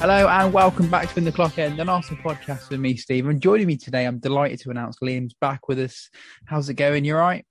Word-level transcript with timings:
Hello 0.00 0.28
and 0.28 0.50
welcome 0.50 0.88
back 0.88 1.10
to 1.10 1.18
In 1.18 1.24
the 1.26 1.30
Clock 1.30 1.58
End, 1.58 1.78
an 1.78 1.90
Arsenal 1.90 2.22
podcast 2.22 2.70
with 2.70 2.80
me, 2.80 2.96
Steve. 2.96 3.28
And 3.28 3.38
joining 3.38 3.66
me 3.66 3.76
today, 3.76 4.06
I'm 4.06 4.18
delighted 4.18 4.58
to 4.60 4.70
announce 4.70 4.96
Liam's 5.00 5.34
back 5.34 5.68
with 5.68 5.78
us. 5.78 6.08
How's 6.46 6.70
it 6.70 6.74
going? 6.74 7.04
You 7.04 7.16
all 7.16 7.20
right? 7.20 7.44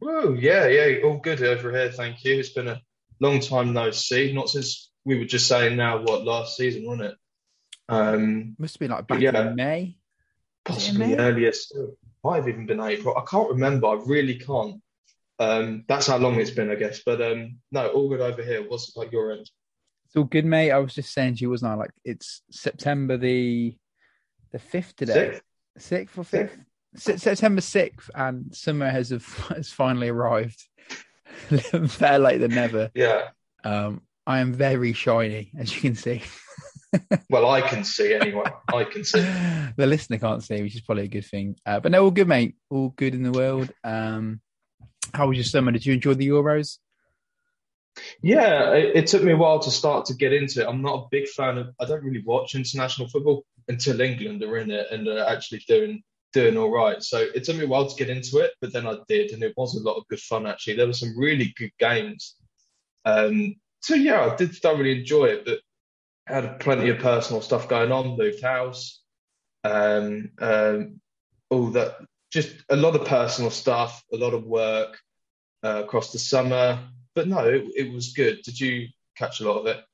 Whoa, 0.00 0.32
yeah, 0.34 0.66
yeah, 0.66 1.04
all 1.04 1.18
good 1.18 1.40
over 1.40 1.70
here, 1.70 1.92
thank 1.92 2.24
you. 2.24 2.40
It's 2.40 2.48
been 2.48 2.66
a 2.66 2.80
long 3.20 3.38
time 3.38 3.72
no 3.72 3.92
see, 3.92 4.32
not 4.32 4.48
since 4.48 4.90
we 5.04 5.16
were 5.16 5.26
just 5.26 5.46
saying 5.46 5.76
now, 5.76 6.02
what, 6.02 6.24
last 6.24 6.56
season, 6.56 6.86
wasn't 6.86 7.12
it? 7.12 7.14
Um, 7.88 8.56
Must 8.58 8.74
have 8.74 8.80
been 8.80 8.90
like 8.90 9.06
back 9.06 9.20
yeah, 9.20 9.50
in 9.50 9.54
May. 9.54 9.96
Possibly 10.64 11.06
May? 11.06 11.18
earlier 11.18 11.52
still. 11.52 11.94
Might 12.24 12.38
have 12.38 12.48
even 12.48 12.66
been 12.66 12.80
April. 12.80 13.16
I 13.16 13.22
can't 13.30 13.48
remember, 13.48 13.86
I 13.86 14.02
really 14.06 14.40
can't. 14.40 14.82
Um, 15.38 15.84
that's 15.86 16.08
how 16.08 16.16
long 16.16 16.34
it's 16.34 16.50
been, 16.50 16.72
I 16.72 16.74
guess. 16.74 17.02
But 17.06 17.22
um, 17.22 17.58
no, 17.70 17.86
all 17.90 18.08
good 18.08 18.20
over 18.20 18.42
here. 18.42 18.68
What's 18.68 18.96
like 18.96 19.12
your 19.12 19.30
end? 19.30 19.48
It's 20.10 20.16
all 20.16 20.24
good, 20.24 20.44
mate. 20.44 20.72
I 20.72 20.78
was 20.78 20.92
just 20.92 21.12
saying 21.12 21.36
to 21.36 21.42
you, 21.42 21.50
wasn't 21.50 21.70
I? 21.70 21.74
Like 21.76 21.92
it's 22.04 22.42
September 22.50 23.16
the 23.16 23.76
the 24.50 24.58
fifth 24.58 24.96
today, 24.96 25.38
sixth 25.78 26.18
or 26.18 26.24
fifth, 26.24 26.58
September 26.96 27.60
sixth, 27.60 28.10
and 28.12 28.52
summer 28.52 28.90
has 28.90 29.10
has 29.50 29.70
finally 29.70 30.08
arrived. 30.08 30.60
Better 31.50 32.18
late 32.18 32.38
than 32.38 32.56
never. 32.56 32.90
Yeah. 32.92 33.28
Um, 33.62 34.02
I 34.26 34.40
am 34.40 34.52
very 34.52 34.94
shiny, 34.94 35.52
as 35.56 35.72
you 35.72 35.80
can 35.80 35.94
see. 35.94 36.22
well, 37.30 37.48
I 37.48 37.60
can 37.60 37.84
see 37.84 38.12
anyway. 38.12 38.50
I 38.74 38.82
can 38.82 39.04
see. 39.04 39.20
the 39.76 39.86
listener 39.86 40.18
can't 40.18 40.42
see, 40.42 40.60
which 40.60 40.74
is 40.74 40.80
probably 40.80 41.04
a 41.04 41.08
good 41.08 41.24
thing. 41.24 41.54
Uh, 41.64 41.78
but 41.78 41.92
no, 41.92 42.02
all 42.02 42.10
good, 42.10 42.26
mate. 42.26 42.56
All 42.68 42.88
good 42.88 43.14
in 43.14 43.22
the 43.22 43.30
world. 43.30 43.70
Um, 43.84 44.40
how 45.14 45.28
was 45.28 45.36
your 45.36 45.44
summer? 45.44 45.70
Did 45.70 45.86
you 45.86 45.94
enjoy 45.94 46.14
the 46.14 46.28
Euros? 46.28 46.78
Yeah, 48.22 48.72
it, 48.74 48.96
it, 48.96 49.06
took 49.06 49.22
me 49.22 49.32
a 49.32 49.36
while 49.36 49.58
to 49.60 49.70
start 49.70 50.06
to 50.06 50.14
get 50.14 50.32
into 50.32 50.60
it. 50.60 50.68
I'm 50.68 50.82
not 50.82 51.04
a 51.04 51.08
big 51.10 51.28
fan 51.28 51.58
of. 51.58 51.74
I 51.80 51.84
don't 51.86 52.04
really 52.04 52.22
watch 52.24 52.54
international 52.54 53.08
football 53.08 53.44
until 53.68 54.00
England 54.00 54.42
are 54.42 54.58
in 54.58 54.70
it 54.70 54.88
and 54.90 55.08
are 55.08 55.28
actually 55.28 55.62
doing 55.66 56.02
doing 56.32 56.56
all 56.56 56.70
right. 56.70 57.02
So 57.02 57.18
it 57.18 57.44
took 57.44 57.56
me 57.56 57.64
a 57.64 57.68
while 57.68 57.88
to 57.88 57.96
get 57.96 58.14
into 58.14 58.38
it, 58.38 58.52
but 58.60 58.72
then 58.72 58.86
I 58.86 58.98
did, 59.08 59.32
and 59.32 59.42
it 59.42 59.54
was 59.56 59.74
a 59.74 59.82
lot 59.82 59.96
of 59.96 60.06
good 60.08 60.20
fun. 60.20 60.46
Actually, 60.46 60.76
there 60.76 60.86
were 60.86 60.92
some 60.92 61.18
really 61.18 61.52
good 61.56 61.72
games. 61.78 62.36
Um, 63.04 63.56
so 63.80 63.94
yeah, 63.94 64.20
I 64.26 64.36
did 64.36 64.54
thoroughly 64.54 65.00
enjoy 65.00 65.26
it, 65.26 65.44
but 65.44 65.60
I 66.28 66.34
had 66.34 66.60
plenty 66.60 66.90
of 66.90 66.98
personal 66.98 67.40
stuff 67.40 67.68
going 67.68 67.92
on. 67.92 68.16
Moved 68.16 68.42
house, 68.42 69.02
um, 69.64 70.30
um, 70.40 71.00
all 71.48 71.70
that, 71.70 71.96
just 72.30 72.54
a 72.68 72.76
lot 72.76 72.94
of 72.94 73.06
personal 73.06 73.50
stuff, 73.50 74.04
a 74.12 74.16
lot 74.16 74.34
of 74.34 74.44
work 74.44 74.98
uh, 75.64 75.82
across 75.84 76.12
the 76.12 76.18
summer 76.18 76.78
but 77.14 77.28
no, 77.28 77.40
it, 77.40 77.64
it 77.76 77.92
was 77.92 78.12
good. 78.12 78.42
Did 78.42 78.60
you 78.60 78.88
catch 79.16 79.40
a 79.40 79.50
lot 79.50 79.60
of 79.60 79.66
it? 79.66 79.84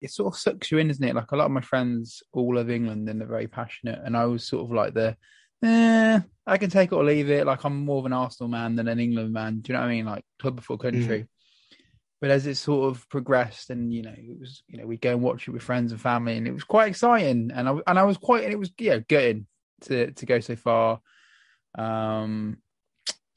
It 0.00 0.10
sort 0.10 0.34
of 0.34 0.40
sucks 0.40 0.70
you 0.70 0.78
in, 0.78 0.90
isn't 0.90 1.04
it? 1.04 1.14
Like 1.14 1.30
a 1.32 1.36
lot 1.36 1.46
of 1.46 1.52
my 1.52 1.60
friends 1.60 2.22
all 2.32 2.56
love 2.56 2.70
England 2.70 3.08
and 3.08 3.20
they're 3.20 3.28
very 3.28 3.46
passionate, 3.46 4.00
and 4.04 4.16
I 4.16 4.24
was 4.26 4.44
sort 4.44 4.64
of 4.64 4.72
like 4.72 4.94
the, 4.94 5.16
eh, 5.62 6.20
I 6.46 6.58
can 6.58 6.70
take 6.70 6.90
it 6.92 6.96
or 6.96 7.04
leave 7.04 7.30
it. 7.30 7.46
Like 7.46 7.64
I'm 7.64 7.84
more 7.84 7.98
of 7.98 8.06
an 8.06 8.12
Arsenal 8.12 8.48
man 8.48 8.76
than 8.76 8.88
an 8.88 8.98
England 8.98 9.32
man. 9.32 9.60
Do 9.60 9.72
you 9.72 9.74
know 9.74 9.80
what 9.80 9.90
I 9.90 9.94
mean? 9.94 10.06
Like 10.06 10.24
club 10.40 10.56
before 10.56 10.78
country. 10.78 11.20
Mm. 11.20 11.28
But 12.20 12.30
as 12.30 12.46
it 12.46 12.56
sort 12.56 12.90
of 12.90 13.08
progressed, 13.08 13.70
and 13.70 13.92
you 13.92 14.02
know, 14.02 14.14
it 14.16 14.38
was 14.38 14.62
you 14.68 14.78
know 14.78 14.86
we'd 14.86 15.00
go 15.00 15.10
and 15.10 15.22
watch 15.22 15.46
it 15.46 15.52
with 15.52 15.62
friends 15.62 15.92
and 15.92 16.00
family, 16.00 16.36
and 16.36 16.46
it 16.46 16.52
was 16.52 16.64
quite 16.64 16.88
exciting, 16.88 17.50
and 17.54 17.68
I 17.68 17.78
and 17.86 17.98
I 17.98 18.04
was 18.04 18.16
quite, 18.16 18.44
and 18.44 18.52
it 18.52 18.58
was 18.58 18.70
yeah, 18.78 18.98
good 18.98 19.46
to 19.82 20.10
to 20.12 20.26
go 20.26 20.40
so 20.40 20.56
far. 20.56 21.00
Um, 21.76 22.58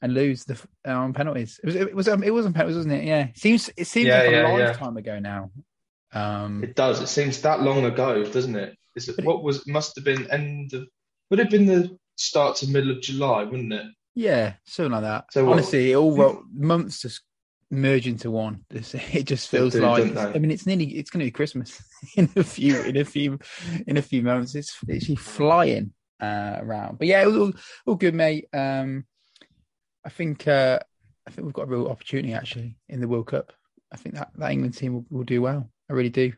and 0.02 0.14
lose 0.14 0.44
the 0.44 0.60
um, 0.84 1.12
penalties. 1.12 1.60
It 1.62 1.66
was 1.66 1.74
it 1.74 1.94
was 1.94 2.08
um, 2.08 2.22
it 2.22 2.32
wasn't 2.32 2.54
penalties, 2.54 2.76
wasn't 2.76 2.94
it? 2.94 3.04
Yeah, 3.04 3.26
it 3.28 3.38
seems 3.38 3.70
it 3.76 3.86
seems 3.86 4.06
yeah, 4.06 4.22
like 4.22 4.30
yeah, 4.30 4.46
a 4.46 4.66
lifetime 4.66 4.94
yeah. 4.94 5.00
ago 5.00 5.18
now. 5.18 5.50
Um, 6.12 6.62
it 6.62 6.74
does. 6.74 7.00
It 7.00 7.08
seems 7.08 7.40
that 7.42 7.62
long 7.62 7.84
ago, 7.84 8.24
doesn't 8.24 8.56
it? 8.56 8.76
Is 8.94 9.08
it 9.08 9.24
what 9.24 9.42
was 9.42 9.66
must 9.66 9.96
have 9.96 10.04
been 10.04 10.30
end 10.30 10.72
of 10.72 10.86
would 11.30 11.38
have 11.38 11.50
been 11.50 11.66
the 11.66 11.96
start 12.16 12.56
to 12.56 12.68
middle 12.68 12.90
of 12.90 13.02
July, 13.02 13.44
wouldn't 13.44 13.72
it? 13.72 13.86
Yeah, 14.14 14.54
something 14.64 14.92
like 14.92 15.02
that. 15.02 15.32
So 15.32 15.50
honestly, 15.50 15.92
it 15.92 15.96
all 15.96 16.42
months 16.52 17.02
just 17.02 17.20
merge 17.70 18.06
into 18.06 18.30
one. 18.30 18.64
It 18.72 19.24
just 19.24 19.48
feels 19.48 19.72
do, 19.72 19.80
like 19.80 20.16
I 20.18 20.38
mean, 20.38 20.50
it's 20.50 20.66
nearly 20.66 20.86
it's 20.86 21.10
going 21.10 21.20
to 21.20 21.26
be 21.26 21.30
Christmas 21.30 21.82
in 22.16 22.30
a 22.36 22.44
few 22.44 22.80
in 22.82 22.96
a 22.96 23.04
few 23.04 23.38
in 23.86 23.96
a 23.96 24.02
few 24.02 24.22
moments. 24.22 24.54
It's 24.54 24.76
actually 24.90 25.16
flying 25.16 25.92
uh, 26.20 26.56
around. 26.60 26.98
But 26.98 27.08
yeah, 27.08 27.22
it 27.22 27.26
was 27.26 27.36
all, 27.36 27.52
all 27.86 27.94
good, 27.94 28.14
mate. 28.14 28.46
Um, 28.52 29.04
I 30.06 30.08
think 30.08 30.46
uh, 30.46 30.78
I 31.26 31.30
think 31.30 31.44
we've 31.44 31.54
got 31.54 31.64
a 31.64 31.70
real 31.70 31.88
opportunity 31.88 32.32
actually 32.32 32.76
in 32.88 33.00
the 33.00 33.08
World 33.08 33.26
Cup. 33.26 33.52
I 33.92 33.96
think 33.96 34.14
that, 34.14 34.30
that 34.36 34.52
England 34.52 34.74
team 34.74 34.94
will, 34.94 35.06
will 35.10 35.24
do 35.24 35.42
well. 35.42 35.68
I 35.90 35.94
really 35.94 36.10
do. 36.10 36.32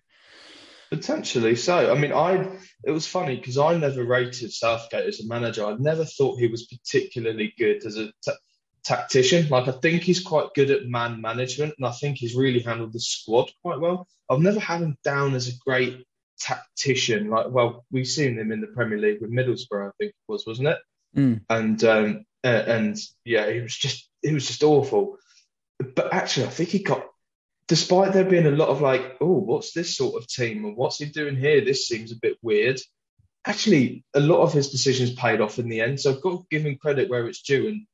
Potentially 0.91 1.55
so. 1.55 1.93
I 1.93 1.99
mean, 1.99 2.13
I 2.13 2.49
it 2.85 2.91
was 2.91 3.07
funny 3.07 3.37
because 3.37 3.59
I 3.59 3.77
never 3.77 4.05
rated 4.05 4.53
Southgate 4.53 5.07
as 5.07 5.21
a 5.21 5.27
manager. 5.27 5.67
I 5.67 5.77
never 5.79 6.07
thought 6.07 6.39
he 6.39 6.47
was 6.47 6.67
particularly 6.67 7.53
good 7.59 7.85
as 7.85 7.99
a 7.99 8.07
t- 8.25 8.33
tactician. 8.85 9.49
Like 9.51 9.69
I 9.69 9.73
think 9.73 10.03
he's 10.03 10.23
quite 10.23 10.55
good 10.55 10.71
at 10.71 10.87
man 10.87 11.21
management, 11.21 11.75
and 11.77 11.87
I 11.87 11.93
think 11.93 12.17
he's 12.17 12.35
really 12.35 12.61
handled 12.61 12.95
the 12.95 13.01
squad 13.01 13.51
quite 13.63 13.81
well. 13.81 14.09
I've 14.31 14.41
never 14.41 14.61
had 14.61 14.81
him 14.81 14.97
down 15.05 15.35
as 15.35 15.49
a 15.49 15.59
great 15.63 16.07
tactician. 16.41 17.29
Like, 17.29 17.51
well, 17.51 17.85
we've 17.91 18.07
seen 18.07 18.39
him 18.39 18.51
in 18.51 18.63
the 18.63 18.69
Premier 18.69 18.99
League 18.99 19.21
with 19.21 19.31
Middlesbrough, 19.31 19.89
I 19.89 19.93
think 19.99 20.11
it 20.11 20.33
was, 20.33 20.47
wasn't 20.47 20.69
it? 20.69 20.79
Mm. 21.17 21.41
And 21.51 21.85
um, 21.85 22.25
uh, 22.45 22.49
and 22.49 22.97
yeah, 23.25 23.51
he 23.51 23.61
was 23.61 23.77
just 23.77 24.09
he 24.23 24.33
was 24.33 24.47
just 24.47 24.63
awful. 24.63 25.19
But 25.79 26.13
actually, 26.13 26.47
I 26.47 26.51
think 26.51 26.71
he 26.71 26.81
got, 26.81 27.05
despite 27.69 28.13
there 28.13 28.25
being 28.25 28.47
a 28.47 28.51
lot 28.51 28.69
of 28.69 28.81
like, 28.81 29.17
oh, 29.21 29.39
what's 29.39 29.73
this 29.73 29.97
sort 29.97 30.21
of 30.21 30.29
team 30.29 30.65
and 30.65 30.77
what's 30.77 30.99
he 30.99 31.07
doing 31.07 31.37
here? 31.37 31.65
This 31.65 31.87
seems 31.87 32.13
a 32.13 32.19
bit 32.21 32.37
weird. 32.43 32.81
Actually, 33.45 34.05
a 34.15 34.21
lot 34.21 34.41
of 34.41 34.53
his 34.53 34.71
decisions 34.71 35.13
paid 35.13 35.41
off 35.41 35.59
in 35.59 35.69
the 35.69 35.81
end. 35.81 36.01
So 36.01 36.13
I've 36.13 36.21
got 36.21 36.31
to 36.31 36.47
give 36.51 36.67
him 36.67 36.77
credit 36.77 37.09
where 37.09 37.27
it's 37.29 37.43
due. 37.43 37.69
And 37.69 37.87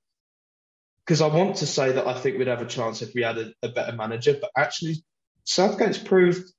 because 1.04 1.20
I 1.20 1.26
want 1.26 1.56
to 1.56 1.66
say 1.66 1.92
that 1.92 2.06
I 2.06 2.14
think 2.14 2.38
we'd 2.38 2.48
have 2.48 2.62
a 2.62 2.66
chance 2.66 3.02
if 3.02 3.14
we 3.14 3.22
had 3.22 3.36
a, 3.36 3.52
a 3.62 3.68
better 3.68 3.92
manager, 3.92 4.36
but 4.40 4.50
actually, 4.56 5.04
Southgate's 5.44 5.98
proved 5.98 6.50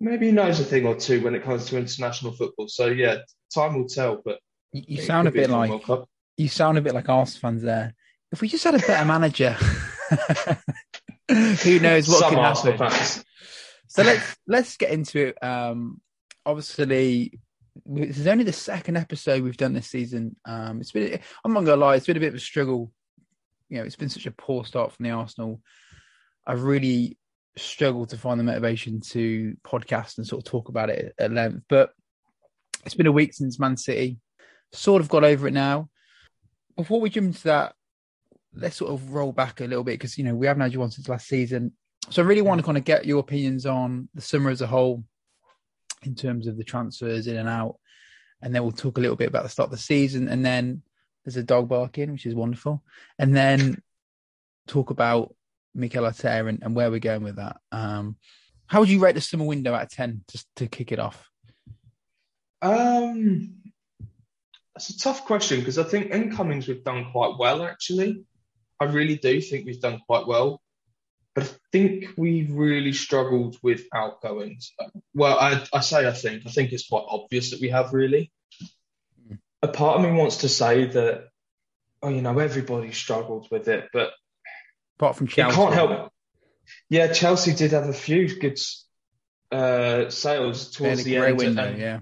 maybe 0.00 0.26
he 0.26 0.32
knows 0.32 0.60
a 0.60 0.64
thing 0.64 0.86
or 0.86 0.96
two 0.96 1.22
when 1.22 1.34
it 1.34 1.44
comes 1.44 1.66
to 1.66 1.78
international 1.78 2.32
football. 2.32 2.68
So 2.68 2.86
yeah, 2.86 3.18
time 3.54 3.74
will 3.74 3.88
tell. 3.88 4.20
But 4.24 4.38
you 4.72 5.02
sound 5.02 5.28
a 5.28 5.30
bit 5.30 5.50
like 5.50 5.70
you 6.36 6.48
sound 6.48 6.78
a 6.78 6.82
bit 6.82 6.94
like 6.94 7.08
Arsenal 7.08 7.40
fans 7.40 7.62
there. 7.62 7.94
If 8.32 8.40
we 8.40 8.48
just 8.48 8.64
had 8.64 8.74
a 8.74 8.78
better 8.78 9.04
manager, 9.06 9.52
who 11.28 11.80
knows 11.80 12.08
what 12.08 12.20
Some 12.20 12.30
could 12.30 12.38
happen? 12.38 12.78
Fans. 12.78 13.24
So 13.88 14.02
let's 14.02 14.36
let's 14.46 14.76
get 14.76 14.90
into 14.90 15.28
it. 15.28 15.42
Um, 15.42 16.00
obviously, 16.44 17.38
this 17.84 18.18
is 18.18 18.26
only 18.26 18.44
the 18.44 18.52
second 18.52 18.96
episode 18.96 19.42
we've 19.42 19.56
done 19.56 19.72
this 19.72 19.88
season. 19.88 20.36
Um, 20.44 20.80
it's 20.80 20.92
been 20.92 21.20
I'm 21.44 21.52
not 21.52 21.64
gonna 21.64 21.80
lie, 21.80 21.96
it's 21.96 22.06
been 22.06 22.16
a 22.16 22.20
bit 22.20 22.28
of 22.28 22.34
a 22.34 22.40
struggle. 22.40 22.92
You 23.68 23.78
know, 23.78 23.84
it's 23.84 23.96
been 23.96 24.08
such 24.08 24.26
a 24.26 24.32
poor 24.32 24.64
start 24.64 24.92
from 24.92 25.04
the 25.04 25.10
Arsenal. 25.10 25.60
I've 26.46 26.62
really 26.62 27.18
struggled 27.56 28.10
to 28.10 28.18
find 28.18 28.38
the 28.38 28.44
motivation 28.44 29.00
to 29.00 29.56
podcast 29.66 30.18
and 30.18 30.26
sort 30.26 30.46
of 30.46 30.50
talk 30.50 30.68
about 30.68 30.90
it 30.90 31.14
at 31.18 31.32
length. 31.32 31.64
But 31.68 31.90
it's 32.84 32.94
been 32.94 33.06
a 33.06 33.12
week 33.12 33.34
since 33.34 33.58
Man 33.58 33.76
City. 33.76 34.18
Sort 34.72 35.00
of 35.00 35.08
got 35.08 35.24
over 35.24 35.48
it 35.48 35.54
now 35.54 35.88
before 36.76 37.00
we 37.00 37.10
jump 37.10 37.28
into 37.28 37.44
that, 37.44 37.74
let's 38.54 38.76
sort 38.76 38.92
of 38.92 39.12
roll 39.12 39.32
back 39.32 39.60
a 39.60 39.64
little 39.64 39.84
bit 39.84 39.92
because 39.92 40.16
you 40.16 40.24
know 40.24 40.34
we 40.34 40.46
haven't 40.46 40.62
had 40.62 40.72
you 40.72 40.82
on 40.82 40.90
since 40.90 41.08
last 41.08 41.28
season. 41.28 41.72
So 42.10 42.22
I 42.22 42.26
really 42.26 42.42
want 42.42 42.60
to 42.60 42.64
kind 42.64 42.78
of 42.78 42.84
get 42.84 43.04
your 43.04 43.18
opinions 43.18 43.66
on 43.66 44.08
the 44.14 44.20
summer 44.20 44.50
as 44.50 44.60
a 44.60 44.66
whole, 44.66 45.02
in 46.04 46.14
terms 46.14 46.46
of 46.46 46.56
the 46.56 46.64
transfers 46.64 47.26
in 47.26 47.36
and 47.36 47.48
out, 47.48 47.76
and 48.42 48.54
then 48.54 48.62
we'll 48.62 48.72
talk 48.72 48.98
a 48.98 49.00
little 49.00 49.16
bit 49.16 49.28
about 49.28 49.42
the 49.42 49.48
start 49.48 49.68
of 49.68 49.72
the 49.72 49.82
season, 49.82 50.28
and 50.28 50.44
then 50.44 50.82
there's 51.24 51.36
a 51.36 51.42
dog 51.42 51.68
barking, 51.68 52.12
which 52.12 52.26
is 52.26 52.34
wonderful, 52.34 52.82
and 53.18 53.34
then 53.34 53.82
talk 54.68 54.90
about 54.90 55.34
Mikel 55.74 56.04
Arteta 56.04 56.48
and, 56.48 56.62
and 56.62 56.76
where 56.76 56.90
we're 56.90 57.00
going 57.00 57.22
with 57.22 57.36
that. 57.36 57.56
Um, 57.72 58.16
how 58.66 58.80
would 58.80 58.88
you 58.88 59.00
rate 59.00 59.14
the 59.14 59.20
summer 59.20 59.44
window 59.44 59.74
out 59.74 59.84
of 59.84 59.90
ten, 59.90 60.22
just 60.30 60.46
to 60.56 60.68
kick 60.68 60.92
it 60.92 61.00
off? 61.00 61.28
Um, 62.62 63.54
that's 64.76 64.90
a 64.90 64.98
tough 64.98 65.24
question 65.24 65.58
because 65.58 65.78
I 65.78 65.84
think 65.84 66.10
incomings 66.10 66.68
we've 66.68 66.84
done 66.84 67.10
quite 67.10 67.38
well 67.38 67.62
actually. 67.62 68.24
I 68.78 68.84
really 68.84 69.16
do 69.16 69.40
think 69.40 69.64
we've 69.64 69.80
done 69.80 70.02
quite 70.06 70.26
well, 70.26 70.60
but 71.34 71.44
I 71.44 71.48
think 71.72 72.08
we've 72.18 72.52
really 72.52 72.92
struggled 72.92 73.56
with 73.62 73.84
outgoings. 73.94 74.74
Well, 75.14 75.38
I, 75.38 75.64
I 75.72 75.80
say 75.80 76.06
I 76.06 76.12
think. 76.12 76.42
I 76.44 76.50
think 76.50 76.72
it's 76.72 76.88
quite 76.88 77.06
obvious 77.08 77.52
that 77.52 77.60
we 77.62 77.70
have 77.70 77.94
really. 77.94 78.30
Mm. 79.26 79.38
A 79.62 79.68
part 79.68 79.96
of 79.96 80.02
me 80.02 80.12
wants 80.12 80.38
to 80.38 80.48
say 80.50 80.84
that, 80.84 81.28
oh, 82.02 82.10
you 82.10 82.20
know, 82.20 82.38
everybody 82.38 82.92
struggled 82.92 83.48
with 83.50 83.68
it, 83.68 83.88
but 83.94 84.10
apart 84.98 85.16
from 85.16 85.26
Chelsea, 85.26 85.56
can't 85.56 85.72
help. 85.72 86.12
Yeah, 86.90 87.14
Chelsea 87.14 87.54
did 87.54 87.70
have 87.70 87.88
a 87.88 87.94
few 87.94 88.38
good 88.38 88.58
uh, 89.50 90.10
sales 90.10 90.70
towards 90.70 91.02
the 91.02 91.16
end. 91.16 91.38
Window, 91.38 91.74
yeah, 91.74 92.00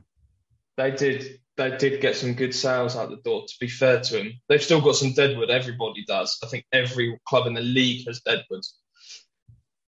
they 0.77 0.91
did 0.91 1.39
they 1.57 1.77
did 1.77 2.01
get 2.01 2.17
some 2.17 2.35
good 2.35 2.55
sales 2.55 2.97
out 2.97 3.11
the 3.11 3.17
door. 3.17 3.45
To 3.47 3.55
be 3.61 3.69
fair 3.69 4.01
to 4.01 4.13
them, 4.15 4.33
they've 4.49 4.63
still 4.63 4.81
got 4.81 4.97
some 4.97 5.13
deadwood. 5.13 5.51
Everybody 5.51 6.05
does. 6.07 6.39
I 6.43 6.47
think 6.47 6.65
every 6.73 7.19
club 7.27 7.47
in 7.47 7.55
the 7.55 7.61
league 7.61 8.07
has 8.07 8.21
deadwood, 8.21 8.63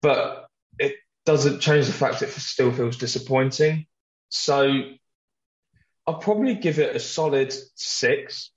but 0.00 0.46
it 0.78 0.96
doesn't 1.24 1.60
change 1.60 1.86
the 1.86 1.92
fact 1.92 2.22
it 2.22 2.30
still 2.30 2.72
feels 2.72 2.96
disappointing. 2.96 3.86
So 4.28 4.82
I'll 6.06 6.18
probably 6.18 6.54
give 6.54 6.78
it 6.78 6.96
a 6.96 7.00
solid 7.00 7.54
six 7.76 8.50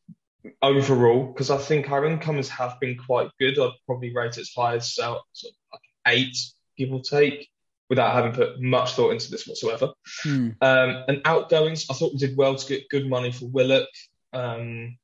overall 0.62 1.28
because 1.28 1.52
I 1.52 1.58
think 1.58 1.92
our 1.92 2.06
incomers 2.06 2.50
have 2.50 2.80
been 2.80 2.98
quite 2.98 3.30
good. 3.40 3.60
I'd 3.60 3.72
probably 3.86 4.16
rate 4.16 4.38
it 4.38 4.42
as 4.42 4.52
high 4.56 4.76
as 4.76 4.98
uh, 5.00 5.18
sort 5.34 5.54
of 5.54 5.56
like 5.74 5.82
eight, 6.08 6.38
give 6.78 6.92
or 6.92 7.02
take, 7.02 7.50
without 7.90 8.14
having 8.14 8.34
put 8.34 8.62
much 8.62 8.94
thought 8.94 9.12
into 9.12 9.30
this 9.30 9.48
whatsoever. 9.48 9.94
Hmm. 10.24 10.50
Um, 10.62 11.04
and 11.08 11.22
outgoings, 11.26 11.86
I 11.90 11.94
thought 11.94 12.14
we 12.14 12.20
did 12.20 12.38
well 12.38 12.56
to 12.56 12.68
get 12.68 12.90
good 12.90 13.08
money 13.08 13.32
for 13.32 13.46
Willock. 13.46 13.90
Um, 14.34 14.98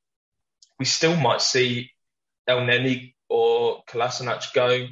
we 0.78 0.84
still 0.84 1.16
might 1.16 1.40
see 1.42 1.90
Elneny 2.48 3.14
or 3.28 3.82
Kolasinac 3.88 4.52
go. 4.52 4.86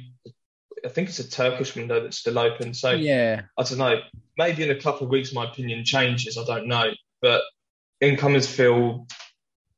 I 0.83 0.89
think 0.89 1.09
it's 1.09 1.19
a 1.19 1.29
Turkish 1.29 1.75
window 1.75 2.01
that's 2.01 2.17
still 2.17 2.39
open. 2.39 2.73
So 2.73 2.91
yeah, 2.91 3.41
I 3.57 3.63
don't 3.63 3.77
know. 3.77 3.99
Maybe 4.37 4.63
in 4.63 4.71
a 4.71 4.81
couple 4.81 5.05
of 5.05 5.11
weeks 5.11 5.33
my 5.33 5.45
opinion 5.45 5.83
changes. 5.85 6.37
I 6.37 6.45
don't 6.45 6.67
know, 6.67 6.91
but 7.21 7.43
incomers 7.99 8.47
feel 8.47 9.05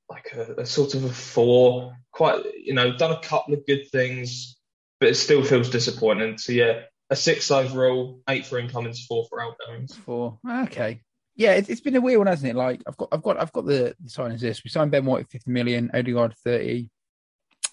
like 0.10 0.32
a, 0.34 0.62
a, 0.62 0.66
sort 0.66 0.94
of 0.94 1.04
a 1.04 1.10
four. 1.10 1.98
Quite, 2.12 2.46
you 2.56 2.74
know, 2.74 2.96
done 2.96 3.12
a 3.12 3.20
couple 3.20 3.56
of 3.56 3.66
good 3.66 3.90
things, 3.92 4.56
but 5.00 5.10
it 5.10 5.16
still 5.16 5.44
feels 5.44 5.70
disappointing. 5.70 6.38
So 6.38 6.54
yeah, 6.54 6.84
a 7.10 7.16
six 7.16 7.52
overall, 7.52 8.22
eight 8.30 8.46
for 8.46 8.60
incomings, 8.60 9.06
four 9.06 9.26
for 9.30 9.42
outgoings. 9.42 9.96
Four. 9.96 10.40
Okay. 10.48 11.02
Yeah, 11.36 11.54
it's, 11.54 11.70
it's 11.70 11.82
been 11.82 11.96
a 11.96 12.02
weird 12.02 12.20
one, 12.20 12.28
hasn't 12.28 12.52
it? 12.52 12.56
Like 12.56 12.82
I've 12.88 12.98
got, 12.98 13.10
I've 13.12 13.24
got, 13.24 13.40
I've 13.40 13.54
got 13.54 13.66
the, 13.66 13.96
the 14.00 14.10
signings 14.10 14.42
list. 14.42 14.64
We 14.64 14.70
signed 14.70 14.92
Ben 14.92 15.06
White 15.06 15.26
at 15.26 15.32
fifty 15.32 15.52
million, 15.52 15.90
Odegaard 15.94 16.36
thirty, 16.44 16.90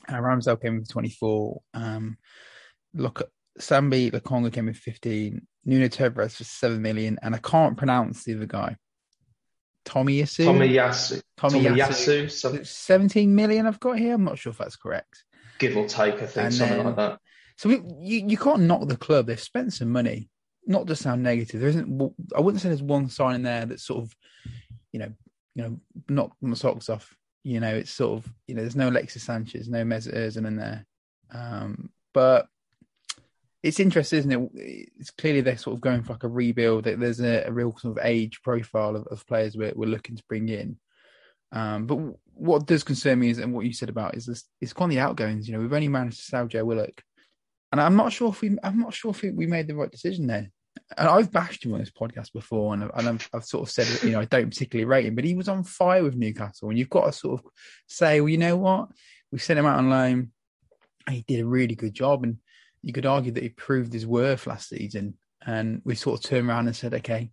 uh, 0.09 0.15
Ramsdale 0.15 0.61
came 0.61 0.79
with 0.79 0.88
twenty 0.88 1.11
four. 1.11 1.61
Um, 1.75 2.17
look, 2.94 3.31
Sambi 3.59 4.11
Lokonga 4.11 4.53
came 4.53 4.67
with 4.67 4.77
fifteen. 4.77 5.47
Nuno 5.65 5.88
Tavares 5.88 6.37
for 6.37 6.44
seven 6.44 6.81
million, 6.81 7.19
and 7.23 7.35
I 7.35 7.38
can't 7.38 7.77
pronounce 7.77 8.25
the 8.25 8.35
other 8.35 8.47
guy. 8.47 8.77
Tommy 9.85 10.21
Yasu. 10.21 10.44
Tommy 10.44 10.69
Yasu. 10.69 11.23
Tommy, 11.37 11.65
Tommy 11.65 11.81
Yasu. 11.81 12.25
Yasu. 12.25 12.67
17 12.67 13.35
million 13.35 13.67
I've 13.67 13.81
got 13.81 13.99
here. 13.99 14.15
I'm 14.15 14.25
not 14.25 14.38
sure 14.38 14.50
if 14.53 14.59
that's 14.59 14.77
correct. 14.77 15.25
Give 15.59 15.77
or 15.77 15.87
take, 15.87 16.15
I 16.15 16.27
think, 16.27 16.37
and 16.37 16.55
something 16.55 16.77
then, 16.77 16.87
like 16.87 16.97
that. 16.97 17.21
So 17.60 17.68
we, 17.68 17.74
you, 17.98 18.26
you 18.26 18.38
can't 18.38 18.62
knock 18.62 18.88
the 18.88 18.96
club. 18.96 19.26
They've 19.26 19.38
spent 19.38 19.74
some 19.74 19.90
money. 19.90 20.30
Not 20.66 20.86
to 20.86 20.96
sound 20.96 21.22
negative, 21.22 21.60
there 21.60 21.68
isn't. 21.68 22.14
I 22.34 22.40
wouldn't 22.40 22.62
say 22.62 22.70
there's 22.70 22.82
one 22.82 23.10
sign 23.10 23.34
in 23.34 23.42
there 23.42 23.66
that's 23.66 23.84
sort 23.84 24.02
of, 24.02 24.16
you 24.92 24.98
know, 24.98 25.12
you 25.54 25.62
know, 25.64 25.80
knock 26.08 26.34
my 26.40 26.54
socks 26.54 26.88
off. 26.88 27.14
You 27.44 27.60
know, 27.60 27.74
it's 27.74 27.90
sort 27.90 28.16
of, 28.16 28.32
you 28.46 28.54
know, 28.54 28.62
there's 28.62 28.76
no 28.76 28.88
Alexis 28.88 29.24
Sanchez, 29.24 29.68
no 29.68 29.84
Mesut 29.84 30.16
Ozil 30.16 30.46
in 30.46 30.56
there. 30.56 30.86
Um, 31.34 31.90
but 32.14 32.46
it's 33.62 33.78
interesting, 33.78 34.20
isn't 34.20 34.32
it? 34.32 34.88
It's 34.98 35.10
clearly 35.10 35.42
they're 35.42 35.58
sort 35.58 35.74
of 35.74 35.82
going 35.82 36.02
for 36.02 36.14
like 36.14 36.24
a 36.24 36.28
rebuild. 36.28 36.84
There's 36.84 37.20
a, 37.20 37.42
a 37.42 37.52
real 37.52 37.76
sort 37.76 37.98
of 37.98 38.04
age 38.06 38.40
profile 38.42 38.96
of, 38.96 39.06
of 39.08 39.26
players 39.26 39.54
we're, 39.54 39.74
we're, 39.76 39.84
looking 39.84 40.16
to 40.16 40.24
bring 40.30 40.48
in. 40.48 40.78
Um, 41.52 41.84
but 41.84 41.98
what 42.32 42.64
does 42.64 42.84
concern 42.84 43.18
me 43.18 43.28
is, 43.28 43.38
and 43.38 43.52
what 43.52 43.66
you 43.66 43.74
said 43.74 43.90
about 43.90 44.16
is 44.16 44.24
this, 44.24 44.44
it's 44.62 44.72
on 44.76 44.88
the 44.88 45.00
outgoings. 45.00 45.46
You 45.46 45.54
know, 45.54 45.60
we've 45.60 45.74
only 45.74 45.88
managed 45.88 46.20
to 46.20 46.24
sell 46.24 46.46
Joe 46.46 46.64
Willock, 46.64 47.02
and 47.72 47.81
I'm 47.81 47.96
not 47.96 48.12
sure 48.12 48.28
if 48.31 48.40
we, 48.40 48.56
I'm 48.62 48.78
not 48.78 48.94
sure 48.94 49.11
if 49.11 49.22
we 49.22 49.46
made 49.46 49.67
the 49.67 49.75
right 49.75 49.90
decision 49.90 50.26
there. 50.26 50.50
And 50.96 51.08
I've 51.08 51.32
bashed 51.32 51.64
him 51.64 51.72
on 51.72 51.81
this 51.81 51.90
podcast 51.90 52.32
before, 52.32 52.75
and, 52.75 52.90
and 52.94 53.08
I've, 53.08 53.28
I've, 53.32 53.44
sort 53.44 53.69
of 53.69 53.72
said, 53.72 54.02
you 54.02 54.11
know, 54.11 54.20
I 54.20 54.25
don't 54.25 54.50
particularly 54.50 54.84
rate 54.84 55.06
him, 55.06 55.14
but 55.14 55.25
he 55.25 55.34
was 55.34 55.49
on 55.49 55.64
fire 55.64 56.02
with 56.02 56.17
Newcastle, 56.17 56.69
and 56.69 56.78
you've 56.78 56.90
got 56.90 57.06
to 57.06 57.12
sort 57.12 57.40
of 57.40 57.46
say, 57.87 58.20
well, 58.20 58.28
you 58.28 58.38
know 58.38 58.56
what, 58.56 58.88
we 59.32 59.38
sent 59.38 59.58
him 59.58 59.67
out 59.67 59.78
on 59.78 59.90
loan, 59.90 60.32
he 61.08 61.25
did 61.26 61.40
a 61.40 61.46
really 61.46 61.75
good 61.75 61.94
job, 61.94 62.25
and 62.25 62.38
you 62.82 62.93
could 62.93 63.06
argue 63.06 63.32
that 63.32 63.43
he 63.43 63.49
proved 63.50 63.93
his 63.93 64.06
worth 64.06 64.46
last 64.46 64.69
season. 64.69 65.14
And 65.44 65.81
we 65.84 65.94
sort 65.94 66.20
of 66.20 66.28
turned 66.28 66.49
around 66.49 66.67
and 66.67 66.76
said, 66.76 66.94
okay, 66.94 67.31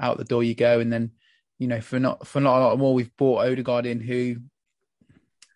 out 0.00 0.18
the 0.18 0.24
door 0.24 0.42
you 0.42 0.54
go. 0.54 0.80
And 0.80 0.92
then, 0.92 1.12
you 1.58 1.68
know, 1.68 1.80
for 1.80 1.98
not 1.98 2.26
for 2.26 2.40
not 2.40 2.58
a 2.58 2.64
lot 2.66 2.78
more, 2.78 2.94
we've 2.94 3.16
brought 3.16 3.46
Odegaard 3.46 3.86
in, 3.86 4.00
who, 4.00 4.36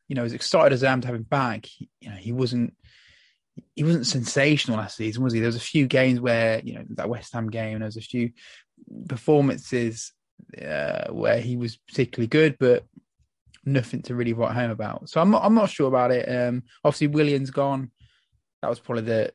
you 0.08 0.14
know, 0.16 0.24
as 0.24 0.32
excited 0.32 0.72
as 0.72 0.84
I 0.84 0.92
am 0.92 1.00
to 1.00 1.08
have 1.08 1.16
him 1.16 1.22
back, 1.22 1.66
you 1.78 2.10
know, 2.10 2.16
he 2.16 2.32
wasn't 2.32 2.74
he 3.74 3.84
wasn't 3.84 4.06
sensational 4.06 4.78
last 4.78 4.96
season, 4.96 5.22
was 5.22 5.32
he? 5.32 5.40
There 5.40 5.48
was 5.48 5.56
a 5.56 5.60
few 5.60 5.86
games 5.86 6.20
where, 6.20 6.60
you 6.60 6.74
know, 6.74 6.84
that 6.90 7.08
West 7.08 7.32
Ham 7.32 7.48
game, 7.48 7.78
there 7.78 7.86
was 7.86 7.96
a 7.96 8.02
few 8.02 8.30
performances 9.08 10.12
uh, 10.60 11.12
where 11.12 11.40
he 11.40 11.56
was 11.56 11.76
particularly 11.76 12.28
good, 12.28 12.56
but 12.58 12.84
nothing 13.64 14.02
to 14.02 14.14
really 14.14 14.32
write 14.32 14.54
home 14.54 14.70
about. 14.70 15.08
So 15.08 15.20
I'm 15.20 15.30
not 15.30 15.44
I'm 15.44 15.54
not 15.54 15.70
sure 15.70 15.88
about 15.88 16.10
it. 16.10 16.28
Um, 16.28 16.62
obviously 16.84 17.08
Willian's 17.08 17.50
gone 17.50 17.90
that 18.62 18.68
was 18.68 18.80
probably 18.80 19.04
the 19.04 19.32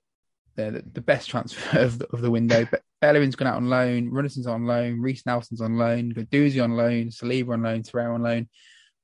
the, 0.56 0.84
the 0.94 1.02
best 1.02 1.30
transfer 1.30 1.80
of 1.82 2.00
the, 2.00 2.08
of 2.14 2.22
the 2.22 2.32
window. 2.32 2.66
But 2.70 2.82
Bellerin's 3.02 3.36
gone 3.36 3.48
out 3.48 3.58
on 3.58 3.70
loan, 3.70 4.10
Runarsson's 4.10 4.48
on 4.48 4.66
loan, 4.66 5.02
Reiss 5.02 5.26
Nelson's 5.26 5.62
on 5.62 5.78
loan, 5.78 6.14
Guendouzi 6.14 6.64
on 6.64 6.78
loan, 6.78 7.08
Saliba 7.08 7.54
on 7.54 7.64
loan, 7.64 7.84
Torreira 7.84 8.16
on 8.16 8.24
loan. 8.24 8.50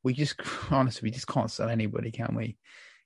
We 0.04 0.14
just 0.14 0.36
honestly, 0.72 1.08
we 1.08 1.12
just 1.12 1.28
can't 1.28 1.52
sell 1.52 1.70
anybody, 1.70 2.12
can 2.12 2.36
we? 2.36 2.58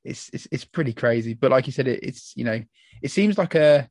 It's 0.06 0.30
it's 0.34 0.48
it's 0.52 0.66
pretty 0.66 0.94
crazy. 0.94 1.34
But 1.34 1.52
like 1.52 1.66
you 1.66 1.74
said, 1.74 1.88
it, 1.88 2.02
it's 2.04 2.34
you 2.36 2.44
know, 2.44 2.62
it 3.02 3.12
seems 3.12 3.38
like 3.38 3.56
a 3.56 3.90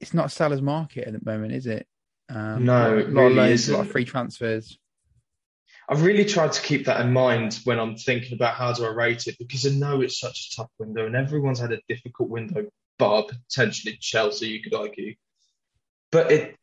it's 0.00 0.14
not 0.14 0.26
a 0.26 0.30
seller's 0.30 0.62
market 0.62 1.06
at 1.06 1.12
the 1.12 1.20
moment, 1.24 1.52
is 1.52 1.66
it? 1.66 1.86
Um, 2.28 2.64
no, 2.64 2.94
a 2.94 3.04
lot 3.04 3.06
really 3.06 3.26
of 3.26 3.32
loans, 3.36 3.52
isn't. 3.52 3.74
a 3.74 3.76
lot 3.78 3.86
of 3.86 3.92
free 3.92 4.04
transfers. 4.04 4.78
I've 5.88 6.02
really 6.02 6.24
tried 6.24 6.52
to 6.52 6.62
keep 6.62 6.86
that 6.86 7.00
in 7.00 7.12
mind 7.12 7.60
when 7.64 7.78
I'm 7.78 7.96
thinking 7.96 8.34
about 8.34 8.54
how 8.54 8.72
do 8.72 8.84
I 8.84 8.88
rate 8.88 9.28
it 9.28 9.36
because 9.38 9.64
I 9.66 9.70
know 9.70 10.00
it's 10.00 10.18
such 10.18 10.48
a 10.48 10.56
tough 10.56 10.70
window 10.80 11.06
and 11.06 11.14
everyone's 11.14 11.60
had 11.60 11.72
a 11.72 11.80
difficult 11.88 12.28
window, 12.28 12.66
bar 12.98 13.24
potentially 13.24 13.96
Chelsea, 14.00 14.48
you 14.48 14.62
could 14.62 14.74
argue. 14.74 15.14
But 16.10 16.32
it, 16.32 16.56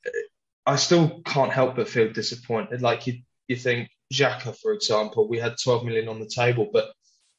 I 0.66 0.76
still 0.76 1.22
can't 1.26 1.54
help 1.54 1.78
but 1.78 1.88
feel 1.88 2.12
disappointed. 2.12 2.82
Like 2.82 3.08
you, 3.08 3.20
you 3.48 3.56
think 3.56 3.90
Xhaka, 4.14 4.58
for 4.58 4.74
example, 4.74 5.30
we 5.30 5.40
had 5.40 5.56
12 5.62 5.86
million 5.86 6.10
on 6.10 6.20
the 6.20 6.28
table, 6.28 6.70
but 6.74 6.92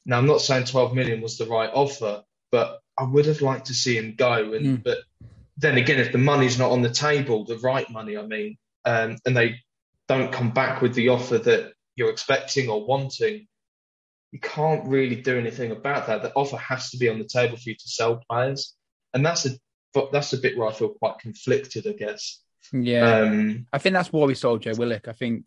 now 0.04 0.18
I'm 0.18 0.26
not 0.26 0.40
saying 0.40 0.66
12 0.66 0.94
million 0.94 1.20
was 1.20 1.38
the 1.38 1.46
right 1.46 1.70
offer, 1.72 2.22
but 2.50 2.80
I 2.98 3.04
would 3.04 3.26
have 3.26 3.42
liked 3.42 3.66
to 3.66 3.74
see 3.74 3.96
him 3.96 4.14
go. 4.16 4.52
And 4.52 4.78
mm. 4.78 4.82
but 4.82 4.98
then 5.56 5.76
again, 5.76 5.98
if 5.98 6.12
the 6.12 6.18
money's 6.18 6.58
not 6.58 6.70
on 6.70 6.82
the 6.82 6.90
table, 6.90 7.44
the 7.44 7.58
right 7.58 7.88
money, 7.90 8.16
I 8.16 8.26
mean, 8.26 8.56
um, 8.84 9.18
and 9.24 9.36
they 9.36 9.60
don't 10.08 10.32
come 10.32 10.50
back 10.50 10.82
with 10.82 10.94
the 10.94 11.08
offer 11.08 11.38
that 11.38 11.72
you're 11.96 12.10
expecting 12.10 12.68
or 12.68 12.84
wanting, 12.86 13.46
you 14.32 14.40
can't 14.40 14.86
really 14.86 15.16
do 15.16 15.38
anything 15.38 15.70
about 15.70 16.08
that. 16.08 16.22
The 16.22 16.32
offer 16.34 16.56
has 16.56 16.90
to 16.90 16.98
be 16.98 17.08
on 17.08 17.18
the 17.18 17.24
table 17.24 17.56
for 17.56 17.70
you 17.70 17.76
to 17.76 17.88
sell 17.88 18.20
players, 18.28 18.74
and 19.12 19.24
that's 19.24 19.46
a 19.46 19.50
that's 20.12 20.32
a 20.32 20.38
bit 20.38 20.58
where 20.58 20.68
I 20.68 20.72
feel 20.72 20.88
quite 20.88 21.20
conflicted, 21.20 21.86
I 21.86 21.92
guess. 21.92 22.40
Yeah, 22.72 23.20
um, 23.20 23.66
I 23.72 23.78
think 23.78 23.92
that's 23.92 24.12
why 24.12 24.26
we 24.26 24.34
sold 24.34 24.62
Joe 24.62 24.72
Willock. 24.76 25.06
I 25.06 25.12
think 25.12 25.46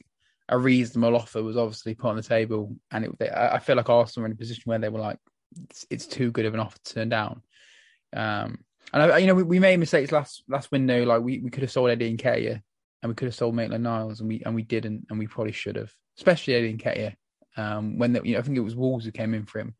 a 0.49 0.57
reasonable 0.57 1.15
offer 1.15 1.43
was 1.43 1.57
obviously 1.57 1.95
put 1.95 2.09
on 2.09 2.15
the 2.15 2.23
table, 2.23 2.75
and 2.91 3.05
it, 3.05 3.31
I 3.31 3.59
feel 3.59 3.75
like 3.75 3.89
Arsenal 3.89 4.23
were 4.23 4.27
in 4.27 4.33
a 4.33 4.37
position 4.37 4.63
where 4.65 4.79
they 4.79 4.89
were 4.89 4.99
like, 4.99 5.19
it's, 5.69 5.85
it's 5.89 6.05
too 6.05 6.31
good 6.31 6.45
of 6.45 6.53
an 6.53 6.59
offer 6.59 6.77
to 6.83 6.93
turn 6.93 7.09
down. 7.09 7.41
Um, 8.15 8.59
and 8.93 9.03
I, 9.03 9.17
you 9.17 9.27
know, 9.27 9.35
we, 9.35 9.43
we, 9.43 9.59
made 9.59 9.79
mistakes 9.79 10.11
last 10.11 10.43
last 10.47 10.71
window. 10.71 11.03
Like 11.03 11.21
we, 11.21 11.39
we 11.39 11.49
could 11.49 11.63
have 11.63 11.71
sold 11.71 11.89
Eddie 11.89 12.15
Nketiah, 12.15 12.61
and 13.01 13.09
we 13.09 13.15
could 13.15 13.27
have 13.27 13.35
sold 13.35 13.55
Maitland 13.55 13.83
Niles, 13.83 14.21
and 14.21 14.29
we 14.29 14.41
and 14.45 14.55
we 14.55 14.63
didn't, 14.63 15.07
and 15.09 15.19
we 15.19 15.27
probably 15.27 15.51
should 15.51 15.75
have 15.75 15.91
especially 16.17 16.55
Eddie 16.55 16.77
Nketiah. 16.77 17.15
Um, 17.57 17.97
when 17.97 18.13
the, 18.13 18.21
you 18.23 18.33
know, 18.33 18.39
I 18.39 18.41
think 18.43 18.57
it 18.57 18.61
was 18.61 18.75
Wolves 18.75 19.05
who 19.05 19.11
came 19.11 19.33
in 19.33 19.45
for 19.45 19.59
him 19.59 19.75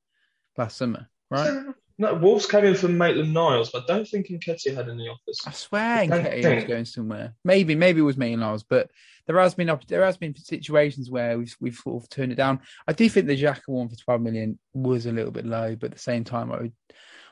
last 0.58 0.78
summer, 0.78 1.08
right? 1.30 1.64
No, 2.00 2.14
Wolves 2.14 2.46
came 2.46 2.64
in 2.64 2.76
for 2.76 2.88
Maitland 2.88 3.34
Niles, 3.34 3.72
but 3.72 3.84
I 3.84 3.86
don't 3.88 4.08
think 4.08 4.28
Nketiah 4.28 4.76
had 4.76 4.88
any 4.88 5.08
offers. 5.08 5.42
I 5.48 5.52
swear 5.52 6.06
Nketiah 6.06 6.56
was 6.56 6.64
going 6.66 6.86
somewhere. 6.86 7.34
Maybe, 7.44 7.74
maybe 7.74 8.02
it 8.02 8.04
was 8.04 8.18
Maitland 8.18 8.42
Niles, 8.42 8.64
but 8.64 8.92
there 9.26 9.40
has 9.40 9.56
been 9.56 9.76
there 9.88 10.06
has 10.06 10.18
been 10.18 10.36
situations 10.36 11.10
where 11.10 11.38
we've 11.38 11.56
we've 11.60 11.76
sort 11.76 12.04
of 12.04 12.10
turned 12.10 12.32
it 12.32 12.36
down. 12.36 12.62
I 12.88 12.94
do 12.94 13.10
think 13.10 13.26
the 13.26 13.42
Xhaka 13.42 13.62
one 13.68 13.90
for 13.90 13.96
twelve 13.96 14.22
million 14.22 14.60
was 14.74 15.08
a 15.08 15.12
little 15.12 15.32
bit 15.32 15.46
low, 15.46 15.76
but 15.76 15.88
at 15.88 15.94
the 15.94 16.00
same 16.00 16.24
time, 16.24 16.52
I 16.52 16.62
would, 16.62 16.74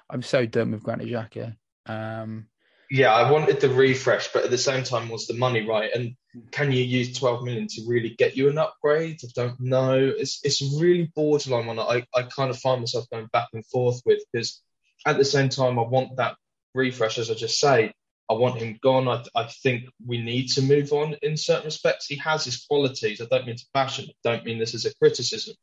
I'm 0.09 0.23
so 0.23 0.45
done 0.45 0.71
with 0.71 0.83
Granit 0.83 1.07
Xhaka. 1.07 1.55
Um, 1.85 2.47
yeah, 2.89 3.13
I 3.13 3.31
wanted 3.31 3.59
the 3.59 3.69
refresh, 3.69 4.31
but 4.31 4.43
at 4.43 4.51
the 4.51 4.57
same 4.57 4.83
time, 4.83 5.09
was 5.09 5.27
the 5.27 5.33
money 5.33 5.67
right? 5.67 5.91
And 5.93 6.15
can 6.51 6.71
you 6.71 6.83
use 6.83 7.17
12 7.17 7.43
million 7.43 7.67
to 7.67 7.85
really 7.87 8.09
get 8.09 8.35
you 8.35 8.49
an 8.49 8.57
upgrade? 8.57 9.19
I 9.23 9.27
don't 9.33 9.59
know. 9.59 10.13
It's 10.17 10.39
it's 10.43 10.61
really 10.79 11.11
borderline 11.15 11.65
one. 11.65 11.79
I, 11.79 12.05
I 12.13 12.23
kind 12.23 12.49
of 12.49 12.59
find 12.59 12.81
myself 12.81 13.09
going 13.11 13.27
back 13.33 13.47
and 13.53 13.65
forth 13.65 14.01
with 14.05 14.23
because 14.31 14.61
at 15.05 15.17
the 15.17 15.25
same 15.25 15.49
time, 15.49 15.79
I 15.79 15.83
want 15.83 16.17
that 16.17 16.35
refresh, 16.73 17.17
as 17.17 17.31
I 17.31 17.33
just 17.33 17.59
say. 17.59 17.93
I 18.29 18.33
want 18.33 18.59
him 18.59 18.79
gone. 18.81 19.07
I, 19.07 19.23
I 19.35 19.43
think 19.45 19.85
we 20.05 20.19
need 20.19 20.47
to 20.53 20.61
move 20.61 20.91
on 20.93 21.15
in 21.21 21.37
certain 21.37 21.65
respects. 21.65 22.07
He 22.07 22.17
has 22.17 22.43
his 22.43 22.65
qualities. 22.65 23.21
I 23.21 23.25
don't 23.25 23.45
mean 23.45 23.55
to 23.55 23.65
bash 23.73 23.99
him. 23.99 24.07
I 24.09 24.29
don't 24.29 24.45
mean 24.45 24.57
this 24.57 24.73
as 24.73 24.85
a 24.85 24.95
criticism. 24.95 25.55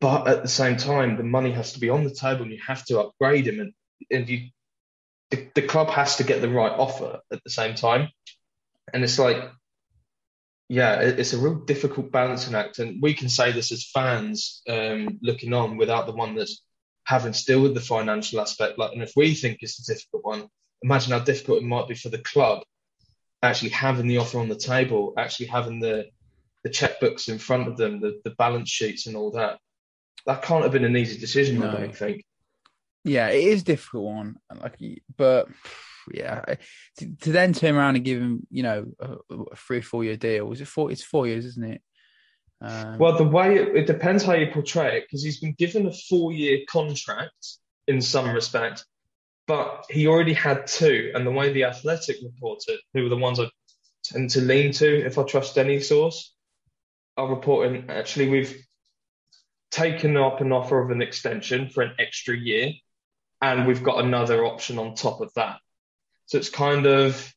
But 0.00 0.28
at 0.28 0.42
the 0.42 0.48
same 0.48 0.76
time, 0.76 1.16
the 1.16 1.22
money 1.22 1.52
has 1.52 1.72
to 1.72 1.80
be 1.80 1.88
on 1.88 2.04
the 2.04 2.14
table 2.14 2.42
and 2.42 2.52
you 2.52 2.60
have 2.66 2.84
to 2.86 3.00
upgrade 3.00 3.46
him. 3.46 3.60
And, 3.60 3.72
and 4.10 4.28
you 4.28 4.50
the, 5.30 5.48
the 5.54 5.62
club 5.62 5.90
has 5.90 6.16
to 6.16 6.24
get 6.24 6.40
the 6.40 6.48
right 6.48 6.72
offer 6.72 7.20
at 7.32 7.42
the 7.44 7.50
same 7.50 7.74
time. 7.74 8.08
And 8.92 9.02
it's 9.02 9.18
like, 9.18 9.38
yeah, 10.68 11.00
it's 11.00 11.32
a 11.32 11.38
real 11.38 11.54
difficult 11.54 12.10
balancing 12.12 12.54
act. 12.54 12.78
And 12.78 13.00
we 13.02 13.14
can 13.14 13.28
say 13.28 13.52
this 13.52 13.72
as 13.72 13.90
fans 13.90 14.62
um, 14.68 15.18
looking 15.22 15.52
on 15.52 15.76
without 15.76 16.06
the 16.06 16.12
one 16.12 16.34
that's 16.34 16.62
having 17.04 17.32
to 17.32 17.44
deal 17.44 17.62
with 17.62 17.74
the 17.74 17.80
financial 17.80 18.40
aspect. 18.40 18.78
Like, 18.78 18.92
and 18.92 19.02
if 19.02 19.12
we 19.16 19.34
think 19.34 19.58
it's 19.60 19.78
a 19.80 19.92
difficult 19.94 20.24
one, 20.24 20.48
imagine 20.82 21.12
how 21.12 21.20
difficult 21.20 21.62
it 21.62 21.64
might 21.64 21.88
be 21.88 21.94
for 21.94 22.08
the 22.08 22.18
club. 22.18 22.62
actually 23.42 23.70
having 23.70 24.08
the 24.08 24.18
offer 24.18 24.38
on 24.38 24.48
the 24.48 24.56
table, 24.56 25.14
actually 25.16 25.46
having 25.46 25.80
the 25.80 26.06
the 26.64 26.70
checkbooks 26.70 27.28
in 27.28 27.38
front 27.38 27.68
of 27.68 27.76
them, 27.76 28.00
the, 28.00 28.20
the 28.24 28.30
balance 28.30 28.68
sheets 28.68 29.06
and 29.06 29.16
all 29.16 29.30
that. 29.30 29.58
That 30.26 30.42
can't 30.42 30.64
have 30.64 30.72
been 30.72 30.84
an 30.84 30.96
easy 30.96 31.16
decision, 31.16 31.60
no. 31.60 31.68
I 31.68 31.72
don't 31.72 31.96
think. 31.96 32.24
Yeah, 33.06 33.28
it 33.28 33.44
is 33.44 33.62
difficult 33.62 34.04
one. 34.04 34.36
Like, 34.60 34.78
but 35.16 35.48
yeah, 36.12 36.44
to, 36.98 37.16
to, 37.22 37.32
then 37.32 37.52
turn 37.52 37.76
around 37.76 37.96
and 37.96 38.04
give 38.04 38.20
him, 38.20 38.46
you 38.50 38.64
know, 38.64 38.86
a, 39.00 39.16
a 39.30 39.56
three 39.56 39.78
or 39.78 39.82
four 39.82 40.04
year 40.04 40.16
deal. 40.16 40.46
Was 40.46 40.60
it 40.60 40.68
four? 40.68 40.90
It's 40.90 41.04
four 41.04 41.26
years, 41.26 41.46
isn't 41.46 41.64
it? 41.64 41.82
Um, 42.60 42.98
well, 42.98 43.16
the 43.16 43.24
way 43.24 43.56
it, 43.56 43.76
it, 43.76 43.86
depends 43.86 44.24
how 44.24 44.32
you 44.32 44.50
portray 44.50 44.98
it, 44.98 45.04
because 45.04 45.22
he's 45.22 45.40
been 45.40 45.54
given 45.58 45.86
a 45.86 45.92
four 45.92 46.32
year 46.32 46.60
contract 46.68 47.58
in 47.86 48.00
some 48.00 48.30
respect, 48.30 48.84
but 49.46 49.84
he 49.88 50.08
already 50.08 50.32
had 50.32 50.66
two. 50.66 51.12
And 51.14 51.24
the 51.24 51.30
way 51.30 51.52
the 51.52 51.64
Athletic 51.64 52.16
reported, 52.24 52.80
who 52.92 53.06
are 53.06 53.10
the 53.10 53.16
ones 53.16 53.38
I 53.38 53.48
tend 54.04 54.30
to 54.30 54.40
lean 54.40 54.72
to 54.72 55.06
if 55.06 55.16
I 55.16 55.22
trust 55.22 55.58
any 55.58 55.80
source, 55.80 56.34
are 57.16 57.28
reporting 57.28 57.86
actually 57.88 58.28
we've 58.28 58.66
taken 59.70 60.16
up 60.16 60.40
an 60.40 60.52
offer 60.52 60.82
of 60.82 60.90
an 60.90 61.02
extension 61.02 61.68
for 61.68 61.82
an 61.82 61.92
extra 61.98 62.36
year, 62.36 62.72
and 63.40 63.66
we've 63.66 63.82
got 63.82 64.04
another 64.04 64.44
option 64.44 64.78
on 64.78 64.94
top 64.94 65.20
of 65.20 65.32
that. 65.34 65.60
So 66.26 66.38
it's 66.38 66.50
kind 66.50 66.86
of 66.86 67.34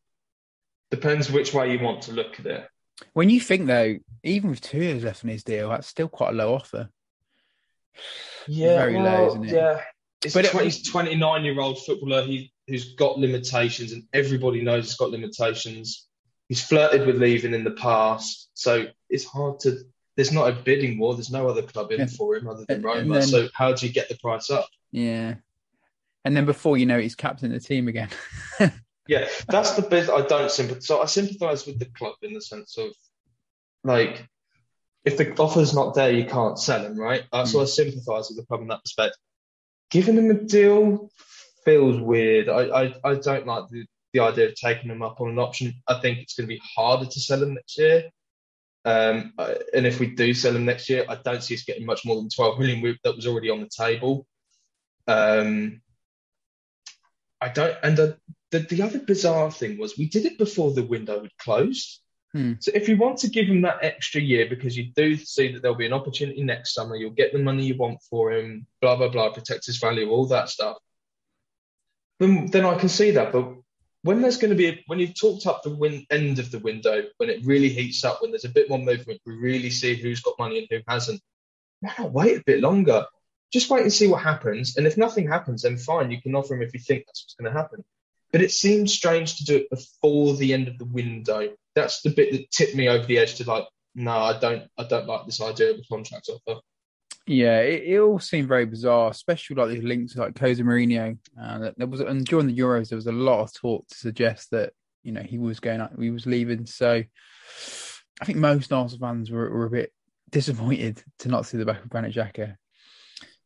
depends 0.91 1.31
which 1.31 1.53
way 1.53 1.71
you 1.71 1.83
want 1.83 2.03
to 2.03 2.13
look 2.13 2.39
at 2.39 2.45
it. 2.45 2.67
When 3.13 3.29
you 3.29 3.39
think 3.39 3.67
though, 3.67 3.97
even 4.23 4.49
with 4.49 4.61
two 4.61 4.79
years 4.79 5.03
left 5.03 5.23
in 5.23 5.29
his 5.29 5.43
deal, 5.43 5.69
that's 5.69 5.87
still 5.87 6.09
quite 6.09 6.31
a 6.31 6.35
low 6.35 6.53
offer. 6.53 6.89
Yeah, 8.47 8.77
very 8.77 8.95
well, 8.95 9.03
low, 9.03 9.27
isn't 9.27 9.45
it? 9.45 9.53
Yeah, 9.53 9.81
it's 10.23 10.33
but 10.33 10.45
20, 10.45 10.65
he's 10.65 10.89
29 10.89 11.45
year 11.45 11.59
old 11.59 11.83
footballer. 11.83 12.23
He 12.23 12.51
who's 12.67 12.93
got 12.95 13.17
limitations, 13.17 13.91
and 13.91 14.03
everybody 14.13 14.61
knows 14.61 14.85
he's 14.85 14.97
got 14.97 15.11
limitations. 15.11 16.07
He's 16.47 16.63
flirted 16.63 17.05
with 17.05 17.17
leaving 17.17 17.53
in 17.53 17.63
the 17.63 17.71
past, 17.71 18.49
so 18.53 18.87
it's 19.09 19.25
hard 19.25 19.59
to. 19.61 19.79
There's 20.15 20.31
not 20.33 20.49
a 20.49 20.53
bidding 20.53 20.99
war. 20.99 21.13
There's 21.13 21.31
no 21.31 21.47
other 21.47 21.61
club 21.61 21.91
in 21.91 21.99
yeah. 21.99 22.05
for 22.07 22.35
him 22.35 22.47
other 22.47 22.65
than 22.67 22.81
Roma. 22.81 23.19
Then, 23.19 23.27
so 23.27 23.47
how 23.53 23.71
do 23.71 23.87
you 23.87 23.93
get 23.93 24.09
the 24.09 24.17
price 24.17 24.49
up? 24.49 24.67
Yeah, 24.91 25.35
and 26.29 26.37
then 26.37 26.45
before 26.45 26.77
you 26.77 26.85
know, 26.85 26.99
it, 26.99 27.01
he's 27.01 27.15
captain 27.15 27.51
of 27.51 27.59
the 27.59 27.67
team 27.67 27.87
again. 27.87 28.09
yeah, 29.07 29.27
that's 29.47 29.71
the 29.71 29.81
bit 29.81 30.11
I 30.11 30.21
don't 30.21 30.51
sympathise. 30.51 30.85
So 30.85 31.01
I 31.01 31.07
sympathise 31.07 31.65
with 31.65 31.79
the 31.79 31.85
club 31.85 32.13
in 32.21 32.33
the 32.33 32.41
sense 32.41 32.77
of 32.77 32.91
like 33.83 34.27
if 35.03 35.17
the 35.17 35.35
offer's 35.41 35.73
not 35.73 35.95
there, 35.95 36.11
you 36.11 36.25
can't 36.25 36.59
sell 36.59 36.85
him, 36.85 36.99
right? 36.99 37.23
Uh, 37.31 37.45
mm. 37.45 37.47
So 37.47 37.63
I 37.63 37.65
sympathise 37.65 38.29
with 38.29 38.37
the 38.37 38.45
club 38.45 38.61
in 38.61 38.67
that 38.67 38.81
respect. 38.85 39.17
Giving 39.89 40.19
him 40.19 40.29
a 40.29 40.35
deal 40.35 41.09
feels 41.65 41.99
weird. 41.99 42.47
I, 42.47 42.83
I, 42.83 42.95
I 43.03 43.15
don't 43.15 43.47
like 43.47 43.69
the, 43.69 43.85
the 44.13 44.19
idea 44.19 44.49
of 44.49 44.53
taking 44.53 44.91
him 44.91 45.01
up 45.01 45.19
on 45.21 45.29
an 45.29 45.39
option. 45.39 45.73
I 45.87 45.95
think 45.95 46.19
it's 46.19 46.35
going 46.35 46.47
to 46.47 46.53
be 46.53 46.61
harder 46.75 47.07
to 47.07 47.19
sell 47.19 47.41
him 47.41 47.55
next 47.55 47.79
year. 47.79 48.03
Um, 48.85 49.33
and 49.73 49.87
if 49.87 49.99
we 49.99 50.13
do 50.13 50.35
sell 50.35 50.55
him 50.55 50.65
next 50.65 50.91
year, 50.91 51.05
I 51.09 51.15
don't 51.15 51.41
see 51.41 51.55
us 51.55 51.63
getting 51.63 51.87
much 51.87 52.05
more 52.05 52.17
than 52.17 52.29
12 52.29 52.59
million 52.59 52.99
that 53.03 53.15
was 53.15 53.25
already 53.25 53.49
on 53.49 53.61
the 53.61 53.69
table. 53.75 54.27
Um, 55.07 55.81
I 57.41 57.49
don't, 57.49 57.77
and 57.83 57.97
the, 57.97 58.17
the, 58.51 58.59
the 58.59 58.81
other 58.81 58.99
bizarre 58.99 59.51
thing 59.51 59.77
was 59.77 59.97
we 59.97 60.09
did 60.09 60.25
it 60.25 60.37
before 60.37 60.71
the 60.71 60.83
window 60.83 61.21
had 61.21 61.37
closed. 61.37 62.01
Hmm. 62.33 62.53
So 62.59 62.71
if 62.75 62.87
you 62.87 62.97
want 62.97 63.17
to 63.19 63.29
give 63.29 63.47
him 63.47 63.61
that 63.61 63.83
extra 63.83 64.21
year 64.21 64.47
because 64.47 64.77
you 64.77 64.91
do 64.95 65.15
see 65.15 65.51
that 65.51 65.61
there'll 65.61 65.77
be 65.77 65.87
an 65.87 65.93
opportunity 65.93 66.43
next 66.43 66.73
summer, 66.73 66.95
you'll 66.95 67.11
get 67.11 67.33
the 67.33 67.39
money 67.39 67.65
you 67.65 67.75
want 67.75 67.99
for 68.09 68.31
him, 68.31 68.67
blah 68.81 68.95
blah 68.95 69.09
blah, 69.09 69.31
protect 69.31 69.65
his 69.65 69.79
value, 69.79 70.09
all 70.09 70.27
that 70.27 70.49
stuff. 70.49 70.77
Then 72.19 72.47
then 72.47 72.65
I 72.65 72.75
can 72.75 72.89
see 72.89 73.11
that. 73.11 73.31
But 73.31 73.55
when 74.03 74.21
there's 74.21 74.37
going 74.37 74.51
to 74.51 74.55
be 74.55 74.67
a, 74.67 74.83
when 74.87 74.99
you've 74.99 75.19
talked 75.19 75.47
up 75.47 75.63
the 75.63 75.75
win, 75.75 76.05
end 76.11 76.37
of 76.39 76.51
the 76.51 76.59
window, 76.59 77.03
when 77.17 77.29
it 77.29 77.45
really 77.45 77.69
heats 77.69 78.03
up, 78.03 78.21
when 78.21 78.31
there's 78.31 78.45
a 78.45 78.49
bit 78.49 78.69
more 78.69 78.79
movement, 78.79 79.21
we 79.25 79.33
really 79.33 79.69
see 79.69 79.95
who's 79.95 80.21
got 80.21 80.39
money 80.39 80.59
and 80.59 80.67
who 80.69 80.79
hasn't. 80.87 81.21
Now 81.81 82.07
wait 82.07 82.37
a 82.37 82.43
bit 82.45 82.61
longer. 82.61 83.05
Just 83.51 83.69
wait 83.69 83.81
and 83.81 83.93
see 83.93 84.07
what 84.07 84.21
happens. 84.21 84.77
And 84.77 84.85
if 84.85 84.97
nothing 84.97 85.27
happens, 85.27 85.63
then 85.63 85.77
fine, 85.77 86.11
you 86.11 86.21
can 86.21 86.35
offer 86.35 86.55
him 86.55 86.61
if 86.61 86.73
you 86.73 86.79
think 86.79 87.05
that's 87.05 87.23
what's 87.23 87.35
going 87.35 87.53
to 87.53 87.59
happen. 87.59 87.83
But 88.31 88.41
it 88.41 88.51
seems 88.51 88.93
strange 88.93 89.37
to 89.37 89.45
do 89.45 89.55
it 89.57 89.69
before 89.69 90.35
the 90.35 90.53
end 90.53 90.67
of 90.67 90.77
the 90.77 90.85
window. 90.85 91.49
That's 91.75 92.01
the 92.01 92.11
bit 92.11 92.31
that 92.31 92.51
tipped 92.51 92.75
me 92.75 92.87
over 92.87 93.05
the 93.05 93.17
edge 93.17 93.35
to 93.35 93.49
like, 93.49 93.65
no, 93.95 94.11
I 94.11 94.37
don't, 94.39 94.67
I 94.77 94.83
don't 94.83 95.07
like 95.07 95.25
this 95.25 95.41
idea 95.41 95.71
of 95.71 95.79
a 95.79 95.83
contract 95.89 96.29
offer. 96.29 96.61
Yeah, 97.25 97.59
it, 97.59 97.83
it 97.83 97.99
all 97.99 98.19
seemed 98.19 98.47
very 98.47 98.65
bizarre, 98.65 99.11
especially 99.11 99.55
like 99.55 99.69
these 99.69 99.83
links 99.83 100.15
like 100.15 100.37
Jose 100.37 100.61
Mourinho. 100.61 101.17
Uh, 101.39 101.71
there 101.77 101.87
was, 101.87 102.01
and 102.01 102.25
during 102.25 102.47
the 102.47 102.57
Euros, 102.57 102.89
there 102.89 102.95
was 102.95 103.07
a 103.07 103.11
lot 103.11 103.41
of 103.41 103.53
talk 103.53 103.87
to 103.87 103.95
suggest 103.95 104.49
that 104.51 104.73
you 105.03 105.11
know 105.11 105.21
he 105.21 105.37
was 105.37 105.59
going, 105.59 105.87
he 105.99 106.09
was 106.09 106.25
leaving. 106.25 106.65
So 106.65 107.03
I 108.21 108.25
think 108.25 108.39
most 108.39 108.73
Arsenal 108.73 108.99
fans 108.99 109.29
were, 109.29 109.49
were 109.49 109.65
a 109.65 109.69
bit 109.69 109.93
disappointed 110.31 111.03
to 111.19 111.29
not 111.29 111.45
see 111.45 111.57
the 111.57 111.65
back 111.65 111.83
of 111.83 111.89
Granit 111.89 112.15
Xhaka. 112.15 112.55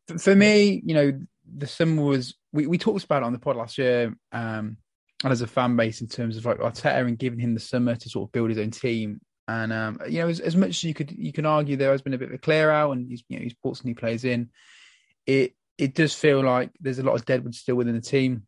For, 0.08 0.18
for 0.18 0.34
me, 0.34 0.82
you 0.84 0.94
know, 0.94 1.20
the 1.56 1.66
summer 1.66 2.02
was 2.02 2.34
we, 2.52 2.66
we 2.66 2.78
talked 2.78 3.04
about 3.04 3.22
it 3.22 3.26
on 3.26 3.32
the 3.32 3.38
pod 3.38 3.56
last 3.56 3.78
year, 3.78 4.14
um, 4.32 4.76
and 5.22 5.32
as 5.32 5.42
a 5.42 5.46
fan 5.46 5.76
base 5.76 6.00
in 6.00 6.08
terms 6.08 6.36
of 6.36 6.44
like 6.44 6.58
Arteta 6.58 7.06
and 7.06 7.18
giving 7.18 7.38
him 7.38 7.54
the 7.54 7.60
summer 7.60 7.94
to 7.94 8.08
sort 8.08 8.28
of 8.28 8.32
build 8.32 8.50
his 8.50 8.58
own 8.58 8.70
team. 8.70 9.20
And 9.46 9.72
um, 9.72 10.00
you 10.08 10.20
know, 10.20 10.28
as, 10.28 10.40
as, 10.40 10.56
much 10.56 10.70
as 10.70 10.84
you 10.84 10.94
could 10.94 11.10
you 11.10 11.32
can 11.32 11.46
argue 11.46 11.76
there 11.76 11.92
has 11.92 12.02
been 12.02 12.14
a 12.14 12.18
bit 12.18 12.28
of 12.28 12.34
a 12.34 12.38
clear 12.38 12.70
out, 12.70 12.92
and 12.92 13.08
he's 13.08 13.22
you 13.28 13.38
know 13.38 13.42
he's 13.42 13.54
brought 13.54 13.76
some 13.76 13.88
new 13.88 13.94
players 13.94 14.24
in. 14.24 14.50
It 15.26 15.54
it 15.76 15.94
does 15.94 16.14
feel 16.14 16.42
like 16.42 16.70
there's 16.80 16.98
a 16.98 17.02
lot 17.02 17.14
of 17.14 17.24
deadwood 17.24 17.54
still 17.54 17.76
within 17.76 17.94
the 17.94 18.00
team. 18.00 18.46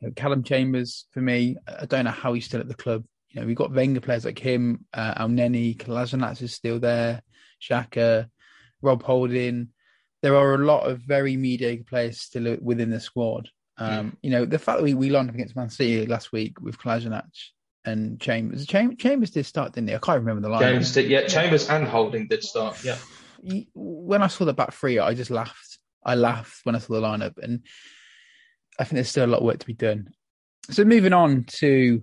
You 0.00 0.08
know, 0.08 0.12
Callum 0.14 0.42
Chambers, 0.42 1.06
for 1.12 1.20
me, 1.20 1.56
I 1.66 1.86
don't 1.86 2.04
know 2.04 2.10
how 2.10 2.32
he's 2.32 2.44
still 2.44 2.60
at 2.60 2.68
the 2.68 2.74
club. 2.74 3.04
You 3.30 3.40
know, 3.40 3.46
we've 3.46 3.56
got 3.56 3.72
Wenger 3.72 4.00
players 4.00 4.24
like 4.24 4.38
him, 4.38 4.84
uh, 4.92 5.14
Elneny, 5.14 5.76
Kolasinac 5.76 6.42
is 6.42 6.54
still 6.54 6.80
there, 6.80 7.22
Xhaka, 7.62 8.28
Rob 8.82 9.02
Holding 9.02 9.68
there 10.22 10.36
are 10.36 10.54
a 10.54 10.58
lot 10.58 10.88
of 10.88 11.00
very 11.00 11.36
mediocre 11.36 11.84
players 11.84 12.20
still 12.20 12.56
within 12.60 12.90
the 12.90 13.00
squad. 13.00 13.48
Um, 13.78 14.12
mm. 14.12 14.16
You 14.22 14.30
know, 14.30 14.44
the 14.44 14.58
fact 14.58 14.78
that 14.78 14.84
we, 14.84 14.94
we 14.94 15.10
lined 15.10 15.28
up 15.28 15.34
against 15.34 15.56
Man 15.56 15.70
City 15.70 16.06
last 16.06 16.32
week 16.32 16.60
with 16.60 16.78
Kolasinac 16.78 17.28
and 17.84 18.20
Chambers. 18.20 18.66
Chambers, 18.66 18.98
Chambers 18.98 19.30
did 19.30 19.46
start, 19.46 19.74
didn't 19.74 19.88
he? 19.88 19.94
I 19.94 19.98
can't 19.98 20.20
remember 20.20 20.42
the 20.42 20.48
line. 20.48 20.62
James 20.62 20.92
did, 20.92 21.08
yeah. 21.10 21.26
Chambers 21.26 21.68
and 21.68 21.86
Holding 21.86 22.26
did 22.26 22.42
start, 22.42 22.82
yeah. 22.82 22.96
When 23.74 24.22
I 24.22 24.26
saw 24.26 24.44
the 24.44 24.54
back 24.54 24.72
three, 24.72 24.98
I 24.98 25.14
just 25.14 25.30
laughed. 25.30 25.78
I 26.04 26.14
laughed 26.14 26.60
when 26.64 26.74
I 26.74 26.78
saw 26.78 26.94
the 26.94 27.06
lineup, 27.06 27.38
and 27.40 27.64
I 28.78 28.84
think 28.84 28.94
there's 28.94 29.10
still 29.10 29.26
a 29.26 29.28
lot 29.28 29.38
of 29.38 29.44
work 29.44 29.58
to 29.58 29.66
be 29.66 29.74
done. 29.74 30.08
So 30.70 30.84
moving 30.84 31.12
on 31.12 31.44
to 31.58 32.02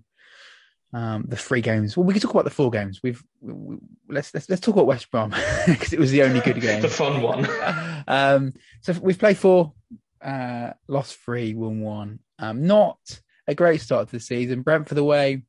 um, 0.94 1.26
the 1.28 1.36
three 1.36 1.62
games. 1.62 1.98
Well, 1.98 2.06
we 2.06 2.14
can 2.14 2.22
talk 2.22 2.32
about 2.32 2.44
the 2.44 2.52
four 2.52 2.70
games. 2.70 3.02
We've 3.02 3.22
we, 3.42 3.54
we, 3.54 3.78
let's, 4.10 4.34
let's 4.34 4.48
let's 4.50 4.62
talk 4.62 4.76
about 4.76 4.86
West 4.86 5.10
Brom 5.10 5.34
because 5.68 5.92
it 5.92 6.00
was 6.00 6.12
the 6.12 6.24
only 6.24 6.40
good 6.40 6.62
game, 6.62 6.82
the 6.82 6.88
fun 6.88 7.22
one. 7.22 7.48
um, 8.08 8.54
so 8.82 8.94
we've 9.02 9.18
played 9.18 9.38
four, 9.38 9.74
uh, 10.22 10.72
lost 10.88 11.18
three, 11.18 11.56
won 11.56 11.82
one. 11.82 12.20
Um, 12.38 12.68
not 12.68 13.22
a 13.48 13.56
great 13.56 13.82
start 13.82 14.08
to 14.08 14.12
the 14.14 14.20
season. 14.20 14.62
Brentford 14.62 14.98
away, 14.98 15.44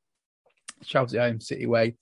Chelsea 0.85 1.19
home, 1.19 1.41
City 1.41 1.65
away. 1.65 1.97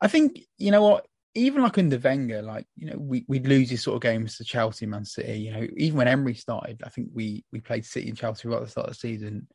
I 0.00 0.08
think 0.08 0.40
you 0.56 0.70
know 0.70 0.82
what. 0.82 1.06
Even 1.36 1.62
like 1.62 1.78
under 1.78 1.96
Wenger, 1.96 2.42
like 2.42 2.66
you 2.74 2.90
know, 2.90 2.98
we 2.98 3.24
we'd 3.28 3.46
lose 3.46 3.70
these 3.70 3.84
sort 3.84 3.94
of 3.94 4.02
games 4.02 4.36
to 4.36 4.44
Chelsea, 4.44 4.84
Man 4.84 5.04
City. 5.04 5.38
You 5.38 5.52
know, 5.52 5.68
even 5.76 5.98
when 5.98 6.08
Emery 6.08 6.34
started, 6.34 6.82
I 6.84 6.88
think 6.88 7.10
we 7.14 7.44
we 7.52 7.60
played 7.60 7.86
City 7.86 8.08
and 8.08 8.18
Chelsea 8.18 8.48
right 8.48 8.56
at 8.56 8.64
the 8.64 8.70
start 8.70 8.88
of 8.88 8.94
the 8.94 8.98
season. 8.98 9.46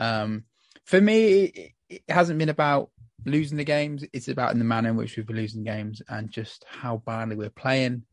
Um, 0.00 0.42
for 0.84 1.00
me, 1.00 1.73
it, 1.88 2.02
hasn't 2.08 2.38
been 2.38 2.48
about 2.48 2.90
losing 3.24 3.56
the 3.56 3.64
games. 3.64 4.04
It's 4.12 4.28
about 4.28 4.52
in 4.52 4.58
the 4.58 4.64
manner 4.64 4.90
in 4.90 4.96
which 4.96 5.16
we've 5.16 5.26
been 5.26 5.36
losing 5.36 5.64
games 5.64 6.02
and 6.08 6.30
just 6.30 6.64
how 6.68 7.02
badly 7.06 7.36
we're 7.36 7.50
playing. 7.50 8.04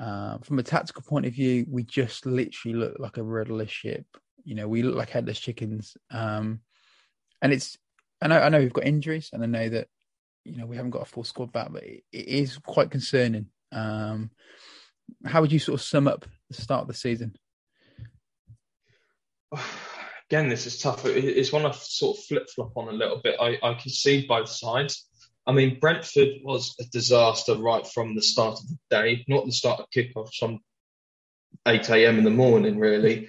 Uh, 0.00 0.38
from 0.38 0.58
a 0.58 0.62
tactical 0.62 1.02
point 1.02 1.26
of 1.26 1.34
view, 1.34 1.66
we 1.68 1.82
just 1.82 2.26
literally 2.26 2.76
look 2.76 2.98
like 2.98 3.16
a 3.16 3.22
rudderless 3.22 3.70
ship. 3.70 4.06
You 4.44 4.54
know, 4.54 4.68
we 4.68 4.82
look 4.82 4.96
like 4.96 5.10
headless 5.10 5.38
chickens. 5.38 5.96
Um, 6.10 6.60
and 7.42 7.52
it's, 7.52 7.76
I 8.22 8.28
know, 8.28 8.40
I 8.40 8.48
know 8.48 8.60
we've 8.60 8.72
got 8.72 8.86
injuries, 8.86 9.30
and 9.32 9.42
I 9.42 9.46
know 9.46 9.68
that, 9.68 9.88
you 10.44 10.56
know, 10.56 10.66
we 10.66 10.76
haven't 10.76 10.92
got 10.92 11.02
a 11.02 11.06
full 11.06 11.24
squad 11.24 11.52
back, 11.52 11.72
but 11.72 11.82
it, 11.82 12.04
it 12.12 12.28
is 12.28 12.58
quite 12.58 12.90
concerning. 12.90 13.46
Um, 13.72 14.30
how 15.24 15.40
would 15.40 15.52
you 15.52 15.58
sort 15.58 15.80
of 15.80 15.84
sum 15.84 16.08
up 16.08 16.26
the 16.48 16.60
start 16.60 16.82
of 16.82 16.88
the 16.88 16.94
season? 16.94 17.34
again, 20.30 20.48
this 20.48 20.66
is 20.66 20.78
tough. 20.78 21.04
It's 21.06 21.52
one 21.52 21.66
I 21.66 21.72
sort 21.72 22.16
of 22.16 22.24
flip 22.24 22.48
flop 22.54 22.76
on 22.76 22.88
a 22.88 22.92
little 22.92 23.20
bit. 23.22 23.36
I, 23.40 23.58
I 23.62 23.74
can 23.74 23.90
see 23.90 24.26
both 24.28 24.48
sides. 24.48 25.08
I 25.44 25.52
mean, 25.52 25.80
Brentford 25.80 26.28
was 26.44 26.76
a 26.78 26.84
disaster 26.84 27.56
right 27.56 27.84
from 27.84 28.14
the 28.14 28.22
start 28.22 28.60
of 28.60 28.68
the 28.68 28.78
day, 28.90 29.24
not 29.26 29.44
the 29.44 29.52
start 29.52 29.80
of 29.80 29.86
kickoff, 29.90 30.32
some 30.32 30.60
8 31.66 31.88
a.m. 31.90 32.18
in 32.18 32.24
the 32.24 32.30
morning, 32.30 32.78
really. 32.78 33.28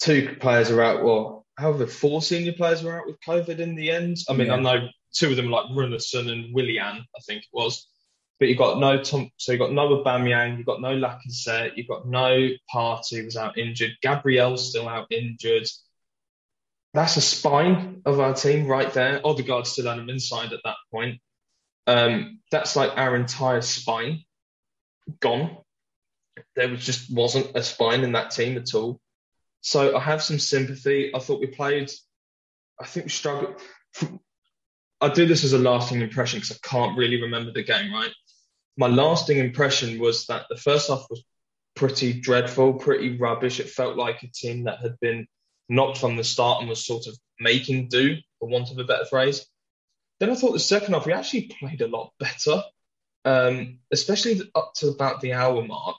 Two 0.00 0.36
players 0.40 0.70
are 0.70 0.82
out, 0.82 1.04
well, 1.04 1.44
however, 1.58 1.86
four 1.86 2.22
senior 2.22 2.54
players 2.54 2.82
were 2.82 2.98
out 2.98 3.06
with 3.06 3.20
COVID 3.20 3.58
in 3.58 3.74
the 3.74 3.90
end. 3.90 4.16
I 4.30 4.32
mean, 4.32 4.46
yeah. 4.46 4.54
I 4.54 4.60
know 4.60 4.88
two 5.12 5.30
of 5.30 5.36
them 5.36 5.50
like 5.50 5.66
Runarsson 5.66 6.30
and 6.30 6.54
Willian, 6.54 6.96
I 6.96 7.20
think 7.26 7.42
it 7.42 7.48
was. 7.52 7.86
But 8.38 8.48
you 8.48 8.56
got 8.56 8.78
no 8.78 9.02
Tom, 9.02 9.30
so 9.36 9.52
you 9.52 9.58
got 9.58 9.72
no 9.72 10.02
Aubameyang, 10.02 10.56
you 10.56 10.64
got 10.64 10.80
no 10.80 10.96
Lacazette, 10.96 11.76
you 11.76 11.86
got 11.86 12.06
no 12.06 12.48
Partey 12.74 13.22
was 13.22 13.36
out 13.36 13.58
injured, 13.58 13.92
Gabriel's 14.00 14.70
still 14.70 14.88
out 14.88 15.08
injured. 15.10 15.66
That's 16.96 17.16
a 17.16 17.20
spine 17.20 18.02
of 18.04 18.20
our 18.20 18.34
team 18.34 18.66
right 18.66 18.92
there. 18.92 19.20
Odegaard 19.24 19.66
still 19.66 19.88
on 19.88 19.98
him 19.98 20.08
inside 20.08 20.52
at 20.52 20.60
that 20.64 20.76
point. 20.90 21.20
Um, 21.86 22.40
that's 22.50 22.76
like 22.76 22.96
our 22.96 23.16
entire 23.16 23.60
spine 23.60 24.24
gone. 25.20 25.58
There 26.54 26.68
was 26.68 26.84
just 26.84 27.12
wasn't 27.12 27.52
a 27.54 27.62
spine 27.62 28.02
in 28.02 28.12
that 28.12 28.30
team 28.30 28.56
at 28.56 28.74
all. 28.74 29.00
So 29.60 29.96
I 29.96 30.00
have 30.00 30.22
some 30.22 30.38
sympathy. 30.38 31.12
I 31.14 31.18
thought 31.18 31.40
we 31.40 31.48
played. 31.48 31.90
I 32.80 32.86
think 32.86 33.06
we 33.06 33.10
struggled. 33.10 33.60
I 35.00 35.08
do 35.08 35.26
this 35.26 35.44
as 35.44 35.52
a 35.52 35.58
lasting 35.58 36.00
impression 36.00 36.40
because 36.40 36.58
I 36.62 36.68
can't 36.68 36.96
really 36.96 37.22
remember 37.22 37.52
the 37.52 37.62
game. 37.62 37.92
Right. 37.92 38.12
My 38.76 38.88
lasting 38.88 39.38
impression 39.38 39.98
was 39.98 40.26
that 40.26 40.46
the 40.48 40.56
first 40.56 40.88
half 40.88 41.06
was 41.08 41.24
pretty 41.74 42.12
dreadful, 42.12 42.74
pretty 42.74 43.16
rubbish. 43.18 43.60
It 43.60 43.70
felt 43.70 43.96
like 43.96 44.22
a 44.22 44.28
team 44.28 44.64
that 44.64 44.80
had 44.80 44.98
been 45.00 45.26
knocked 45.68 45.98
from 45.98 46.16
the 46.16 46.24
start 46.24 46.60
and 46.60 46.68
was 46.68 46.84
sort 46.84 47.06
of 47.06 47.16
making 47.40 47.88
do, 47.88 48.16
for 48.38 48.48
want 48.48 48.70
of 48.70 48.78
a 48.78 48.84
better 48.84 49.04
phrase. 49.04 49.46
Then 50.20 50.30
I 50.30 50.34
thought 50.34 50.52
the 50.52 50.58
second 50.58 50.94
half 50.94 51.06
we 51.06 51.12
actually 51.12 51.52
played 51.60 51.80
a 51.82 51.88
lot 51.88 52.12
better, 52.18 52.62
um, 53.24 53.80
especially 53.92 54.40
up 54.54 54.72
to 54.76 54.88
about 54.88 55.20
the 55.20 55.34
hour 55.34 55.62
mark. 55.62 55.96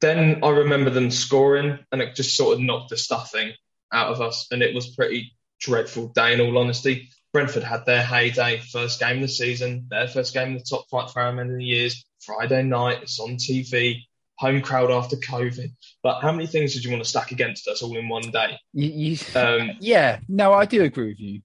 Then 0.00 0.44
I 0.44 0.50
remember 0.50 0.90
them 0.90 1.10
scoring, 1.10 1.78
and 1.90 2.00
it 2.00 2.14
just 2.14 2.36
sort 2.36 2.54
of 2.54 2.60
knocked 2.60 2.90
the 2.90 2.96
stuffing 2.96 3.52
out 3.92 4.12
of 4.12 4.20
us, 4.20 4.46
and 4.52 4.62
it 4.62 4.74
was 4.74 4.94
pretty 4.94 5.32
dreadful 5.60 6.08
day. 6.08 6.34
In 6.34 6.40
all 6.40 6.56
honesty, 6.58 7.10
Brentford 7.32 7.64
had 7.64 7.84
their 7.86 8.02
heyday, 8.02 8.58
first 8.58 9.00
game 9.00 9.16
of 9.16 9.22
the 9.22 9.28
season, 9.28 9.86
their 9.90 10.06
first 10.06 10.32
game 10.32 10.54
of 10.54 10.60
the 10.60 10.66
top 10.68 10.88
flight 10.88 11.10
for 11.10 11.20
how 11.20 11.32
many 11.32 11.64
years. 11.64 12.04
Friday 12.20 12.62
night, 12.62 13.02
it's 13.02 13.18
on 13.18 13.36
TV 13.36 14.04
home 14.40 14.62
crowd 14.62 14.90
after 14.90 15.16
COVID. 15.16 15.70
But 16.02 16.22
how 16.22 16.32
many 16.32 16.46
things 16.46 16.72
did 16.72 16.82
you 16.82 16.90
want 16.90 17.04
to 17.04 17.08
stack 17.08 17.30
against 17.30 17.68
us 17.68 17.82
all 17.82 17.94
in 17.96 18.08
one 18.08 18.30
day? 18.30 18.58
You, 18.72 18.88
you, 18.88 19.18
um, 19.34 19.72
yeah, 19.80 20.20
no, 20.28 20.54
I 20.54 20.64
do 20.64 20.82
agree 20.82 21.08
with 21.08 21.20
you. 21.20 21.42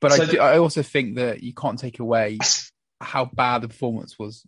But 0.00 0.12
so 0.12 0.22
I, 0.22 0.26
do, 0.26 0.38
I 0.38 0.58
also 0.58 0.82
think 0.82 1.16
that 1.16 1.42
you 1.42 1.52
can't 1.52 1.78
take 1.78 1.98
away 1.98 2.38
how 3.00 3.24
bad 3.24 3.62
the 3.62 3.68
performance 3.68 4.18
was. 4.18 4.46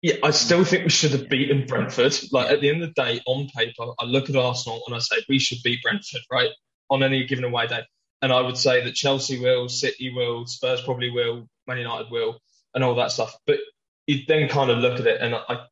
Yeah, 0.00 0.14
I 0.22 0.30
still 0.30 0.64
think 0.64 0.84
we 0.84 0.90
should 0.90 1.10
have 1.10 1.28
beaten 1.28 1.66
Brentford. 1.66 2.16
Like 2.30 2.50
at 2.50 2.60
the 2.60 2.70
end 2.70 2.84
of 2.84 2.94
the 2.94 3.02
day, 3.02 3.20
on 3.26 3.48
paper, 3.48 3.84
I 3.98 4.04
look 4.04 4.30
at 4.30 4.36
Arsenal 4.36 4.82
and 4.86 4.94
I 4.94 5.00
say 5.00 5.16
we 5.28 5.40
should 5.40 5.58
beat 5.64 5.82
Brentford, 5.82 6.22
right? 6.30 6.50
On 6.88 7.02
any 7.02 7.26
given 7.26 7.44
away 7.44 7.66
day. 7.66 7.82
And 8.20 8.32
I 8.32 8.40
would 8.40 8.56
say 8.56 8.84
that 8.84 8.94
Chelsea 8.94 9.40
will, 9.40 9.68
City 9.68 10.12
will, 10.14 10.46
Spurs 10.46 10.80
probably 10.82 11.10
will, 11.10 11.48
Man 11.66 11.78
United 11.78 12.12
will, 12.12 12.38
and 12.74 12.84
all 12.84 12.94
that 12.94 13.10
stuff. 13.10 13.36
But 13.46 13.58
you 14.06 14.20
then 14.28 14.48
kind 14.48 14.70
of 14.70 14.78
look 14.78 15.00
at 15.00 15.06
it, 15.06 15.20
and 15.20 15.34
I 15.34 15.66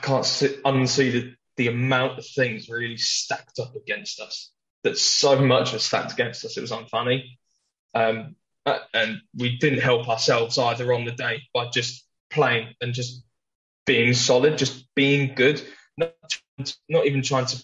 can't 0.00 0.24
sit, 0.24 0.62
unsee 0.64 1.12
the, 1.12 1.34
the 1.56 1.68
amount 1.68 2.18
of 2.18 2.26
things 2.26 2.68
really 2.68 2.96
stacked 2.96 3.58
up 3.58 3.74
against 3.76 4.20
us. 4.20 4.50
That 4.82 4.96
so 4.96 5.40
much 5.40 5.72
was 5.72 5.82
stacked 5.82 6.12
against 6.12 6.44
us, 6.44 6.56
it 6.56 6.62
was 6.62 6.70
unfunny. 6.70 7.24
Um, 7.94 8.36
uh, 8.66 8.78
and 8.94 9.20
we 9.36 9.56
didn't 9.58 9.80
help 9.80 10.08
ourselves 10.08 10.58
either 10.58 10.92
on 10.92 11.04
the 11.04 11.12
day 11.12 11.42
by 11.52 11.68
just 11.68 12.04
playing 12.30 12.74
and 12.80 12.94
just 12.94 13.24
being 13.86 14.14
solid, 14.14 14.58
just 14.58 14.86
being 14.94 15.34
good, 15.34 15.62
not, 15.96 16.14
not 16.88 17.06
even 17.06 17.22
trying 17.22 17.46
to 17.46 17.62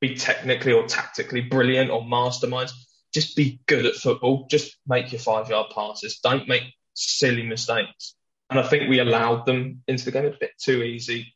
be 0.00 0.16
technically 0.16 0.72
or 0.72 0.86
tactically 0.86 1.42
brilliant 1.42 1.90
or 1.90 2.02
masterminds. 2.02 2.72
Just 3.14 3.36
be 3.36 3.60
good 3.66 3.86
at 3.86 3.94
football. 3.94 4.46
Just 4.50 4.76
make 4.86 5.12
your 5.12 5.20
five 5.20 5.48
yard 5.48 5.68
passes. 5.74 6.18
Don't 6.18 6.48
make 6.48 6.64
silly 6.94 7.42
mistakes. 7.42 8.14
And 8.50 8.58
I 8.58 8.62
think 8.62 8.88
we 8.88 9.00
allowed 9.00 9.46
them 9.46 9.82
into 9.88 10.04
the 10.04 10.12
game 10.12 10.26
a 10.26 10.30
bit 10.30 10.52
too 10.58 10.82
easy. 10.82 11.34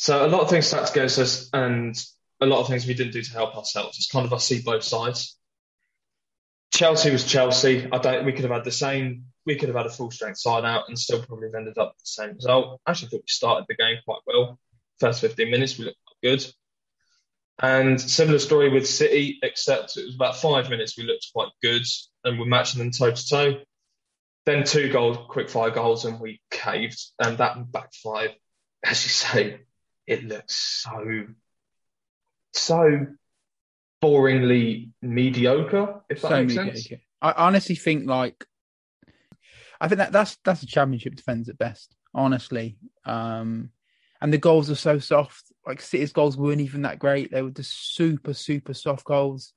So 0.00 0.24
a 0.24 0.28
lot 0.28 0.40
of 0.40 0.48
things 0.48 0.66
stacked 0.66 0.92
against 0.92 1.18
us, 1.18 1.50
and 1.52 1.94
a 2.40 2.46
lot 2.46 2.60
of 2.60 2.68
things 2.68 2.86
we 2.86 2.94
didn't 2.94 3.12
do 3.12 3.20
to 3.20 3.32
help 3.32 3.54
ourselves. 3.54 3.98
It's 3.98 4.10
kind 4.10 4.24
of 4.24 4.32
I 4.32 4.38
see 4.38 4.62
both 4.62 4.82
sides. 4.82 5.36
Chelsea 6.72 7.10
was 7.10 7.22
Chelsea. 7.26 7.86
I 7.92 7.98
don't. 7.98 8.24
We 8.24 8.32
could 8.32 8.44
have 8.44 8.50
had 8.50 8.64
the 8.64 8.72
same. 8.72 9.26
We 9.44 9.56
could 9.56 9.68
have 9.68 9.76
had 9.76 9.84
a 9.84 9.90
full 9.90 10.10
strength 10.10 10.38
side 10.38 10.64
out 10.64 10.84
and 10.88 10.98
still 10.98 11.22
probably 11.22 11.48
have 11.48 11.54
ended 11.54 11.76
up 11.76 11.96
the 11.98 12.06
same 12.06 12.32
result. 12.34 12.80
I 12.86 12.92
actually 12.92 13.08
thought 13.08 13.24
we 13.24 13.28
started 13.28 13.66
the 13.68 13.74
game 13.74 13.98
quite 14.06 14.20
well. 14.26 14.58
First 15.00 15.20
15 15.20 15.50
minutes 15.50 15.78
we 15.78 15.84
looked 15.84 15.98
good. 16.22 16.46
And 17.58 18.00
similar 18.00 18.38
story 18.38 18.70
with 18.70 18.88
City, 18.88 19.38
except 19.42 19.98
it 19.98 20.06
was 20.06 20.14
about 20.14 20.36
five 20.36 20.70
minutes 20.70 20.96
we 20.96 21.04
looked 21.04 21.26
quite 21.34 21.50
good 21.62 21.82
and 22.24 22.38
we're 22.38 22.46
matching 22.46 22.78
them 22.78 22.90
toe 22.90 23.10
to 23.10 23.28
toe. 23.28 23.60
Then 24.46 24.64
two 24.64 24.90
goals, 24.90 25.18
quick 25.28 25.50
fire 25.50 25.70
goals, 25.70 26.06
and 26.06 26.18
we 26.18 26.40
caved. 26.50 27.04
And 27.18 27.36
that 27.36 27.70
back 27.70 27.92
five, 28.02 28.30
as 28.82 29.04
you 29.04 29.10
say, 29.10 29.60
it 30.10 30.24
looks 30.24 30.56
so 30.82 31.24
so 32.52 33.06
boringly 34.02 34.90
mediocre. 35.00 36.02
If 36.10 36.22
that 36.22 36.28
so 36.28 36.40
makes 36.42 36.56
mediocre. 36.56 36.76
sense. 36.76 37.02
I 37.22 37.32
honestly 37.32 37.76
think 37.76 38.08
like 38.08 38.44
I 39.80 39.86
think 39.86 39.98
that 39.98 40.12
that's 40.12 40.36
that's 40.44 40.64
a 40.64 40.66
championship 40.66 41.14
defense 41.14 41.48
at 41.48 41.58
best. 41.58 41.94
Honestly, 42.12 42.76
um, 43.04 43.70
and 44.20 44.32
the 44.32 44.38
goals 44.38 44.68
are 44.68 44.74
so 44.74 44.98
soft. 44.98 45.44
Like 45.64 45.80
City's 45.80 46.12
goals 46.12 46.36
weren't 46.36 46.60
even 46.60 46.82
that 46.82 46.98
great. 46.98 47.30
They 47.30 47.42
were 47.42 47.50
just 47.50 47.94
super 47.94 48.34
super 48.34 48.74
soft 48.74 49.04
goals. 49.04 49.52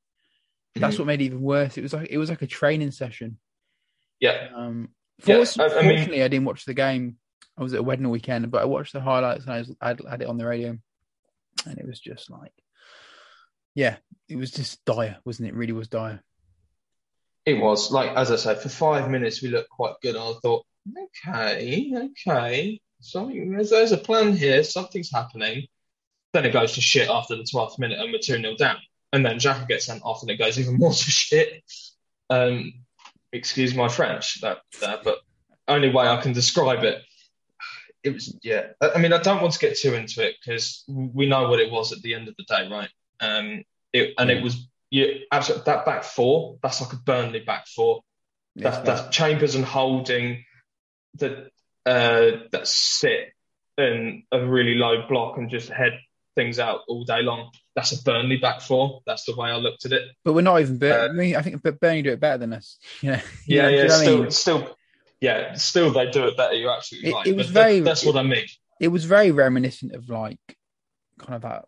That's 0.76 0.96
mm 0.96 1.00
what 1.00 1.08
made 1.08 1.22
it 1.22 1.26
even 1.26 1.42
worse. 1.42 1.78
It 1.78 1.82
was 1.82 1.94
like 1.94 2.10
it 2.12 2.20
was 2.20 2.30
like 2.30 2.44
a 2.44 2.48
training 2.48 2.92
session. 2.92 3.39
Yeah. 4.20 4.50
Um, 4.56 4.89
yeah. 5.26 5.36
I, 5.36 5.38
I 5.38 5.42
mean, 5.42 5.98
fortunately, 5.98 6.24
I 6.24 6.28
didn't 6.28 6.46
watch 6.46 6.66
the 6.66 6.74
game 6.76 7.18
I 7.58 7.63
was 7.63 7.73
at 7.73 7.79
a 7.79 7.84
wedding 7.84 8.10
weekend, 8.10 8.49
but 8.51 8.62
I 8.62 8.65
watched 8.65 8.93
the 8.93 9.01
highlights 9.01 9.45
and 9.45 9.53
I, 9.53 9.60
was, 9.60 9.71
I 9.82 9.88
had 9.89 10.21
it 10.21 10.27
on 10.27 10.38
the 10.38 10.45
radio, 10.45 10.77
and 11.65 11.77
it 11.77 11.88
was 11.88 11.99
just 11.99 12.29
like, 12.29 12.53
yeah, 13.75 13.97
it 14.27 14.36
was 14.36 14.51
just 14.51 14.84
dire, 14.86 15.17
wasn't 15.25 15.49
it? 15.49 15.56
Really 15.56 15.73
was 15.73 15.88
dire. 15.88 16.21
It 17.45 17.56
was 17.56 17.91
like 17.91 18.12
as 18.12 18.32
I 18.32 18.38
said, 18.38 18.62
for 18.62 18.69
five 18.69 19.10
minutes 19.10 19.41
we 19.41 19.49
looked 19.49 19.69
quite 19.69 19.95
good. 20.01 20.15
I 20.15 20.34
thought, 20.41 20.65
okay, 21.27 21.93
okay, 21.95 22.79
something 23.01 23.51
there's, 23.51 23.69
there's 23.69 23.91
a 23.91 23.97
plan 23.97 24.36
here. 24.36 24.63
Something's 24.63 25.12
happening. 25.12 25.67
Then 26.32 26.45
it 26.45 26.53
goes 26.53 26.73
to 26.73 26.82
shit 26.82 27.10
after 27.10 27.36
the 27.36 27.43
12th 27.43 27.79
minute 27.79 27.99
and 27.99 28.12
we're 28.12 28.19
2 28.19 28.41
0 28.41 28.56
down. 28.58 28.77
And 29.12 29.23
then 29.23 29.38
Xhaka 29.38 29.67
gets 29.67 29.86
sent 29.86 30.01
off 30.03 30.21
and 30.21 30.32
it 30.32 30.38
goes 30.38 30.60
even 30.60 30.77
more 30.77 30.91
to 30.93 31.12
shit. 31.12 31.63
Um, 32.29 32.73
excuse 33.32 33.75
my 33.75 33.88
French, 33.88 34.41
that, 34.41 34.60
that, 34.82 35.03
but 35.03 35.19
only 35.67 35.91
way 35.91 36.08
I 36.08 36.21
can 36.21 36.34
describe 36.34 36.84
it 36.84 37.03
it 38.04 38.13
was 38.13 38.38
yeah. 38.44 38.68
I 38.82 39.00
mean, 39.00 39.13
I 39.13 39.20
don't 39.20 39.42
want 39.42 39.54
to 39.54 39.60
get 39.60 39.78
too 39.78 39.94
into 39.94 40.26
it 40.26 40.36
because 40.39 40.84
we 40.88 41.28
know 41.28 41.50
what 41.50 41.60
it 41.60 41.72
was 41.72 41.92
at 41.92 42.02
the 42.02 42.16
end 42.16 42.28
of 42.28 42.36
the 42.38 42.44
day, 42.44 42.68
right? 42.70 42.89
Um, 43.20 43.63
it, 43.94 44.13
and 44.18 44.30
it 44.30 44.44
was 44.44 44.68
yeah, 44.92 45.08
absolutely 45.32 45.66
that 45.66 45.86
back 45.86 46.04
four. 46.04 46.58
That's 46.62 46.82
like 46.82 46.94
a 46.94 46.98
Burnley 46.98 47.39
back 47.39 47.68
four. 47.68 48.02
That's, 48.56 48.78
yeah. 48.78 48.84
that's 48.84 49.16
Chambers 49.16 49.56
and 49.56 49.66
Holding 49.66 50.44
that 51.16 51.50
uh, 51.86 52.32
that 52.52 52.68
sit 52.68 53.34
in 53.78 54.24
a 54.32 54.46
really 54.46 54.76
low 54.76 55.08
block 55.08 55.38
and 55.38 55.50
just 55.50 55.70
head 55.70 56.00
things 56.36 56.60
out 56.60 56.82
all 56.88 57.04
day 57.04 57.22
long. 57.22 57.52
That's 57.76 57.92
a 57.92 58.04
Burnley 58.04 58.38
back 58.38 58.62
four. 58.62 59.02
That's 59.06 59.26
the 59.26 59.36
way 59.36 59.50
I 59.50 59.56
looked 59.56 59.86
at 59.86 59.94
it. 59.94 60.04
But 60.24 60.34
we're 60.34 60.42
not 60.42 60.62
even. 60.62 60.84
Uh, 60.84 61.10
I 61.38 61.42
think 61.42 61.62
Burnley 61.80 62.02
do 62.02 62.12
it 62.12 62.20
better 62.20 62.38
than 62.38 62.54
us. 62.54 62.78
You 63.02 63.12
know? 63.12 63.20
Yeah, 63.48 63.70
yeah. 63.70 63.88
Still, 63.88 64.18
I 64.18 64.22
mean? 64.22 64.32
still, 64.32 64.78
yeah, 65.24 65.54
still 65.54 65.90
they 65.90 66.12
do 66.12 66.26
it 66.26 66.36
better. 66.36 66.54
You're 66.54 66.76
absolutely 66.76 67.12
it, 67.12 67.14
right. 67.14 67.28
It 67.28 67.36
was 67.38 67.48
but 67.48 67.54
very. 67.54 67.80
That's 67.80 68.06
what 68.06 68.18
I 68.18 68.24
mean. 68.24 68.46
It 68.82 68.90
was 68.90 69.06
very 69.06 69.32
reminiscent 69.32 69.94
of 69.94 70.10
like 70.10 70.38
kind 71.18 71.36
of 71.36 71.44
that 71.44 71.66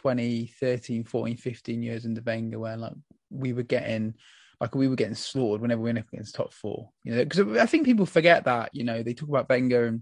20, 0.00 0.46
13, 0.58 1.04
14, 1.04 1.36
15 1.36 1.82
years 1.82 2.06
in 2.06 2.14
the 2.14 2.22
Wenger 2.22 2.58
where 2.58 2.78
like 2.78 2.94
we 3.28 3.52
were 3.52 3.62
getting 3.62 4.14
like 4.58 4.74
we 4.74 4.88
were 4.88 4.96
getting 4.96 5.14
slaughtered 5.14 5.60
whenever 5.60 5.82
we 5.82 5.88
went 5.88 5.98
up 5.98 6.08
against 6.14 6.34
top 6.34 6.54
four. 6.54 6.88
You 7.02 7.14
know, 7.14 7.24
because 7.24 7.58
I 7.58 7.66
think 7.66 7.84
people 7.84 8.06
forget 8.06 8.46
that. 8.46 8.70
You 8.72 8.84
know, 8.84 9.02
they 9.02 9.12
talk 9.12 9.28
about 9.28 9.50
Wenger 9.50 9.84
and 9.84 10.00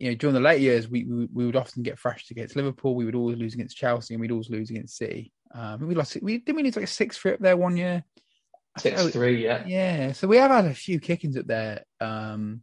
you 0.00 0.10
know 0.10 0.16
during 0.16 0.34
the 0.34 0.40
late 0.40 0.60
years 0.60 0.88
we, 0.88 1.04
we, 1.04 1.28
we 1.32 1.46
would 1.46 1.54
often 1.54 1.84
get 1.84 2.00
thrashed 2.00 2.32
against 2.32 2.56
Liverpool. 2.56 2.96
We 2.96 3.04
would 3.04 3.14
always 3.14 3.38
lose 3.38 3.54
against 3.54 3.76
Chelsea 3.76 4.14
and 4.14 4.20
we'd 4.20 4.32
always 4.32 4.50
lose 4.50 4.70
against 4.70 4.96
City. 4.96 5.32
Um, 5.54 5.86
we 5.86 5.94
lost. 5.94 6.18
We 6.20 6.38
didn't 6.38 6.56
we 6.56 6.64
lose 6.64 6.74
like 6.74 6.86
a 6.86 6.88
six 6.88 7.16
three 7.16 7.34
up 7.34 7.38
there 7.38 7.56
one 7.56 7.76
year. 7.76 8.02
Six 8.78 9.10
three, 9.10 9.44
yeah. 9.44 9.62
Yeah. 9.66 10.12
So 10.12 10.26
we 10.26 10.36
have 10.38 10.50
had 10.50 10.66
a 10.66 10.74
few 10.74 11.00
kickings 11.00 11.36
up 11.36 11.46
there. 11.46 11.84
Um, 12.00 12.62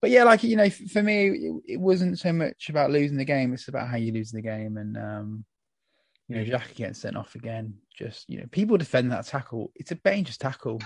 but 0.00 0.10
yeah, 0.10 0.24
like 0.24 0.42
you 0.42 0.56
know, 0.56 0.70
for 0.70 1.02
me, 1.02 1.28
it, 1.28 1.62
it, 1.66 1.80
wasn't 1.80 2.18
so 2.18 2.32
much 2.32 2.68
about 2.68 2.90
losing 2.90 3.16
the 3.16 3.24
game; 3.24 3.52
it's 3.52 3.68
about 3.68 3.88
how 3.88 3.96
you 3.96 4.12
lose 4.12 4.30
the 4.30 4.42
game. 4.42 4.76
And 4.76 4.96
um, 4.96 5.44
you 6.28 6.36
know, 6.36 6.44
Jack 6.44 6.74
getting 6.74 6.94
sent 6.94 7.16
off 7.16 7.34
again. 7.34 7.74
Just 7.96 8.28
you 8.28 8.38
know, 8.38 8.46
people 8.50 8.76
defend 8.76 9.10
that 9.12 9.26
tackle. 9.26 9.72
It's 9.74 9.90
a 9.90 9.96
dangerous 9.96 10.36
tackle. 10.36 10.80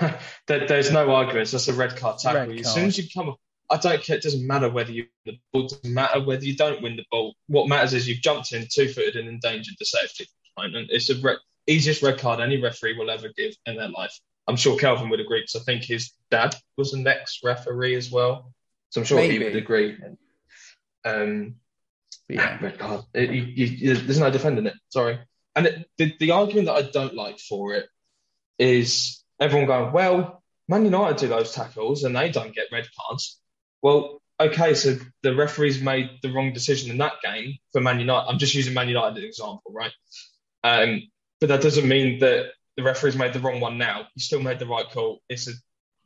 there, 0.46 0.66
there's 0.66 0.92
no 0.92 1.12
arguments. 1.12 1.50
That's 1.50 1.68
a 1.68 1.74
red 1.74 1.96
card 1.96 2.18
tackle. 2.18 2.40
Red 2.40 2.48
card. 2.48 2.60
As 2.60 2.74
soon 2.74 2.84
as 2.84 2.98
you 2.98 3.04
come, 3.12 3.30
up 3.30 3.40
I 3.70 3.76
don't 3.76 4.02
care. 4.02 4.16
It 4.16 4.22
doesn't 4.22 4.46
matter 4.46 4.70
whether 4.70 4.92
you 4.92 5.06
win 5.24 5.36
the 5.36 5.40
ball. 5.52 5.66
It 5.66 5.70
doesn't 5.70 5.94
matter 5.94 6.20
whether 6.20 6.44
you 6.44 6.56
don't 6.56 6.82
win 6.82 6.96
the 6.96 7.04
ball. 7.10 7.34
What 7.48 7.68
matters 7.68 7.94
is 7.94 8.08
you've 8.08 8.20
jumped 8.20 8.52
in 8.52 8.66
two 8.70 8.88
footed 8.88 9.16
and 9.16 9.28
endangered 9.28 9.74
the 9.78 9.84
safety. 9.84 10.26
And 10.56 10.74
it's 10.90 11.10
a 11.10 11.20
red, 11.20 11.38
easiest 11.66 12.02
red 12.02 12.18
card 12.18 12.40
any 12.40 12.60
referee 12.60 12.96
will 12.96 13.10
ever 13.10 13.28
give 13.36 13.54
in 13.66 13.76
their 13.76 13.88
life. 13.88 14.18
I'm 14.48 14.56
sure 14.56 14.78
Calvin 14.78 15.08
would 15.08 15.20
agree 15.20 15.40
because 15.40 15.56
I 15.56 15.64
think 15.64 15.84
his 15.84 16.12
dad 16.30 16.54
was 16.76 16.92
an 16.92 17.06
ex 17.06 17.40
referee 17.42 17.96
as 17.96 18.10
well. 18.10 18.52
So 18.90 19.00
I'm 19.00 19.04
sure 19.04 19.18
Maybe. 19.18 19.38
he 19.38 19.44
would 19.44 19.56
agree. 19.56 19.96
Um, 21.04 21.56
yeah, 22.28 22.58
red 22.62 22.78
card. 22.78 23.02
It, 23.12 23.30
you, 23.30 23.42
you, 23.42 23.94
there's 23.96 24.20
no 24.20 24.30
defending 24.30 24.66
it. 24.66 24.74
Sorry, 24.88 25.18
And 25.54 25.66
it, 25.66 25.90
the, 25.98 26.14
the 26.18 26.30
argument 26.32 26.66
that 26.66 26.76
I 26.76 26.82
don't 26.82 27.14
like 27.14 27.38
for 27.38 27.74
it 27.74 27.88
is 28.58 29.22
everyone 29.40 29.66
going, 29.66 29.92
well, 29.92 30.42
Man 30.68 30.84
United 30.84 31.18
do 31.18 31.28
those 31.28 31.52
tackles 31.52 32.04
and 32.04 32.16
they 32.16 32.30
don't 32.30 32.54
get 32.54 32.66
red 32.72 32.88
cards. 32.98 33.40
Well, 33.82 34.20
okay, 34.40 34.74
so 34.74 34.96
the 35.22 35.34
referees 35.34 35.80
made 35.80 36.10
the 36.22 36.32
wrong 36.32 36.52
decision 36.52 36.90
in 36.90 36.98
that 36.98 37.14
game 37.22 37.56
for 37.72 37.80
Man 37.80 38.00
United. 38.00 38.28
I'm 38.28 38.38
just 38.38 38.54
using 38.54 38.74
Man 38.74 38.88
United 38.88 39.18
as 39.18 39.22
an 39.22 39.28
example, 39.28 39.72
right? 39.72 39.92
Um, 40.64 41.02
but 41.46 41.54
that 41.54 41.62
doesn't 41.62 41.86
mean 41.86 42.18
that 42.18 42.46
the 42.76 42.82
referees 42.82 43.14
made 43.14 43.32
the 43.32 43.38
wrong 43.38 43.60
one 43.60 43.78
now. 43.78 44.08
He 44.14 44.20
still 44.20 44.42
made 44.42 44.58
the 44.58 44.66
right 44.66 44.90
call. 44.90 45.20
It's 45.28 45.48
a 45.48 45.52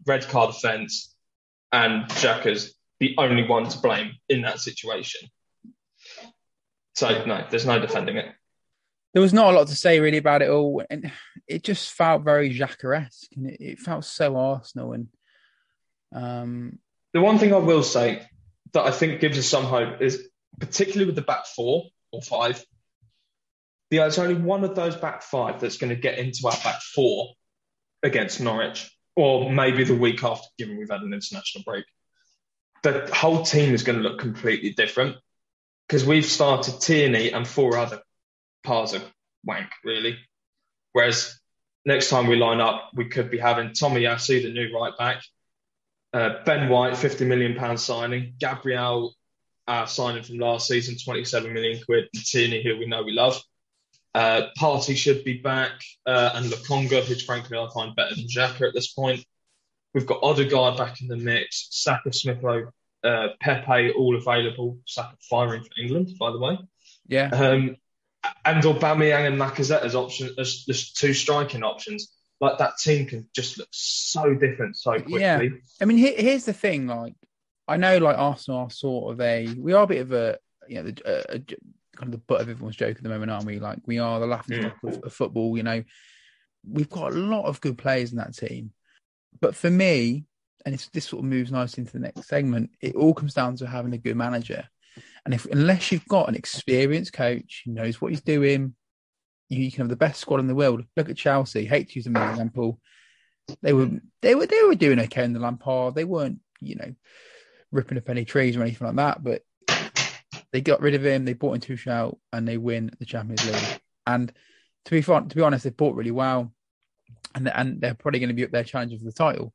red 0.07 0.29
card 0.29 0.50
offence, 0.50 1.14
and 1.72 2.05
Xhaka's 2.11 2.74
the 2.98 3.14
only 3.16 3.48
one 3.48 3.66
to 3.66 3.79
blame 3.79 4.12
in 4.29 4.42
that 4.42 4.61
situation. 4.61 5.31
So 6.94 7.24
no, 7.24 7.46
there's 7.50 7.64
no 7.64 7.79
defending 7.79 8.18
it. 8.18 8.26
There 9.14 9.22
was 9.22 9.33
not 9.33 9.55
a 9.55 9.57
lot 9.57 9.68
to 9.68 9.74
say 9.74 9.98
really 9.98 10.18
about 10.18 10.42
it 10.42 10.50
all, 10.50 10.83
and 10.90 11.11
it 11.48 11.64
just 11.64 11.90
felt 11.90 12.22
very 12.22 12.53
Xhaka-esque, 12.53 13.31
and 13.35 13.46
it, 13.46 13.61
it 13.61 13.79
felt 13.79 14.05
so 14.05 14.37
Arsenal. 14.37 14.92
And 14.92 15.09
um, 16.14 16.79
the 17.14 17.22
one 17.22 17.38
thing 17.38 17.55
I 17.55 17.59
will 17.59 17.83
say 17.83 18.26
that 18.74 18.85
I 18.85 18.90
think 18.90 19.22
gives 19.22 19.38
us 19.38 19.46
some 19.46 19.64
hope 19.64 20.03
is, 20.03 20.29
particularly 20.59 21.07
with 21.07 21.16
the 21.16 21.22
back 21.22 21.46
four 21.46 21.85
or 22.12 22.20
five, 22.20 22.62
there's 23.90 24.18
only 24.18 24.35
one 24.35 24.64
of 24.64 24.74
those 24.74 24.96
back 24.96 25.22
five 25.22 25.61
that's 25.61 25.76
going 25.76 25.90
to 25.90 26.00
get 26.00 26.18
into 26.18 26.46
our 26.46 26.57
back 26.62 26.81
four 26.81 27.35
against 28.03 28.40
Norwich, 28.40 28.90
or 29.16 29.50
maybe 29.53 29.85
the 29.85 29.94
week 29.94 30.22
after, 30.22 30.46
given 30.59 30.79
we've 30.79 30.90
had 30.90 31.03
an 31.03 31.12
international 31.12 31.64
break. 31.64 31.85
The 32.83 33.11
whole 33.12 33.42
team 33.42 33.74
is 33.74 33.83
going 33.83 33.98
to 33.98 34.09
look 34.09 34.20
completely 34.20 34.70
different 34.70 35.16
because 35.87 36.07
we've 36.07 36.24
started 36.24 36.81
Tierney 36.81 37.33
and 37.33 37.46
four 37.46 37.76
other 37.76 38.00
parts 38.64 38.92
of 38.92 39.05
wank, 39.44 39.68
really. 39.85 40.18
Whereas 40.92 41.38
next 41.85 42.09
time 42.09 42.26
we 42.26 42.37
line 42.37 42.61
up, 42.61 42.90
we 42.94 43.07
could 43.07 43.31
be 43.31 43.38
having 43.38 43.70
Tomiyasu, 43.70 44.42
the 44.42 44.53
new 44.53 44.72
right 44.74 44.96
back, 44.96 45.22
uh, 46.12 46.42
Ben 46.44 46.68
White, 46.68 46.94
£50 46.94 47.26
million 47.26 47.76
signing, 47.76 48.35
Gabriel, 48.38 49.14
our 49.66 49.87
signing 49.87 50.22
from 50.22 50.38
last 50.38 50.66
season, 50.66 50.96
27 51.03 51.53
million 51.53 51.81
quid, 51.85 52.09
Tierney, 52.14 52.62
who 52.62 52.79
we 52.79 52.87
know 52.87 53.03
we 53.03 53.12
love. 53.12 53.40
Uh, 54.14 54.49
Partey 54.59 54.96
should 54.96 55.23
be 55.25 55.38
back, 55.38 55.73
uh, 56.07 56.33
and 56.35 56.46
Lokonga, 56.46 57.09
which 57.09 57.25
frankly 57.25 57.57
I 57.59 57.68
find 57.73 57.94
better 57.94 58.14
than 58.14 58.27
Xhaka 58.27 58.68
at 58.68 58.75
this 58.75 58.92
point. 58.92 59.25
We've 59.94 60.07
got 60.07 60.23
Odegaard 60.23 60.77
back 60.77 61.01
in 61.01 61.09
the 61.09 61.16
mix, 61.16 61.68
Saka, 61.70 62.12
Smith 62.12 62.44
uh, 63.03 63.29
Pepe, 63.40 63.92
all 63.92 64.16
available. 64.16 64.79
Saka 64.87 65.16
firing 65.29 65.62
for 65.62 65.81
England, 65.81 66.11
by 66.18 66.31
the 66.31 66.38
way. 66.38 66.59
Yeah. 67.07 67.31
Um, 67.33 67.77
and 68.44 68.62
Aubameyang 68.62 69.27
and 69.27 69.40
Lacazette 69.40 69.83
as 69.83 69.94
options, 69.94 70.38
as, 70.38 70.64
as 70.68 70.92
two 70.92 71.14
striking 71.14 71.62
options. 71.62 72.12
Like 72.40 72.59
that 72.59 72.79
team 72.79 73.07
can 73.07 73.29
just 73.35 73.59
look 73.59 73.68
so 73.70 74.35
different 74.35 74.77
so 74.77 74.92
quickly. 74.92 75.20
Yeah. 75.20 75.40
I 75.81 75.85
mean, 75.85 75.99
here, 75.99 76.14
here's 76.16 76.44
the 76.44 76.53
thing. 76.53 76.87
Like, 76.87 77.14
I 77.68 77.77
know, 77.77 77.99
like 77.99 78.16
Arsenal 78.16 78.61
are 78.61 78.70
sort 78.70 79.12
of 79.12 79.20
a, 79.20 79.46
we 79.59 79.73
are 79.73 79.85
a 79.85 79.87
bit 79.87 80.01
of 80.01 80.12
a, 80.12 80.38
you 80.68 80.83
know, 80.83 80.92
a, 81.05 81.37
a, 81.37 81.40
kind 81.96 82.12
of 82.12 82.20
the 82.20 82.24
butt 82.26 82.40
of 82.40 82.48
everyone's 82.48 82.76
joke 82.76 82.96
at 82.96 83.03
the 83.03 83.09
moment, 83.09 83.31
aren't 83.31 83.46
we? 83.46 83.59
Like, 83.59 83.79
we 83.87 83.98
are 83.98 84.20
the 84.20 84.26
laughing 84.26 84.61
stock 84.61 84.76
yeah. 84.83 84.90
of, 84.90 85.05
of 85.05 85.12
football. 85.12 85.57
You 85.57 85.62
know, 85.62 85.85
we've 86.68 86.88
got 86.88 87.12
a 87.12 87.16
lot 87.16 87.46
of 87.46 87.61
good 87.61 87.79
players 87.79 88.12
in 88.12 88.18
that 88.18 88.37
team, 88.37 88.72
but 89.40 89.55
for 89.55 89.70
me, 89.70 90.24
and 90.66 90.74
this 90.92 91.07
sort 91.07 91.24
of 91.24 91.31
moves 91.31 91.50
nicely 91.50 91.83
into 91.83 91.92
the 91.92 92.00
next 92.00 92.26
segment, 92.26 92.70
it 92.81 92.94
all 92.94 93.14
comes 93.14 93.35
down 93.35 93.57
to 93.57 93.66
having 93.66 93.92
a 93.94 93.98
good 93.98 94.16
manager. 94.16 94.68
And 95.24 95.35
if 95.35 95.46
unless 95.46 95.92
you've 95.92 96.07
got 96.07 96.29
an 96.29 96.35
experienced 96.35 97.12
coach 97.12 97.62
who 97.64 97.72
knows 97.72 98.00
what 98.00 98.11
he's 98.11 98.20
doing, 98.20 98.74
you, 99.48 99.64
you 99.64 99.70
can 99.70 99.83
have 99.83 99.88
the 99.88 99.96
best 99.96 100.20
squad 100.20 100.40
in 100.40 100.46
the 100.46 100.55
world. 100.55 100.85
Look 100.96 101.09
at 101.09 101.16
Chelsea. 101.16 101.64
Hate 101.64 101.88
to 101.90 101.94
use 101.96 102.05
them 102.05 102.16
as 102.16 102.22
an 102.22 102.31
example. 102.31 102.81
They 103.62 103.72
were 103.72 103.90
they 104.22 104.35
were 104.35 104.46
they 104.46 104.62
were 104.62 104.74
doing 104.74 105.00
okay 105.00 105.24
in 105.24 105.33
the 105.33 105.40
Lampard. 105.40 105.94
They 105.94 106.05
weren't 106.05 106.40
you 106.61 106.76
know 106.76 106.94
ripping 107.72 107.98
up 107.98 108.09
any 108.09 108.24
trees 108.24 108.57
or 108.57 108.62
anything 108.62 108.87
like 108.87 108.96
that. 108.96 109.22
But 109.22 109.42
they 110.52 110.60
got 110.60 110.80
rid 110.80 110.94
of 110.94 111.04
him. 111.04 111.24
They 111.24 111.34
bought 111.34 111.54
in 111.54 111.60
Tuchel 111.60 112.18
and 112.32 112.46
they 112.46 112.56
win 112.56 112.90
the 112.98 113.04
Champions 113.04 113.46
League. 113.46 113.80
And 114.06 114.32
to 114.86 114.90
be 114.90 115.02
fun, 115.02 115.28
to 115.28 115.36
be 115.36 115.42
honest, 115.42 115.64
they 115.64 115.70
bought 115.70 115.94
really 115.94 116.10
well, 116.10 116.52
and 117.34 117.48
and 117.48 117.80
they're 117.80 117.94
probably 117.94 118.20
going 118.20 118.28
to 118.28 118.34
be 118.34 118.44
up 118.44 118.50
there 118.50 118.64
challenging 118.64 118.98
for 118.98 119.04
the 119.04 119.12
title. 119.12 119.52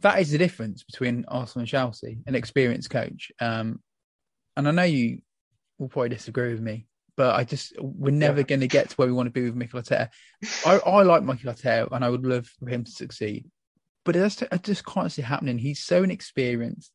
That 0.00 0.20
is 0.20 0.30
the 0.30 0.38
difference 0.38 0.82
between 0.82 1.24
Arsenal 1.28 1.62
and 1.62 1.68
Chelsea, 1.68 2.18
an 2.26 2.34
experienced 2.34 2.90
coach. 2.90 3.32
Um, 3.40 3.80
and 4.56 4.68
I 4.68 4.70
know 4.70 4.82
you 4.82 5.22
will 5.78 5.88
probably 5.88 6.10
disagree 6.10 6.52
with 6.52 6.60
me, 6.60 6.86
but 7.16 7.34
I 7.34 7.44
just 7.44 7.72
we're 7.80 8.10
never 8.10 8.40
yeah. 8.40 8.46
going 8.46 8.60
to 8.60 8.68
get 8.68 8.90
to 8.90 8.96
where 8.96 9.08
we 9.08 9.14
want 9.14 9.26
to 9.26 9.32
be 9.32 9.44
with 9.44 9.56
Mikel 9.56 9.80
Arteta. 9.80 10.10
I, 10.66 10.78
I 10.78 11.02
like 11.02 11.22
Mikel 11.22 11.52
Arteta, 11.52 11.88
and 11.90 12.04
I 12.04 12.10
would 12.10 12.26
love 12.26 12.46
for 12.46 12.68
him 12.68 12.84
to 12.84 12.90
succeed, 12.90 13.46
but 14.04 14.14
it 14.14 14.20
just, 14.20 14.42
it 14.42 14.62
just 14.62 14.84
can't 14.84 15.10
see 15.10 15.22
happening. 15.22 15.58
He's 15.58 15.82
so 15.82 16.02
inexperienced. 16.02 16.92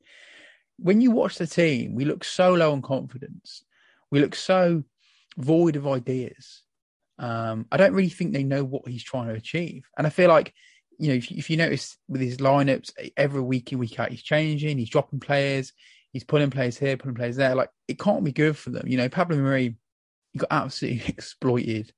When 0.77 1.01
you 1.01 1.11
watch 1.11 1.37
the 1.37 1.47
team, 1.47 1.95
we 1.95 2.05
look 2.05 2.23
so 2.23 2.53
low 2.53 2.71
on 2.71 2.81
confidence. 2.81 3.63
We 4.09 4.19
look 4.19 4.35
so 4.35 4.83
void 5.37 5.75
of 5.75 5.87
ideas. 5.87 6.63
Um, 7.19 7.67
I 7.71 7.77
don't 7.77 7.93
really 7.93 8.09
think 8.09 8.33
they 8.33 8.43
know 8.43 8.63
what 8.63 8.87
he's 8.87 9.03
trying 9.03 9.27
to 9.27 9.35
achieve, 9.35 9.85
and 9.97 10.07
I 10.07 10.09
feel 10.09 10.29
like 10.29 10.53
you 10.97 11.09
know 11.09 11.13
if, 11.15 11.31
if 11.31 11.49
you 11.49 11.57
notice 11.57 11.97
with 12.07 12.21
his 12.21 12.37
lineups 12.37 12.91
every 13.15 13.41
week 13.41 13.71
in 13.71 13.77
week 13.77 13.99
out, 13.99 14.09
he's 14.09 14.23
changing, 14.23 14.79
he's 14.79 14.89
dropping 14.89 15.19
players, 15.19 15.71
he's 16.13 16.23
pulling 16.23 16.49
players 16.49 16.77
here, 16.77 16.97
pulling 16.97 17.15
players 17.15 17.35
there. 17.35 17.53
Like 17.53 17.69
it 17.87 17.99
can't 17.99 18.23
be 18.23 18.31
good 18.31 18.57
for 18.57 18.71
them. 18.71 18.87
You 18.87 18.97
know, 18.97 19.09
Pablo 19.09 19.37
Mari 19.37 19.77
he 20.33 20.39
got 20.39 20.51
absolutely 20.51 21.03
exploited 21.07 21.93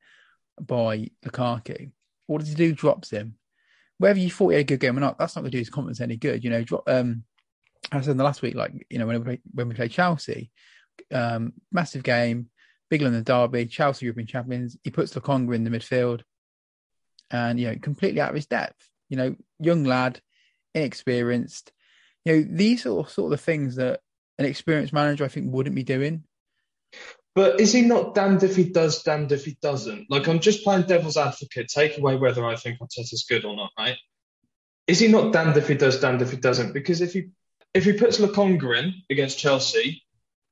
by 0.60 1.10
Lukaku. 1.26 1.92
What 2.28 2.40
does 2.40 2.50
he 2.50 2.56
do? 2.56 2.74
Drops 2.74 3.10
him. 3.10 3.36
Whether 3.98 4.20
you 4.20 4.30
thought 4.30 4.50
he 4.50 4.56
had 4.56 4.62
a 4.62 4.66
good 4.66 4.80
game 4.80 4.98
or 4.98 5.02
not, 5.02 5.18
that's 5.18 5.36
not 5.36 5.42
going 5.42 5.52
to 5.52 5.58
do 5.58 5.62
his 5.62 5.70
confidence 5.70 6.02
any 6.02 6.18
good. 6.18 6.44
You 6.44 6.50
know, 6.50 6.64
drop, 6.64 6.84
um, 6.88 7.24
I 7.92 8.02
said 8.02 8.12
in 8.12 8.18
the 8.18 8.24
last 8.24 8.42
week, 8.42 8.56
like 8.56 8.86
you 8.90 9.00
know, 9.00 9.08
when 9.08 9.24
we 9.24 9.42
when 9.54 9.70
we 9.70 9.76
played 9.76 9.92
Chelsea, 9.92 10.52
um, 11.12 11.54
massive 11.72 12.04
game, 12.04 12.50
big 12.90 13.02
London 13.02 13.24
derby, 13.24 13.66
Chelsea 13.66 14.06
European 14.06 14.28
champions. 14.28 14.78
He 14.84 14.92
puts 14.92 15.14
Lokonga 15.14 15.56
in 15.56 15.64
the 15.64 15.70
midfield, 15.70 16.22
and 17.32 17.60
you 17.60 17.68
know, 17.68 17.76
completely 17.82 18.22
out 18.22 18.30
of 18.30 18.36
his 18.36 18.46
depth. 18.46 18.90
You 19.10 19.18
know, 19.18 19.36
young 19.60 19.84
lad, 19.84 20.22
inexperienced. 20.74 21.72
You 22.26 22.36
know, 22.36 22.48
these 22.50 22.86
are 22.86 23.08
sort 23.08 23.26
of 23.26 23.30
the 23.32 23.38
things 23.38 23.76
that 23.76 24.00
an 24.40 24.46
experienced 24.46 24.94
manager 24.94 25.26
I 25.26 25.28
think 25.28 25.54
wouldn't 25.54 25.76
be 25.76 25.84
doing. 25.84 26.24
But 27.36 27.60
is 27.60 27.74
he 27.74 27.82
not 27.82 28.14
damned 28.14 28.44
if 28.44 28.56
he 28.56 28.66
does, 28.66 29.02
damned 29.02 29.32
if 29.32 29.46
he 29.46 29.58
doesn't? 29.62 30.10
Like 30.10 30.28
I'm 30.28 30.40
just 30.40 30.64
playing 30.64 30.84
devil's 30.84 31.18
advocate. 31.18 31.68
Take 31.68 31.98
away 31.98 32.16
whether 32.16 32.46
I 32.46 32.56
think 32.56 32.80
Arteta's 32.80 33.26
good 33.28 33.44
or 33.44 33.56
not, 33.56 33.72
right? 33.78 33.98
Is 34.86 35.00
he 35.00 35.08
not 35.08 35.34
damned 35.34 35.58
if 35.58 35.68
he 35.68 35.76
does, 35.76 36.00
damned 36.00 36.22
if 36.22 36.32
he 36.32 36.38
doesn't? 36.38 36.74
Because 36.74 37.02
if 37.02 37.14
he 37.14 37.30
if 37.74 37.86
he 37.86 37.94
puts 37.94 38.20
Lokonga 38.20 38.78
in 38.78 38.94
against 39.10 39.40
Chelsea, 39.40 40.04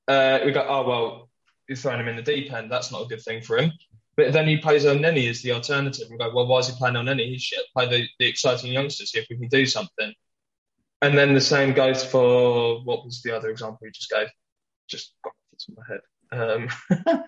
uh, 0.08 0.40
we 0.44 0.52
go, 0.52 0.66
oh 0.68 0.88
well, 0.88 1.30
you're 1.68 1.78
throwing 1.78 2.00
him 2.00 2.08
in 2.08 2.16
the 2.16 2.22
deep 2.22 2.52
end. 2.52 2.72
That's 2.72 2.92
not 2.92 3.04
a 3.04 3.08
good 3.08 3.22
thing 3.22 3.42
for 3.42 3.58
him. 3.58 3.72
But 4.18 4.34
then 4.34 4.48
he 4.48 4.58
plays 4.58 4.84
Elneny 4.84 5.30
as 5.30 5.42
the 5.42 5.54
alternative 5.54 6.08
We 6.12 6.18
go, 6.18 6.34
well, 6.34 6.48
why 6.48 6.60
is 6.60 6.68
he 6.68 6.76
playing 6.76 6.96
Elneny? 6.96 7.30
He 7.30 7.38
should 7.38 7.64
play 7.74 7.88
the, 7.88 8.08
the 8.20 8.28
exciting 8.28 8.72
youngsters, 8.72 9.12
see 9.12 9.20
if 9.20 9.28
we 9.30 9.38
can 9.38 9.48
do 9.48 9.66
something. 9.66 10.14
And 11.02 11.18
then 11.18 11.34
the 11.34 11.42
same 11.42 11.74
goes 11.74 12.04
for 12.04 12.84
what 12.84 13.06
was 13.06 13.22
the 13.22 13.36
other 13.36 13.50
example 13.50 13.80
you 13.84 13.92
just 13.92 14.10
gave? 14.10 14.28
Just 14.88 15.14
got 15.24 15.34
off 15.54 15.76
my 15.78 15.84
head. 15.88 16.02
Um, 16.32 16.68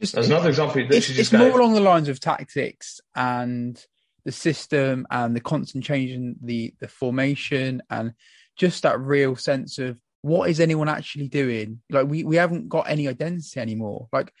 just, 0.00 0.14
There's 0.14 0.28
another 0.28 0.48
example. 0.48 0.84
It's, 0.90 1.10
it's 1.10 1.32
more 1.32 1.58
along 1.58 1.74
the 1.74 1.80
lines 1.80 2.08
of 2.08 2.20
tactics 2.20 3.00
and 3.14 3.82
the 4.24 4.32
system 4.32 5.06
and 5.10 5.34
the 5.36 5.40
constant 5.40 5.84
change 5.84 6.10
in 6.10 6.36
the 6.42 6.74
the 6.80 6.88
formation 6.88 7.82
and 7.90 8.14
just 8.56 8.82
that 8.82 9.00
real 9.00 9.36
sense 9.36 9.78
of 9.78 9.98
what 10.22 10.48
is 10.48 10.60
anyone 10.60 10.88
actually 10.88 11.28
doing? 11.28 11.80
Like 11.90 12.06
we 12.06 12.24
we 12.24 12.36
haven't 12.36 12.68
got 12.68 12.88
any 12.88 13.08
identity 13.08 13.60
anymore. 13.60 14.08
Like 14.12 14.32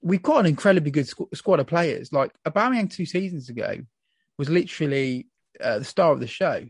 we've 0.00 0.22
got 0.22 0.40
an 0.40 0.46
incredibly 0.46 0.90
good 0.90 1.06
squ- 1.06 1.34
squad 1.36 1.60
of 1.60 1.66
players. 1.66 2.12
Like 2.12 2.32
Aubameyang 2.46 2.90
two 2.90 3.06
seasons 3.06 3.48
ago 3.48 3.78
was 4.38 4.48
literally 4.48 5.28
uh, 5.60 5.80
the 5.80 5.84
star 5.84 6.12
of 6.12 6.20
the 6.20 6.26
show. 6.26 6.66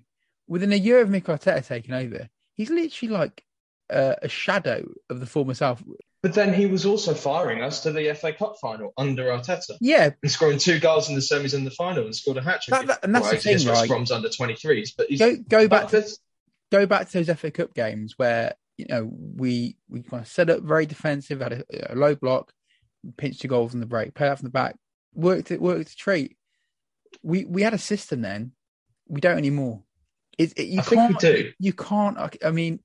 Within 0.48 0.72
a 0.72 0.76
year 0.76 1.00
of 1.00 1.08
Mikel 1.08 1.37
Arteta 1.37 1.66
taking 1.66 1.94
over, 1.94 2.28
he's 2.54 2.68
literally 2.68 3.14
like 3.14 3.44
uh, 3.90 4.14
a 4.20 4.28
shadow 4.28 4.88
of 5.08 5.20
the 5.20 5.26
former 5.26 5.54
self. 5.54 5.82
But 6.22 6.35
then 6.35 6.52
he 6.54 6.66
was 6.66 6.87
also 6.87 7.14
firing 7.14 7.62
us 7.62 7.82
to 7.82 7.90
the 7.92 8.14
FA 8.14 8.32
Cup 8.32 8.56
final 8.61 8.92
under 8.96 9.24
Arteta. 9.24 9.76
Yeah. 9.80 10.11
And 10.22 10.30
scoring 10.30 10.58
two 10.58 10.78
goals 10.78 11.08
in 11.08 11.14
the 11.14 11.20
semis 11.20 11.54
and 11.54 11.66
the 11.66 11.72
final 11.72 12.04
and 12.04 12.14
scored 12.14 12.37
a 12.37 12.42
hat 12.42 12.62
trick. 12.62 12.78
That, 12.78 12.87
that, 12.87 13.04
and 13.04 13.14
that's 13.14 13.30
the 13.30 13.37
thing, 13.38 13.66
right? 13.66 13.88
Brom's 13.88 14.12
under 14.12 14.28
23s. 14.28 14.90
But 14.96 15.08
go, 15.18 15.37
go 15.37 15.68
back 15.68 15.88
to, 15.88 16.04
go 16.72 16.87
back 16.87 17.08
to 17.08 17.22
those 17.22 17.38
FA 17.38 17.50
Cup 17.50 17.74
games 17.74 18.14
where, 18.16 18.54
you 18.78 18.87
know, 18.88 19.08
we, 19.12 19.76
we 19.88 20.02
kind 20.02 20.22
of 20.22 20.28
set 20.28 20.50
up 20.50 20.62
very 20.62 20.87
defensive, 20.87 21.40
had 21.40 21.52
a, 21.52 21.92
a 21.92 21.94
low 21.94 22.14
block, 22.14 22.52
pinched 23.18 23.42
two 23.42 23.48
goals 23.48 23.74
in 23.74 23.80
the 23.80 23.87
break, 23.87 24.14
play 24.14 24.28
out 24.28 24.38
from 24.38 24.46
the 24.46 24.50
back, 24.50 24.76
worked 25.14 25.50
it, 25.50 25.61
worked 25.61 25.90
a 25.90 25.96
treat. 25.96 26.37
We, 27.22 27.44
we 27.44 27.62
had 27.62 27.74
a 27.74 27.78
system 27.78 28.22
then. 28.22 28.52
We 29.06 29.20
don't 29.20 29.38
anymore. 29.38 29.82
It, 30.38 30.54
it, 30.56 30.68
you 30.68 30.80
I 30.80 30.82
think 30.82 31.08
we 31.11 31.14
do. 31.16 31.52
You 31.58 31.74
can't, 31.74 32.16
I 32.42 32.50
mean, 32.50 32.80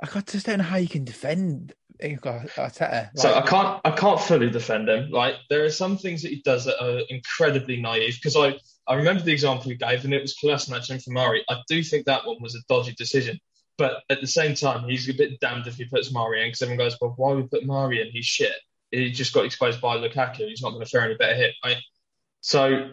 I 0.00 0.20
just 0.20 0.46
don't 0.46 0.58
know 0.58 0.64
how 0.64 0.76
you 0.76 0.88
can 0.88 1.04
defend 1.04 1.74
Arteta. 2.12 3.10
So 3.16 3.34
I 3.34 3.42
can't 3.42 3.80
I 3.84 3.90
can't 3.90 4.20
fully 4.20 4.50
defend 4.50 4.88
him. 4.88 5.10
Like 5.10 5.36
there 5.50 5.64
are 5.64 5.70
some 5.70 5.96
things 5.96 6.22
that 6.22 6.30
he 6.30 6.42
does 6.42 6.64
that 6.66 6.82
are 6.82 7.00
incredibly 7.08 7.80
naive. 7.80 8.18
Because 8.22 8.36
I 8.36 8.58
I 8.86 8.96
remember 8.96 9.22
the 9.22 9.32
example 9.32 9.70
he 9.70 9.76
gave, 9.76 10.04
and 10.04 10.12
it 10.12 10.22
was 10.22 10.36
Kolasinac 10.36 10.90
and 10.90 11.02
for 11.02 11.10
Mari. 11.10 11.44
I 11.48 11.60
do 11.68 11.82
think 11.82 12.06
that 12.06 12.26
one 12.26 12.36
was 12.40 12.54
a 12.54 12.58
dodgy 12.68 12.92
decision. 12.92 13.38
But 13.76 14.02
at 14.08 14.20
the 14.20 14.26
same 14.26 14.54
time, 14.54 14.88
he's 14.88 15.08
a 15.08 15.14
bit 15.14 15.40
damned 15.40 15.66
if 15.66 15.76
he 15.76 15.84
puts 15.86 16.12
Mari 16.12 16.42
in 16.42 16.48
because 16.48 16.62
everyone 16.62 16.86
goes, 16.86 16.96
well, 17.00 17.14
why 17.16 17.32
would 17.32 17.44
we 17.44 17.48
put 17.48 17.66
Mari 17.66 18.00
in? 18.00 18.12
He's 18.12 18.26
shit. 18.26 18.52
He 18.90 19.10
just 19.10 19.32
got 19.32 19.44
exposed 19.44 19.80
by 19.80 19.96
Lukaku. 19.96 20.48
He's 20.48 20.62
not 20.62 20.70
going 20.70 20.84
to 20.84 20.88
fare 20.88 21.02
any 21.02 21.16
better 21.16 21.34
hit. 21.34 21.54
Right? 21.64 21.78
So 22.40 22.90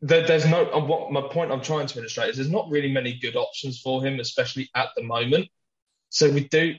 there, 0.00 0.26
there's 0.26 0.46
no. 0.46 0.70
Uh, 0.72 0.84
what 0.84 1.12
my 1.12 1.22
point 1.22 1.52
I'm 1.52 1.60
trying 1.60 1.86
to 1.86 1.98
illustrate 1.98 2.30
is 2.30 2.36
there's 2.36 2.50
not 2.50 2.70
really 2.70 2.90
many 2.90 3.18
good 3.18 3.36
options 3.36 3.80
for 3.80 4.04
him, 4.04 4.20
especially 4.20 4.70
at 4.74 4.88
the 4.96 5.02
moment. 5.02 5.48
So 6.08 6.30
we 6.30 6.48
do. 6.48 6.74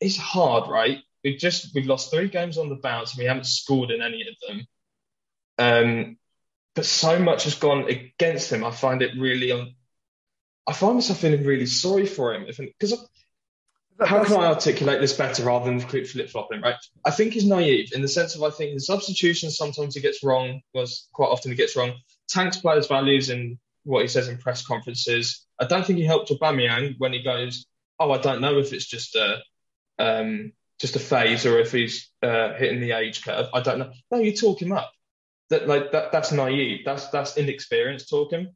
It's 0.00 0.16
hard, 0.16 0.68
right? 0.70 0.98
We've 1.24 1.38
just 1.38 1.74
we've 1.74 1.86
lost 1.86 2.10
three 2.10 2.28
games 2.28 2.58
on 2.58 2.68
the 2.68 2.76
bounce 2.76 3.12
and 3.12 3.20
we 3.20 3.26
haven't 3.26 3.46
scored 3.46 3.90
in 3.90 4.02
any 4.02 4.22
of 4.28 4.36
them. 4.46 4.66
Um, 5.58 6.16
but 6.74 6.84
so 6.84 7.18
much 7.18 7.44
has 7.44 7.54
gone 7.54 7.88
against 7.88 8.52
him. 8.52 8.64
I 8.64 8.70
find 8.70 9.02
it 9.02 9.18
really. 9.18 9.52
Un- 9.52 9.74
I 10.68 10.72
find 10.72 10.94
myself 10.94 11.20
feeling 11.20 11.44
really 11.44 11.66
sorry 11.66 12.06
for 12.06 12.34
him 12.34 12.46
because 12.46 13.08
how 14.04 14.24
can 14.24 14.36
I 14.36 14.46
articulate 14.46 15.00
this 15.00 15.14
better 15.14 15.44
rather 15.44 15.64
than 15.66 15.80
flip 15.80 16.28
flopping, 16.28 16.60
right? 16.60 16.74
I 17.04 17.10
think 17.10 17.32
he's 17.32 17.46
naive 17.46 17.92
in 17.94 18.02
the 18.02 18.08
sense 18.08 18.34
of 18.34 18.42
I 18.42 18.50
think 18.50 18.74
the 18.74 18.80
substitutions 18.80 19.56
sometimes 19.56 19.94
he 19.94 20.00
gets 20.00 20.22
wrong, 20.22 20.60
was 20.74 21.08
quite 21.12 21.28
often 21.28 21.50
he 21.50 21.56
gets 21.56 21.76
wrong. 21.76 21.94
Tanks 22.28 22.58
players' 22.58 22.88
values 22.88 23.30
in 23.30 23.58
what 23.84 24.02
he 24.02 24.08
says 24.08 24.28
in 24.28 24.38
press 24.38 24.66
conferences. 24.66 25.46
I 25.58 25.66
don't 25.66 25.86
think 25.86 25.98
he 25.98 26.04
helped 26.04 26.30
Aubameyang 26.30 26.96
when 26.98 27.12
he 27.12 27.22
goes, 27.22 27.64
"Oh, 27.98 28.10
I 28.10 28.18
don't 28.18 28.40
know 28.40 28.58
if 28.58 28.72
it's 28.72 28.86
just 28.86 29.14
a 29.14 29.42
um, 29.98 30.52
just 30.80 30.96
a 30.96 31.00
phase 31.00 31.46
or 31.46 31.58
if 31.58 31.72
he's 31.72 32.10
uh, 32.22 32.54
hitting 32.54 32.80
the 32.80 32.92
age 32.92 33.24
curve. 33.24 33.48
I 33.52 33.60
don't 33.60 33.78
know." 33.78 33.92
No, 34.10 34.18
you 34.18 34.34
talk 34.34 34.60
him 34.60 34.72
up. 34.72 34.90
That 35.50 35.68
like 35.68 35.92
that 35.92 36.12
that's 36.12 36.32
naive. 36.32 36.84
That's 36.84 37.08
that's 37.08 37.36
inexperienced 37.36 38.08
talking. 38.08 38.54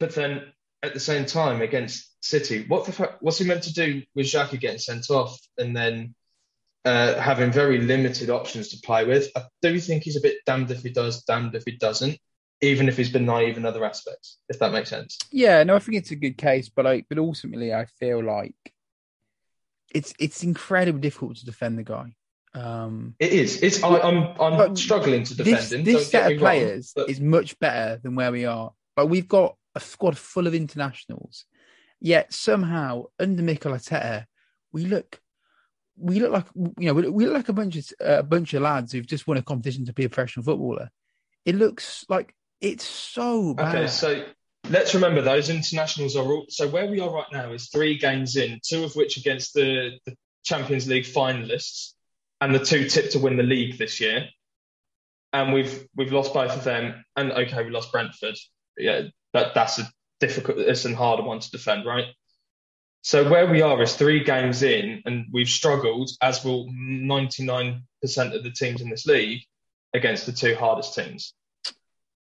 But 0.00 0.14
then 0.14 0.52
at 0.82 0.94
the 0.94 1.00
same 1.00 1.24
time 1.26 1.62
against 1.62 2.10
City, 2.22 2.64
what 2.68 2.86
the 2.86 2.92
fuck? 2.92 3.18
What's 3.20 3.38
he 3.38 3.46
meant 3.46 3.64
to 3.64 3.72
do 3.72 4.02
with 4.14 4.26
Xhaka 4.26 4.58
getting 4.58 4.78
sent 4.78 5.10
off 5.10 5.38
and 5.58 5.76
then 5.76 6.14
uh, 6.84 7.14
having 7.20 7.52
very 7.52 7.78
limited 7.78 8.30
options 8.30 8.68
to 8.68 8.80
play 8.84 9.04
with? 9.04 9.28
I 9.36 9.44
do 9.62 9.78
think 9.80 10.02
he's 10.02 10.16
a 10.16 10.20
bit 10.20 10.38
damned 10.46 10.70
if 10.70 10.82
he 10.82 10.90
does, 10.90 11.22
damned 11.24 11.54
if 11.54 11.64
he 11.66 11.76
doesn't 11.76 12.18
even 12.64 12.88
if 12.88 12.96
he's 12.96 13.10
been 13.10 13.26
naive 13.26 13.56
in 13.56 13.66
other 13.66 13.84
aspects, 13.84 14.38
if 14.48 14.58
that 14.58 14.72
makes 14.72 14.90
sense. 14.90 15.18
Yeah, 15.30 15.62
no, 15.64 15.76
I 15.76 15.78
think 15.78 15.98
it's 15.98 16.10
a 16.10 16.16
good 16.16 16.36
case, 16.36 16.68
but 16.68 16.86
I 16.86 17.04
but 17.08 17.18
ultimately 17.18 17.74
I 17.74 17.86
feel 17.98 18.22
like 18.22 18.54
it's 19.94 20.12
it's 20.18 20.42
incredibly 20.42 21.00
difficult 21.00 21.36
to 21.36 21.46
defend 21.46 21.78
the 21.78 21.84
guy. 21.84 22.14
Um, 22.54 23.14
it 23.18 23.32
is. 23.32 23.62
It's 23.62 23.82
I, 23.82 23.96
am 24.06 24.34
I'm, 24.38 24.60
I'm 24.60 24.76
struggling 24.76 25.24
to 25.24 25.34
defend 25.36 25.56
this, 25.56 25.72
him. 25.72 25.84
This 25.84 26.10
set 26.10 26.32
of 26.32 26.38
players 26.38 26.92
wrong, 26.96 27.06
but... 27.06 27.10
is 27.10 27.20
much 27.20 27.58
better 27.58 28.00
than 28.02 28.14
where 28.14 28.30
we 28.30 28.44
are. 28.44 28.72
But 28.96 29.06
we've 29.06 29.26
got 29.26 29.56
a 29.74 29.80
squad 29.80 30.16
full 30.16 30.46
of 30.46 30.54
internationals, 30.54 31.46
yet 32.00 32.32
somehow 32.32 33.04
under 33.18 33.42
Mikel 33.42 33.72
Arteta, 33.72 34.26
we 34.72 34.84
look 34.84 35.20
we 35.96 36.20
look 36.20 36.32
like 36.32 36.46
you 36.54 36.86
know 36.86 36.94
we, 36.94 37.08
we 37.08 37.24
look 37.24 37.34
like 37.34 37.48
a 37.48 37.52
bunch 37.52 37.76
of 37.76 37.84
uh, 38.00 38.18
a 38.18 38.22
bunch 38.22 38.54
of 38.54 38.62
lads 38.62 38.92
who've 38.92 39.06
just 39.06 39.26
won 39.26 39.36
a 39.36 39.42
competition 39.42 39.84
to 39.86 39.92
be 39.92 40.04
a 40.04 40.08
professional 40.08 40.44
footballer. 40.44 40.90
It 41.44 41.56
looks 41.56 42.04
like 42.08 42.34
it's 42.60 42.84
so 42.84 43.54
bad. 43.54 43.74
Okay, 43.74 43.86
so 43.88 44.24
let's 44.70 44.94
remember 44.94 45.22
those 45.22 45.50
internationals 45.50 46.16
are 46.16 46.24
all. 46.24 46.46
So 46.48 46.68
where 46.68 46.86
we 46.86 47.00
are 47.00 47.10
right 47.10 47.30
now 47.32 47.52
is 47.52 47.68
three 47.68 47.98
games 47.98 48.36
in, 48.36 48.60
two 48.66 48.84
of 48.84 48.96
which 48.96 49.16
against 49.16 49.54
the, 49.54 49.98
the 50.06 50.16
Champions 50.44 50.88
League 50.88 51.04
finalists, 51.04 51.92
and 52.40 52.54
the 52.54 52.64
two 52.64 52.88
tipped 52.88 53.12
to 53.12 53.18
win 53.18 53.36
the 53.36 53.42
league 53.42 53.78
this 53.78 54.00
year. 54.00 54.28
And 55.32 55.52
we've 55.52 55.86
we've 55.96 56.12
lost 56.12 56.32
both 56.32 56.56
of 56.56 56.64
them. 56.64 57.04
And 57.16 57.32
okay, 57.32 57.64
we 57.64 57.70
lost 57.70 57.92
Brentford. 57.92 58.36
Yeah, 58.76 59.02
that 59.32 59.54
that's 59.54 59.78
a 59.78 59.90
difficult, 60.20 60.58
it's 60.58 60.84
a 60.84 60.94
harder 60.94 61.22
one 61.22 61.40
to 61.40 61.50
defend, 61.50 61.86
right? 61.86 62.06
So 63.02 63.28
where 63.28 63.46
we 63.46 63.60
are 63.60 63.82
is 63.82 63.94
three 63.94 64.24
games 64.24 64.62
in, 64.62 65.02
and 65.04 65.26
we've 65.32 65.48
struggled, 65.48 66.10
as 66.22 66.42
will 66.44 66.68
99% 66.68 67.82
of 68.02 68.42
the 68.42 68.52
teams 68.54 68.80
in 68.80 68.88
this 68.88 69.04
league, 69.04 69.42
against 69.92 70.24
the 70.26 70.32
two 70.32 70.54
hardest 70.54 70.94
teams 70.94 71.34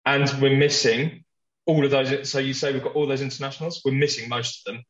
and 0.08 0.32
we're 0.40 0.56
missing 0.56 1.22
all 1.68 1.84
of 1.84 1.90
those. 1.90 2.28
So 2.28 2.38
you 2.40 2.54
say 2.54 2.72
we've 2.72 2.82
got 2.82 2.96
all 2.96 3.06
those 3.06 3.22
internationals, 3.22 3.82
we're 3.84 3.92
missing 3.92 4.28
most 4.28 4.66
of 4.66 4.72
them. 4.72 4.84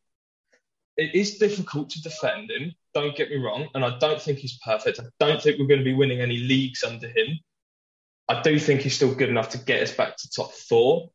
It 0.97 1.15
is 1.15 1.39
difficult 1.39 1.91
to 1.91 2.03
defend 2.03 2.51
him, 2.51 2.73
don't 2.95 3.17
get 3.17 3.31
me 3.31 3.37
wrong, 3.37 3.69
and 3.75 3.85
I 3.85 3.99
don't 3.99 4.23
think 4.23 4.39
he's 4.39 4.59
perfect. 4.65 4.99
I 4.99 5.05
don't 5.21 5.43
think 5.43 5.59
we're 5.59 5.67
going 5.67 5.81
to 5.81 5.85
be 5.85 5.95
winning 5.95 6.21
any 6.21 6.39
leagues 6.39 6.83
under 6.83 7.09
him. 7.09 7.39
I 8.29 8.43
do 8.43 8.59
think 8.59 8.81
he's 8.81 8.95
still 8.95 9.15
good 9.15 9.29
enough 9.29 9.51
to 9.51 9.59
get 9.59 9.83
us 9.83 9.93
back 9.93 10.17
to 10.17 10.31
top 10.31 10.53
four. 10.53 11.11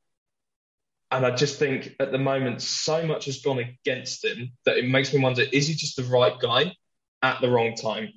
And 1.12 1.26
I 1.26 1.32
just 1.32 1.60
think 1.60 1.96
at 2.00 2.12
the 2.12 2.18
moment, 2.18 2.62
so 2.62 3.06
much 3.06 3.26
has 3.26 3.42
gone 3.42 3.60
against 3.60 4.26
him 4.26 4.52
that 4.66 4.78
it 4.78 4.86
makes 4.86 5.14
me 5.14 5.22
wonder 5.22 5.44
is 5.44 5.68
he 5.68 5.76
just 5.76 5.96
the 5.96 6.04
right 6.04 6.38
guy 6.40 6.76
at 7.22 7.40
the 7.40 7.50
wrong 7.50 7.76
time? 7.76 8.10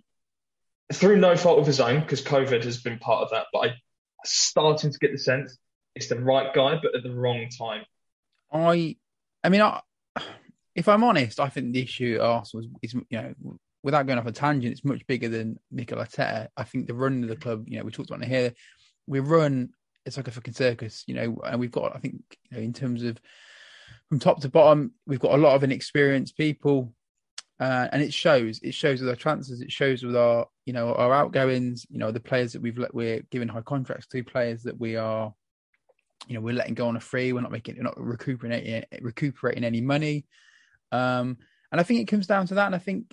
Through 0.92 1.18
no 1.18 1.36
fault 1.36 1.58
of 1.58 1.66
his 1.66 1.80
own, 1.80 2.00
because 2.00 2.22
COVID 2.22 2.64
has 2.64 2.80
been 2.80 2.98
part 2.98 3.22
of 3.22 3.30
that, 3.30 3.46
but 3.52 3.58
I'm 3.58 3.74
starting 4.24 4.92
to 4.92 4.98
get 4.98 5.12
the 5.12 5.18
sense 5.18 5.58
it's 5.96 6.08
the 6.08 6.20
right 6.20 6.54
guy, 6.54 6.78
but 6.80 6.94
at 6.94 7.02
the 7.02 7.14
wrong 7.14 7.48
time. 7.58 7.84
I, 8.52 8.96
I 9.42 9.48
mean, 9.48 9.62
I, 9.62 9.80
if 10.74 10.88
I'm 10.88 11.02
honest, 11.02 11.40
I 11.40 11.48
think 11.48 11.72
the 11.72 11.82
issue 11.82 12.16
at 12.16 12.20
Arsenal 12.20 12.66
is, 12.82 12.94
is, 12.94 13.02
you 13.08 13.18
know, 13.18 13.34
without 13.82 14.06
going 14.06 14.18
off 14.18 14.26
a 14.26 14.32
tangent, 14.32 14.72
it's 14.72 14.84
much 14.84 15.06
bigger 15.06 15.28
than 15.28 15.58
Mikel 15.72 15.98
Arteta. 15.98 16.48
I 16.56 16.62
think 16.64 16.86
the 16.86 16.94
run 16.94 17.22
of 17.22 17.30
the 17.30 17.36
club, 17.36 17.64
you 17.66 17.78
know, 17.78 17.84
we 17.84 17.90
talked 17.90 18.10
about 18.10 18.22
it 18.22 18.28
here. 18.28 18.52
We 19.06 19.20
run, 19.20 19.70
it's 20.04 20.18
like 20.18 20.28
a 20.28 20.32
fucking 20.32 20.54
circus, 20.54 21.02
you 21.06 21.14
know, 21.14 21.38
and 21.44 21.58
we've 21.58 21.72
got, 21.72 21.96
I 21.96 21.98
think, 21.98 22.20
you 22.50 22.56
know, 22.56 22.62
in 22.62 22.72
terms 22.72 23.02
of 23.02 23.18
from 24.10 24.18
top 24.18 24.40
to 24.42 24.48
bottom, 24.48 24.92
we've 25.06 25.18
got 25.18 25.34
a 25.34 25.42
lot 25.42 25.56
of 25.56 25.64
inexperienced 25.64 26.36
people. 26.36 26.92
Uh, 27.58 27.88
and 27.90 28.02
it 28.02 28.12
shows. 28.12 28.60
It 28.62 28.74
shows 28.74 29.00
with 29.00 29.08
our 29.08 29.16
transfers. 29.16 29.62
It 29.62 29.72
shows 29.72 30.02
with 30.02 30.14
our, 30.14 30.46
you 30.66 30.74
know, 30.74 30.92
our 30.92 31.14
outgoings. 31.14 31.86
You 31.88 31.98
know, 31.98 32.10
the 32.12 32.20
players 32.20 32.52
that 32.52 32.60
we've 32.60 32.76
let, 32.76 32.94
we're 32.94 33.22
giving 33.30 33.48
high 33.48 33.62
contracts 33.62 34.06
to, 34.08 34.22
players 34.22 34.62
that 34.64 34.78
we 34.78 34.96
are 34.96 35.32
you 36.28 36.34
know, 36.34 36.40
we're 36.40 36.54
letting 36.54 36.74
go 36.74 36.88
on 36.88 36.96
a 36.96 37.00
free. 37.00 37.32
We're 37.32 37.40
not 37.40 37.52
making, 37.52 37.76
we're 37.76 37.84
not 37.84 38.00
recuperating, 38.00 38.84
recuperating 39.00 39.64
any 39.64 39.80
money. 39.80 40.24
Um, 40.92 41.38
and 41.70 41.80
I 41.80 41.84
think 41.84 42.00
it 42.00 42.08
comes 42.08 42.26
down 42.26 42.46
to 42.48 42.54
that. 42.54 42.66
And 42.66 42.74
I 42.74 42.78
think, 42.78 43.12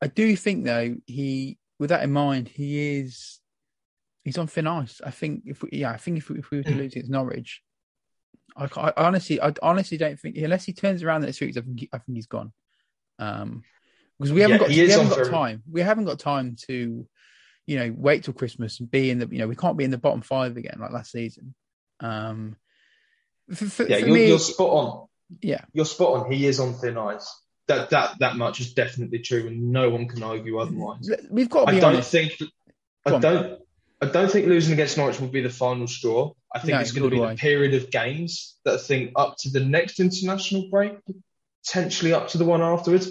I 0.00 0.06
do 0.06 0.36
think 0.36 0.64
though, 0.64 0.96
he, 1.06 1.58
with 1.78 1.90
that 1.90 2.02
in 2.02 2.12
mind, 2.12 2.48
he 2.48 2.98
is, 2.98 3.40
he's 4.24 4.38
on 4.38 4.46
thin 4.46 4.66
ice. 4.66 5.00
I 5.04 5.10
think 5.10 5.42
if 5.46 5.62
we, 5.62 5.70
yeah, 5.72 5.90
I 5.90 5.96
think 5.96 6.18
if 6.18 6.28
we, 6.28 6.38
if 6.38 6.50
we 6.50 6.58
were 6.58 6.64
to 6.64 6.74
lose 6.74 6.92
against 6.92 7.10
Norwich, 7.10 7.62
I, 8.56 8.68
I, 8.76 8.92
honestly, 8.96 9.40
I 9.40 9.52
honestly 9.62 9.98
don't 9.98 10.18
think 10.18 10.36
unless 10.36 10.64
he 10.64 10.72
turns 10.72 11.02
around 11.02 11.22
next 11.22 11.40
week, 11.40 11.56
I 11.56 11.60
think, 11.60 11.88
I 11.92 11.98
think 11.98 12.16
he's 12.16 12.26
gone. 12.26 12.52
Um, 13.18 13.62
because 14.18 14.32
we 14.32 14.40
haven't 14.40 14.56
yeah, 14.56 14.58
got, 14.58 14.68
we 14.68 14.88
haven't 14.88 15.08
got 15.10 15.30
time. 15.30 15.62
We 15.70 15.80
haven't 15.80 16.04
got 16.06 16.18
time 16.18 16.56
to, 16.66 17.06
you 17.66 17.78
know, 17.78 17.94
wait 17.96 18.24
till 18.24 18.34
Christmas 18.34 18.80
and 18.80 18.90
be 18.90 19.10
in 19.10 19.18
the, 19.18 19.28
you 19.30 19.38
know, 19.38 19.46
we 19.46 19.54
can't 19.54 19.76
be 19.76 19.84
in 19.84 19.92
the 19.92 19.98
bottom 19.98 20.22
five 20.22 20.56
again 20.56 20.78
like 20.80 20.90
last 20.90 21.12
season. 21.12 21.54
Um, 22.00 22.56
for, 23.52 23.66
for, 23.66 23.88
yeah, 23.88 24.00
for 24.00 24.06
you're, 24.06 24.14
me, 24.14 24.28
you're 24.28 24.38
spot 24.38 24.68
on. 24.68 25.06
Yeah, 25.40 25.64
you're 25.72 25.84
spot 25.84 26.20
on. 26.20 26.32
He 26.32 26.46
is 26.46 26.60
on 26.60 26.74
thin 26.74 26.98
ice. 26.98 27.34
That 27.66 27.90
that 27.90 28.18
that 28.20 28.36
much 28.36 28.60
is 28.60 28.72
definitely 28.74 29.20
true, 29.20 29.46
and 29.46 29.72
no 29.72 29.90
one 29.90 30.08
can 30.08 30.22
argue 30.22 30.58
otherwise. 30.58 31.10
We've 31.30 31.50
got. 31.50 31.68
I 31.68 31.80
don't 31.80 31.94
honest. 31.94 32.10
think. 32.10 32.38
I 33.06 33.12
on. 33.12 33.20
don't. 33.20 33.60
I 34.00 34.06
don't 34.06 34.30
think 34.30 34.46
losing 34.46 34.74
against 34.74 34.96
Norwich 34.96 35.18
will 35.18 35.28
be 35.28 35.42
the 35.42 35.50
final 35.50 35.88
straw. 35.88 36.32
I 36.54 36.60
think 36.60 36.74
no, 36.74 36.80
it's 36.80 36.92
going 36.92 37.10
to 37.10 37.16
be 37.16 37.22
a 37.22 37.34
period 37.34 37.74
of 37.74 37.90
games 37.90 38.56
that 38.64 38.74
I 38.74 38.78
think 38.78 39.12
up 39.16 39.36
to 39.40 39.50
the 39.50 39.60
next 39.60 39.98
international 39.98 40.68
break, 40.70 40.92
potentially 41.66 42.12
up 42.12 42.28
to 42.28 42.38
the 42.38 42.44
one 42.44 42.62
afterwards. 42.62 43.10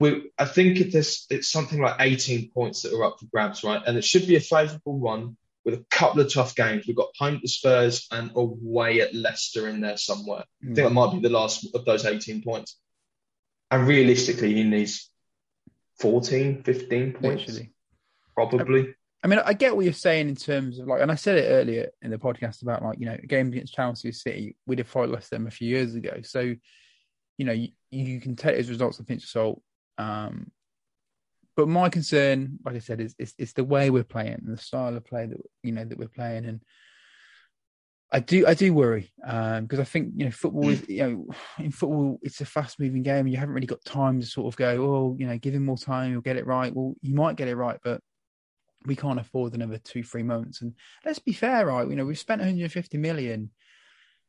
We, 0.00 0.30
I 0.38 0.44
think 0.44 0.78
it's 0.80 1.26
it's 1.30 1.50
something 1.50 1.80
like 1.80 1.96
18 1.98 2.50
points 2.50 2.82
that 2.82 2.92
are 2.92 3.04
up 3.04 3.20
for 3.20 3.26
grabs, 3.26 3.64
right? 3.64 3.82
And 3.86 3.96
it 3.96 4.04
should 4.04 4.26
be 4.26 4.36
a 4.36 4.40
favourable 4.40 4.98
one 4.98 5.36
with 5.64 5.74
a 5.74 5.84
couple 5.90 6.20
of 6.20 6.32
tough 6.32 6.54
games. 6.54 6.86
We've 6.86 6.96
got 6.96 7.10
home 7.18 7.40
to 7.40 7.48
Spurs 7.48 8.06
and 8.10 8.30
away 8.34 9.00
at 9.00 9.14
Leicester 9.14 9.68
in 9.68 9.80
there 9.80 9.96
somewhere. 9.96 10.44
Mm. 10.64 10.72
I 10.72 10.74
think 10.74 10.88
that 10.88 10.90
might 10.90 11.12
be 11.12 11.20
the 11.20 11.28
last 11.28 11.66
of 11.74 11.84
those 11.84 12.04
18 12.04 12.42
points. 12.42 12.78
And 13.70 13.86
realistically, 13.86 14.54
he 14.54 14.64
needs 14.64 15.10
14, 16.00 16.62
15 16.62 17.12
points. 17.12 17.46
Literally. 17.46 17.72
Probably. 18.34 18.94
I 19.24 19.28
mean, 19.28 19.38
I 19.44 19.52
get 19.52 19.76
what 19.76 19.84
you're 19.84 19.94
saying 19.94 20.28
in 20.28 20.36
terms 20.36 20.78
of 20.80 20.88
like, 20.88 21.00
and 21.00 21.12
I 21.12 21.14
said 21.14 21.38
it 21.38 21.48
earlier 21.48 21.90
in 22.02 22.10
the 22.10 22.18
podcast 22.18 22.62
about 22.62 22.82
like, 22.82 22.98
you 22.98 23.06
know, 23.06 23.16
games 23.26 23.54
against 23.54 23.74
Chelsea 23.74 24.10
City, 24.10 24.56
we 24.66 24.74
did 24.74 24.88
fought 24.88 25.10
less 25.10 25.28
them 25.28 25.46
a 25.46 25.50
few 25.50 25.68
years 25.68 25.94
ago. 25.94 26.20
So, 26.22 26.40
you 26.40 27.44
know, 27.46 27.52
you, 27.52 27.68
you 27.90 28.20
can 28.20 28.34
take 28.34 28.56
those 28.56 28.68
results 28.68 28.98
with 28.98 29.06
pinch 29.06 29.22
of 29.22 29.28
salt. 29.28 29.62
Um, 29.96 30.50
but 31.56 31.68
my 31.68 31.88
concern, 31.88 32.58
like 32.64 32.76
I 32.76 32.78
said, 32.78 33.00
is, 33.00 33.14
is, 33.18 33.52
the 33.52 33.64
way 33.64 33.90
we're 33.90 34.04
playing 34.04 34.40
and 34.44 34.56
the 34.56 34.62
style 34.62 34.96
of 34.96 35.04
play 35.04 35.26
that 35.26 35.38
you 35.62 35.72
know 35.72 35.84
that 35.84 35.98
we're 35.98 36.08
playing, 36.08 36.46
and 36.46 36.62
I 38.10 38.20
do, 38.20 38.46
I 38.46 38.54
do 38.54 38.72
worry 38.72 39.12
because 39.16 39.78
um, 39.78 39.80
I 39.80 39.84
think 39.84 40.12
you 40.16 40.24
know 40.26 40.30
football 40.30 40.68
is 40.68 40.86
you 40.88 40.98
know 40.98 41.26
in 41.64 41.70
football 41.70 42.18
it's 42.22 42.40
a 42.40 42.46
fast 42.46 42.80
moving 42.80 43.02
game. 43.02 43.26
and 43.26 43.30
You 43.30 43.38
haven't 43.38 43.54
really 43.54 43.66
got 43.66 43.84
time 43.84 44.20
to 44.20 44.26
sort 44.26 44.52
of 44.52 44.56
go, 44.56 44.68
oh, 44.82 45.16
you 45.18 45.26
know, 45.26 45.36
give 45.38 45.54
him 45.54 45.64
more 45.64 45.78
time, 45.78 46.12
you'll 46.12 46.22
get 46.22 46.36
it 46.36 46.46
right. 46.46 46.74
Well, 46.74 46.94
you 47.02 47.14
might 47.14 47.36
get 47.36 47.48
it 47.48 47.56
right, 47.56 47.78
but 47.82 48.00
we 48.86 48.96
can't 48.96 49.20
afford 49.20 49.54
another 49.54 49.78
two, 49.78 50.02
three 50.02 50.22
months. 50.22 50.62
And 50.62 50.74
let's 51.04 51.18
be 51.18 51.32
fair, 51.32 51.66
right? 51.66 51.88
You 51.88 51.96
know, 51.96 52.04
we've 52.04 52.18
spent 52.18 52.40
150 52.40 52.98
million. 52.98 53.50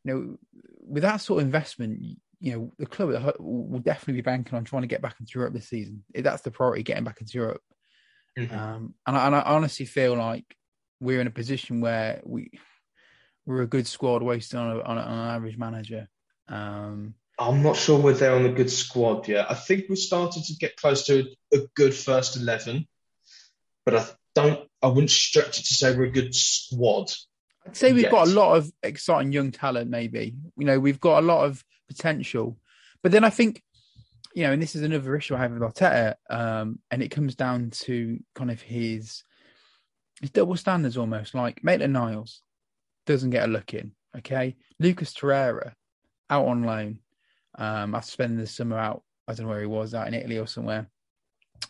You 0.03 0.13
know, 0.13 0.37
with 0.81 1.03
that 1.03 1.17
sort 1.17 1.39
of 1.41 1.45
investment, 1.45 2.01
you 2.43 2.51
know, 2.51 2.73
the 2.77 2.85
club 2.85 3.35
will 3.39 3.79
definitely 3.79 4.15
be 4.15 4.21
banking 4.21 4.57
on 4.57 4.65
trying 4.65 4.81
to 4.81 4.87
get 4.87 5.01
back 5.01 5.15
into 5.17 5.39
Europe 5.39 5.53
this 5.53 5.69
season. 5.69 6.03
That's 6.13 6.41
the 6.41 6.51
priority, 6.51 6.83
getting 6.83 7.05
back 7.05 7.21
into 7.21 7.37
Europe. 7.37 7.61
Mm-hmm. 8.37 8.53
Um, 8.53 8.93
and, 9.07 9.15
I, 9.15 9.27
and 9.27 9.35
I 9.35 9.41
honestly 9.43 9.85
feel 9.85 10.17
like 10.17 10.43
we're 10.99 11.21
in 11.21 11.27
a 11.27 11.31
position 11.31 11.79
where 11.79 12.19
we 12.25 12.51
we're 13.45 13.61
a 13.61 13.67
good 13.67 13.87
squad 13.87 14.23
wasting 14.23 14.59
on, 14.59 14.75
a, 14.75 14.81
on, 14.81 14.97
a, 14.97 15.01
on 15.01 15.19
an 15.19 15.35
average 15.35 15.57
manager. 15.57 16.09
Um, 16.49 17.13
I'm 17.39 17.63
not 17.63 17.77
sure 17.77 17.97
we're 17.97 18.11
there 18.11 18.35
on 18.35 18.45
a 18.45 18.51
good 18.51 18.69
squad 18.69 19.25
yet. 19.29 19.49
I 19.49 19.53
think 19.53 19.85
we 19.89 19.95
started 19.95 20.43
to 20.43 20.55
get 20.57 20.75
close 20.75 21.05
to 21.05 21.25
a, 21.53 21.57
a 21.59 21.67
good 21.75 21.93
first 21.93 22.35
eleven, 22.35 22.89
but 23.85 23.95
I 23.95 24.05
don't. 24.35 24.69
I 24.81 24.87
wouldn't 24.87 25.11
stretch 25.11 25.59
it 25.59 25.65
to 25.65 25.73
say 25.73 25.95
we're 25.95 26.05
a 26.05 26.11
good 26.11 26.35
squad. 26.35 27.09
I'd 27.65 27.77
say 27.77 27.93
we've 27.93 28.03
yet. 28.03 28.11
got 28.11 28.27
a 28.27 28.31
lot 28.31 28.57
of 28.57 28.69
exciting 28.83 29.31
young 29.31 29.51
talent. 29.51 29.89
Maybe 29.89 30.35
you 30.57 30.65
know 30.65 30.77
we've 30.77 30.99
got 30.99 31.23
a 31.23 31.25
lot 31.25 31.45
of 31.45 31.63
potential, 31.93 32.57
but 33.01 33.11
then 33.11 33.23
I 33.23 33.29
think 33.29 33.63
you 34.33 34.43
know, 34.43 34.51
and 34.51 34.61
this 34.61 34.75
is 34.75 34.81
another 34.81 35.15
issue 35.15 35.35
I 35.35 35.39
have 35.39 35.51
with 35.51 35.61
Arteta, 35.61 36.15
um, 36.29 36.79
and 36.89 37.03
it 37.03 37.11
comes 37.11 37.35
down 37.35 37.69
to 37.81 38.19
kind 38.33 38.49
of 38.49 38.61
his 38.61 39.23
his 40.21 40.31
double 40.31 40.55
standards 40.55 40.97
almost. 40.97 41.35
Like 41.35 41.63
Maitland 41.63 41.93
Niles 41.93 42.41
doesn't 43.05 43.29
get 43.29 43.47
a 43.47 43.51
look 43.51 43.73
in. 43.73 43.91
Okay, 44.17 44.55
Lucas 44.79 45.13
Torreira 45.13 45.73
out 46.29 46.47
on 46.47 46.63
loan 46.63 46.99
um, 47.57 47.95
after 47.95 48.11
spending 48.11 48.39
the 48.39 48.47
summer 48.47 48.77
out. 48.77 49.03
I 49.27 49.33
don't 49.33 49.45
know 49.45 49.51
where 49.51 49.61
he 49.61 49.67
was 49.67 49.93
out 49.93 50.07
in 50.07 50.13
Italy 50.13 50.37
or 50.37 50.47
somewhere. 50.47 50.87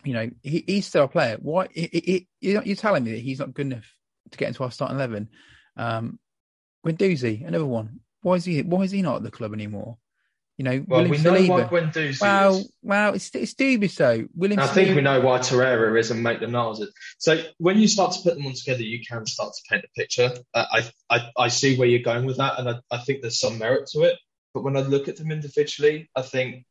You 0.04 0.14
know, 0.14 0.30
he, 0.42 0.64
he's 0.66 0.88
still 0.88 1.04
a 1.04 1.08
player. 1.08 1.38
Why? 1.40 1.68
you're 1.74 2.76
telling 2.76 3.04
me 3.04 3.12
that 3.12 3.20
he's 3.22 3.40
not 3.40 3.54
good 3.54 3.68
enough 3.68 3.94
to 4.32 4.38
get 4.38 4.48
into 4.48 4.64
our 4.64 4.72
starting 4.72 4.98
eleven? 4.98 5.30
Um, 5.76 6.20
Guendouzi, 6.86 7.46
another 7.46 7.66
one. 7.66 8.00
Why 8.22 8.36
is 8.36 8.46
he? 8.46 8.62
Why 8.62 8.84
is 8.84 8.92
he 8.92 9.02
not 9.02 9.18
at 9.18 9.24
the 9.24 9.32
club 9.32 9.54
anymore? 9.54 9.98
You 10.58 10.66
know, 10.66 10.86
well, 10.88 11.08
we 11.08 11.18
know 11.18 11.34
why 11.34 11.64
Guendouzi 11.64 12.22
well, 12.22 12.58
is. 12.58 12.72
Well, 12.84 13.16
it's, 13.16 13.32
it's 13.34 13.96
though. 13.96 14.28
William 14.36 14.60
I 14.60 14.68
think 14.68 14.96
we 14.96 15.02
know 15.02 15.20
why 15.20 15.40
Torreira 15.40 15.98
is 16.00 16.12
and 16.12 16.22
Niles 16.22 16.80
is. 16.80 16.94
So 17.18 17.44
when 17.58 17.80
you 17.80 17.88
start 17.88 18.12
to 18.14 18.22
put 18.22 18.36
them 18.36 18.46
all 18.46 18.54
together, 18.54 18.84
you 18.84 19.00
can 19.04 19.26
start 19.26 19.54
to 19.54 19.62
paint 19.68 19.84
a 19.84 20.00
picture. 20.00 20.32
Uh, 20.54 20.66
I, 20.72 20.90
I 21.10 21.30
I 21.36 21.48
see 21.48 21.76
where 21.76 21.88
you're 21.88 22.04
going 22.04 22.26
with 22.26 22.38
that, 22.38 22.60
and 22.60 22.70
I, 22.70 22.76
I 22.92 23.00
think 23.00 23.22
there's 23.22 23.40
some 23.40 23.58
merit 23.58 23.88
to 23.94 24.02
it. 24.04 24.20
But 24.54 24.64
when 24.64 24.78
I 24.78 24.82
look 24.82 25.08
at 25.08 25.18
them 25.18 25.32
individually, 25.32 26.12
I 26.16 26.22
think 26.22 26.66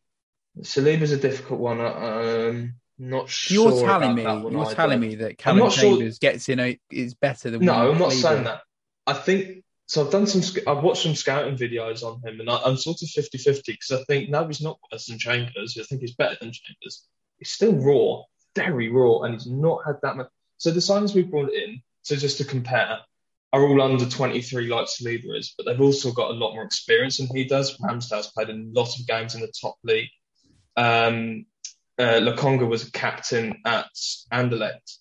Saliba's 0.60 1.10
a 1.10 1.16
difficult 1.16 1.58
one. 1.58 1.80
Um, 1.80 2.74
not 2.98 3.28
sure. 3.28 3.72
You're 3.72 3.84
telling 3.84 4.14
me. 4.14 4.22
You're 4.22 4.64
either. 4.64 4.74
telling 4.76 5.00
me 5.00 5.14
that 5.16 5.38
Callum 5.38 5.70
Chambers 5.70 6.18
sure. 6.22 6.30
gets 6.30 6.48
in 6.48 6.78
is 6.90 7.14
better 7.14 7.50
than. 7.50 7.64
No, 7.64 7.90
I'm 7.90 7.98
not 7.98 8.12
saying 8.12 8.44
that. 8.44 8.60
I 9.08 9.14
think 9.14 9.61
so 9.86 10.04
I've 10.04 10.12
done 10.12 10.26
some, 10.26 10.42
I've 10.66 10.82
watched 10.82 11.02
some 11.02 11.14
scouting 11.14 11.56
videos 11.56 12.02
on 12.02 12.20
him, 12.26 12.40
and 12.40 12.48
I, 12.48 12.68
am 12.68 12.76
sort 12.76 13.02
of 13.02 13.08
50 13.08 13.38
50 13.38 13.72
because 13.72 13.92
I 13.92 14.04
think 14.04 14.30
now 14.30 14.46
he's 14.46 14.60
not 14.60 14.78
worse 14.90 15.06
than 15.06 15.18
Chambers. 15.18 15.76
I 15.78 15.84
think 15.84 16.00
he's 16.00 16.14
better 16.14 16.36
than 16.40 16.52
Chambers. 16.52 17.06
He's 17.38 17.50
still 17.50 17.74
raw, 17.74 18.22
very 18.54 18.88
raw, 18.88 19.20
and 19.20 19.34
he's 19.34 19.46
not 19.46 19.80
had 19.86 19.96
that 20.02 20.16
much. 20.16 20.28
So 20.58 20.70
the 20.70 20.80
signings 20.80 21.14
we've 21.14 21.30
brought 21.30 21.52
in, 21.52 21.82
so 22.02 22.16
just 22.16 22.38
to 22.38 22.44
compare, 22.44 22.98
are 23.52 23.66
all 23.66 23.82
under 23.82 24.06
23 24.06 24.68
like 24.68 24.86
Saliba 24.86 25.36
is, 25.36 25.54
but 25.56 25.66
they've 25.66 25.80
also 25.80 26.12
got 26.12 26.30
a 26.30 26.34
lot 26.34 26.54
more 26.54 26.64
experience 26.64 27.18
than 27.18 27.26
he 27.34 27.44
does. 27.44 27.76
Ramsdale's 27.78 28.32
played 28.32 28.48
a 28.48 28.64
lot 28.72 28.98
of 28.98 29.06
games 29.06 29.34
in 29.34 29.42
the 29.42 29.52
top 29.60 29.76
league. 29.84 30.08
Um, 30.76 31.44
uh, 31.98 32.20
Lokonga 32.20 32.66
was 32.66 32.88
a 32.88 32.92
captain 32.92 33.60
at 33.66 33.90
Anderlecht. 34.32 34.96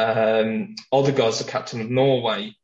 Um, 0.00 0.74
Odegaard's 0.90 1.38
the 1.38 1.50
captain 1.50 1.80
of 1.80 1.90
Norway. 1.90 2.56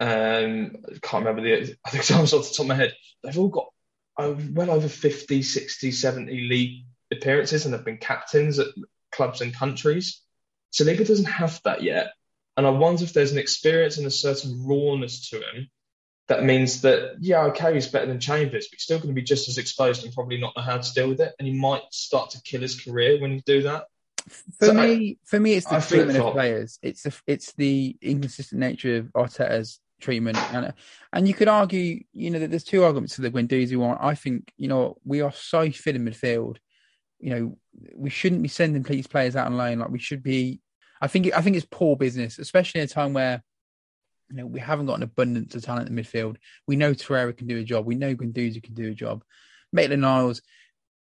Um, 0.00 0.76
I 0.88 0.98
can't 1.02 1.24
remember 1.24 1.42
the 1.42 1.76
I 1.84 1.90
think 1.90 2.10
off 2.10 2.30
the 2.30 2.40
top 2.40 2.60
of 2.60 2.66
my 2.66 2.74
head. 2.74 2.94
They've 3.22 3.38
all 3.38 3.48
got 3.48 3.68
well 4.16 4.70
over 4.70 4.88
50, 4.88 5.42
60, 5.42 5.92
70 5.92 6.48
league 6.48 6.84
appearances 7.12 7.64
and 7.64 7.74
have 7.74 7.84
been 7.84 7.98
captains 7.98 8.58
at 8.58 8.68
clubs 9.12 9.40
and 9.40 9.54
countries. 9.54 10.20
Saliba 10.72 11.06
doesn't 11.06 11.26
have 11.26 11.60
that 11.64 11.82
yet. 11.82 12.12
And 12.56 12.66
I 12.66 12.70
wonder 12.70 13.04
if 13.04 13.12
there's 13.12 13.32
an 13.32 13.38
experience 13.38 13.96
and 13.96 14.06
a 14.06 14.10
certain 14.10 14.66
rawness 14.66 15.30
to 15.30 15.36
him 15.36 15.68
that 16.30 16.44
means 16.44 16.82
that, 16.82 17.16
yeah, 17.20 17.46
okay, 17.46 17.74
he's 17.74 17.88
better 17.88 18.06
than 18.06 18.20
Chambers, 18.20 18.68
but 18.68 18.76
he's 18.76 18.84
still 18.84 18.98
going 18.98 19.08
to 19.08 19.14
be 19.14 19.22
just 19.22 19.48
as 19.48 19.58
exposed 19.58 20.04
and 20.04 20.14
probably 20.14 20.38
not 20.38 20.52
know 20.56 20.62
how 20.62 20.78
to 20.78 20.92
deal 20.92 21.08
with 21.08 21.20
it. 21.20 21.34
And 21.38 21.48
he 21.48 21.54
might 21.54 21.82
start 21.90 22.30
to 22.30 22.42
kill 22.42 22.60
his 22.60 22.80
career 22.80 23.20
when 23.20 23.32
you 23.32 23.40
do 23.40 23.62
that. 23.62 23.86
For 24.60 24.66
so 24.66 24.74
me, 24.74 24.82
I, 24.82 25.16
for 25.26 25.40
me, 25.40 25.54
it's 25.54 25.66
the 25.66 25.76
I 25.76 25.80
treatment 25.80 26.18
of 26.18 26.32
players. 26.32 26.78
It's 26.82 27.02
the 27.02 27.20
it's 27.26 27.52
the 27.54 27.96
inconsistent 28.00 28.60
nature 28.60 28.98
of 28.98 29.06
Arteta's 29.06 29.80
treatment. 30.00 30.38
And 30.52 30.72
and 31.12 31.28
you 31.28 31.34
could 31.34 31.48
argue, 31.48 32.02
you 32.12 32.30
know, 32.30 32.38
that 32.38 32.50
there's 32.50 32.64
two 32.64 32.84
arguments 32.84 33.16
to 33.16 33.22
the 33.22 33.30
Guendouzi 33.30 33.76
one. 33.76 33.98
I 34.00 34.14
think, 34.14 34.52
you 34.56 34.68
know, 34.68 34.96
we 35.04 35.20
are 35.20 35.32
so 35.32 35.70
fit 35.70 35.96
in 35.96 36.04
midfield. 36.04 36.56
You 37.18 37.30
know, 37.30 37.58
we 37.94 38.10
shouldn't 38.10 38.42
be 38.42 38.48
sending 38.48 38.82
these 38.82 39.06
players 39.06 39.36
out 39.36 39.46
on 39.46 39.56
loan. 39.56 39.78
Like 39.78 39.90
we 39.90 39.98
should 39.98 40.22
be. 40.22 40.60
I 41.00 41.06
think 41.06 41.32
I 41.34 41.40
think 41.40 41.56
it's 41.56 41.66
poor 41.70 41.96
business, 41.96 42.38
especially 42.38 42.80
in 42.80 42.86
a 42.86 42.88
time 42.88 43.12
where 43.12 43.42
you 44.30 44.36
know 44.36 44.46
we 44.46 44.60
haven't 44.60 44.86
got 44.86 44.96
an 44.96 45.02
abundance 45.02 45.54
of 45.54 45.62
talent 45.62 45.88
in 45.88 45.96
midfield. 45.96 46.36
We 46.66 46.76
know 46.76 46.92
Torreira 46.92 47.36
can 47.36 47.46
do 47.46 47.58
a 47.58 47.64
job. 47.64 47.86
We 47.86 47.94
know 47.94 48.14
Guendouzi 48.14 48.62
can 48.62 48.74
do 48.74 48.88
a 48.88 48.94
job. 48.94 49.24
Maitland 49.72 50.02
Niles, 50.02 50.42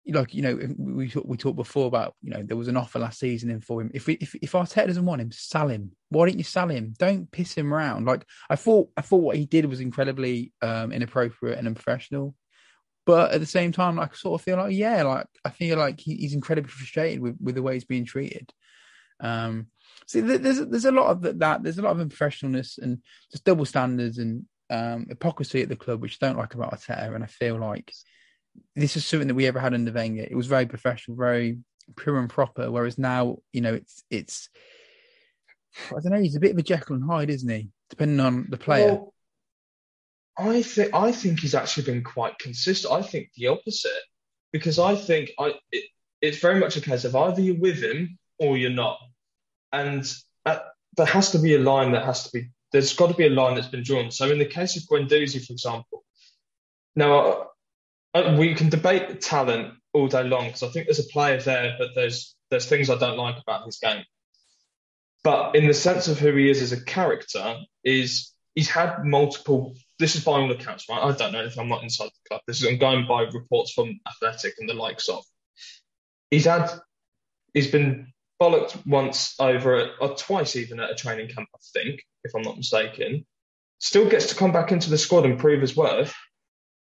like 0.07 0.33
you 0.33 0.41
know 0.41 0.59
we 0.77 1.11
we 1.23 1.37
talked 1.37 1.55
before 1.55 1.87
about 1.87 2.15
you 2.21 2.29
know 2.29 2.43
there 2.43 2.57
was 2.57 2.67
an 2.67 2.77
offer 2.77 2.99
last 2.99 3.19
season 3.19 3.49
in 3.49 3.61
for 3.61 3.81
him. 3.81 3.91
If 3.93 4.07
we, 4.07 4.13
if 4.15 4.35
if 4.35 4.51
Arteta 4.51 4.87
doesn't 4.87 5.05
want 5.05 5.21
him, 5.21 5.31
sell 5.31 5.67
him. 5.67 5.91
Why 6.09 6.27
don't 6.27 6.37
you 6.37 6.43
sell 6.43 6.69
him? 6.69 6.93
Don't 6.97 7.31
piss 7.31 7.53
him 7.53 7.73
around. 7.73 8.05
Like 8.05 8.25
I 8.49 8.55
thought 8.55 8.89
I 8.95 9.01
thought 9.01 9.23
what 9.23 9.37
he 9.37 9.45
did 9.45 9.65
was 9.65 9.79
incredibly 9.79 10.53
um, 10.61 10.91
inappropriate 10.91 11.57
and 11.57 11.67
unprofessional. 11.67 12.35
But 13.05 13.33
at 13.33 13.39
the 13.39 13.45
same 13.45 13.71
time, 13.71 13.97
like, 13.97 14.13
I 14.13 14.15
sort 14.15 14.39
of 14.39 14.45
feel 14.45 14.57
like 14.57 14.73
yeah, 14.73 15.03
like 15.03 15.27
I 15.43 15.49
feel 15.49 15.77
like 15.77 15.99
he, 15.99 16.15
he's 16.15 16.33
incredibly 16.33 16.69
frustrated 16.69 17.21
with 17.21 17.37
with 17.41 17.55
the 17.55 17.63
way 17.63 17.73
he's 17.73 17.85
being 17.85 18.05
treated. 18.05 18.51
Um, 19.19 19.67
see, 20.07 20.21
there's 20.21 20.59
there's 20.65 20.85
a 20.85 20.91
lot 20.91 21.07
of 21.07 21.39
that. 21.39 21.63
There's 21.63 21.79
a 21.79 21.81
lot 21.81 21.99
of 21.99 22.07
unprofessionalness 22.07 22.77
and 22.77 22.99
just 23.31 23.43
double 23.43 23.65
standards 23.65 24.19
and 24.19 24.45
um, 24.69 25.07
hypocrisy 25.09 25.61
at 25.61 25.69
the 25.69 25.75
club, 25.75 26.01
which 26.01 26.17
I 26.21 26.27
don't 26.27 26.37
like 26.37 26.53
about 26.53 26.73
Arteta. 26.73 27.13
And 27.13 27.23
I 27.23 27.27
feel 27.27 27.59
like 27.59 27.91
this 28.75 28.97
is 28.97 29.05
something 29.05 29.27
that 29.27 29.35
we 29.35 29.47
ever 29.47 29.59
had 29.59 29.73
under 29.73 29.91
Wenger. 29.91 30.27
It 30.29 30.35
was 30.35 30.47
very 30.47 30.65
professional, 30.65 31.17
very 31.17 31.57
pure 31.95 32.19
and 32.19 32.29
proper. 32.29 32.71
Whereas 32.71 32.97
now, 32.97 33.37
you 33.53 33.61
know, 33.61 33.73
it's 33.73 34.03
it's 34.09 34.49
I 35.89 35.99
don't 36.01 36.11
know. 36.11 36.21
He's 36.21 36.35
a 36.35 36.39
bit 36.39 36.51
of 36.51 36.57
a 36.57 36.63
Jekyll 36.63 36.95
and 36.95 37.05
Hyde, 37.05 37.29
isn't 37.29 37.49
he? 37.49 37.69
Depending 37.89 38.19
on 38.19 38.47
the 38.49 38.57
player. 38.57 38.93
Well, 38.95 39.13
I 40.37 40.61
think 40.61 40.93
I 40.93 41.11
think 41.11 41.39
he's 41.39 41.55
actually 41.55 41.83
been 41.83 42.03
quite 42.03 42.37
consistent. 42.39 42.93
I 42.93 43.01
think 43.01 43.29
the 43.35 43.47
opposite 43.47 43.91
because 44.51 44.79
I 44.79 44.95
think 44.95 45.31
I 45.39 45.53
it, 45.71 45.85
it's 46.21 46.39
very 46.39 46.59
much 46.59 46.77
a 46.77 46.81
case 46.81 47.05
of 47.05 47.15
either 47.15 47.41
you're 47.41 47.59
with 47.59 47.81
him 47.81 48.17
or 48.39 48.57
you're 48.57 48.69
not, 48.69 48.99
and 49.71 50.05
there 50.97 51.05
has 51.05 51.31
to 51.31 51.39
be 51.39 51.55
a 51.55 51.59
line 51.59 51.91
that 51.91 52.05
has 52.05 52.23
to 52.23 52.29
be. 52.31 52.49
There's 52.71 52.93
got 52.93 53.07
to 53.07 53.15
be 53.15 53.27
a 53.27 53.29
line 53.29 53.55
that's 53.55 53.67
been 53.67 53.83
drawn. 53.83 54.11
So 54.11 54.29
in 54.31 54.39
the 54.39 54.45
case 54.45 54.75
of 54.75 54.83
Guendouzi, 54.83 55.45
for 55.45 55.53
example, 55.53 56.03
now 56.95 57.47
Uh, 58.15 58.33
we 58.39 58.55
can 58.55 58.69
debate 58.69 59.09
the 59.09 59.15
talent 59.15 59.73
all 59.91 60.07
day 60.07 60.23
long 60.23 60.45
because 60.45 60.63
I 60.63 60.69
think 60.69 60.87
there's 60.87 60.99
a 60.99 61.11
player 61.11 61.39
there, 61.41 61.75
but 61.77 61.89
there's 61.95 62.33
there's 62.49 62.65
things 62.65 62.89
I 62.89 62.97
don't 62.97 63.17
like 63.17 63.35
about 63.41 63.65
his 63.65 63.77
game. 63.77 64.05
But 65.21 65.55
in 65.55 65.67
the 65.67 65.73
sense 65.73 66.07
of 66.07 66.17
who 66.17 66.33
he 66.33 66.49
is 66.49 66.61
as 66.61 66.71
a 66.71 66.81
character, 66.81 67.57
is 67.83 68.31
he's 68.53 68.69
had 68.69 69.03
multiple. 69.03 69.75
This 69.99 70.15
is 70.15 70.23
by 70.23 70.33
all 70.33 70.51
accounts, 70.51 70.85
right? 70.89 71.03
I 71.03 71.11
don't 71.11 71.33
know 71.33 71.43
if 71.43 71.59
I'm 71.59 71.67
not 71.67 71.83
inside 71.83 72.05
the 72.05 72.29
club. 72.29 72.41
This 72.47 72.61
is 72.61 72.67
I'm 72.67 72.77
going 72.77 73.05
by 73.05 73.23
reports 73.23 73.73
from 73.73 73.99
Athletic 74.07 74.53
and 74.59 74.69
the 74.69 74.73
likes 74.73 75.09
of. 75.09 75.23
He's 76.31 76.45
had, 76.45 76.69
he's 77.53 77.69
been 77.69 78.13
bollocked 78.41 78.85
once 78.85 79.35
over, 79.39 79.91
or 79.99 80.15
twice 80.15 80.55
even 80.55 80.79
at 80.79 80.91
a 80.91 80.95
training 80.95 81.29
camp, 81.29 81.49
I 81.53 81.59
think, 81.73 82.01
if 82.23 82.35
I'm 82.35 82.43
not 82.43 82.57
mistaken. 82.57 83.25
Still 83.79 84.09
gets 84.09 84.27
to 84.27 84.35
come 84.35 84.51
back 84.51 84.71
into 84.71 84.89
the 84.89 84.97
squad 84.97 85.25
and 85.25 85.39
prove 85.39 85.61
his 85.61 85.75
worth 85.75 86.13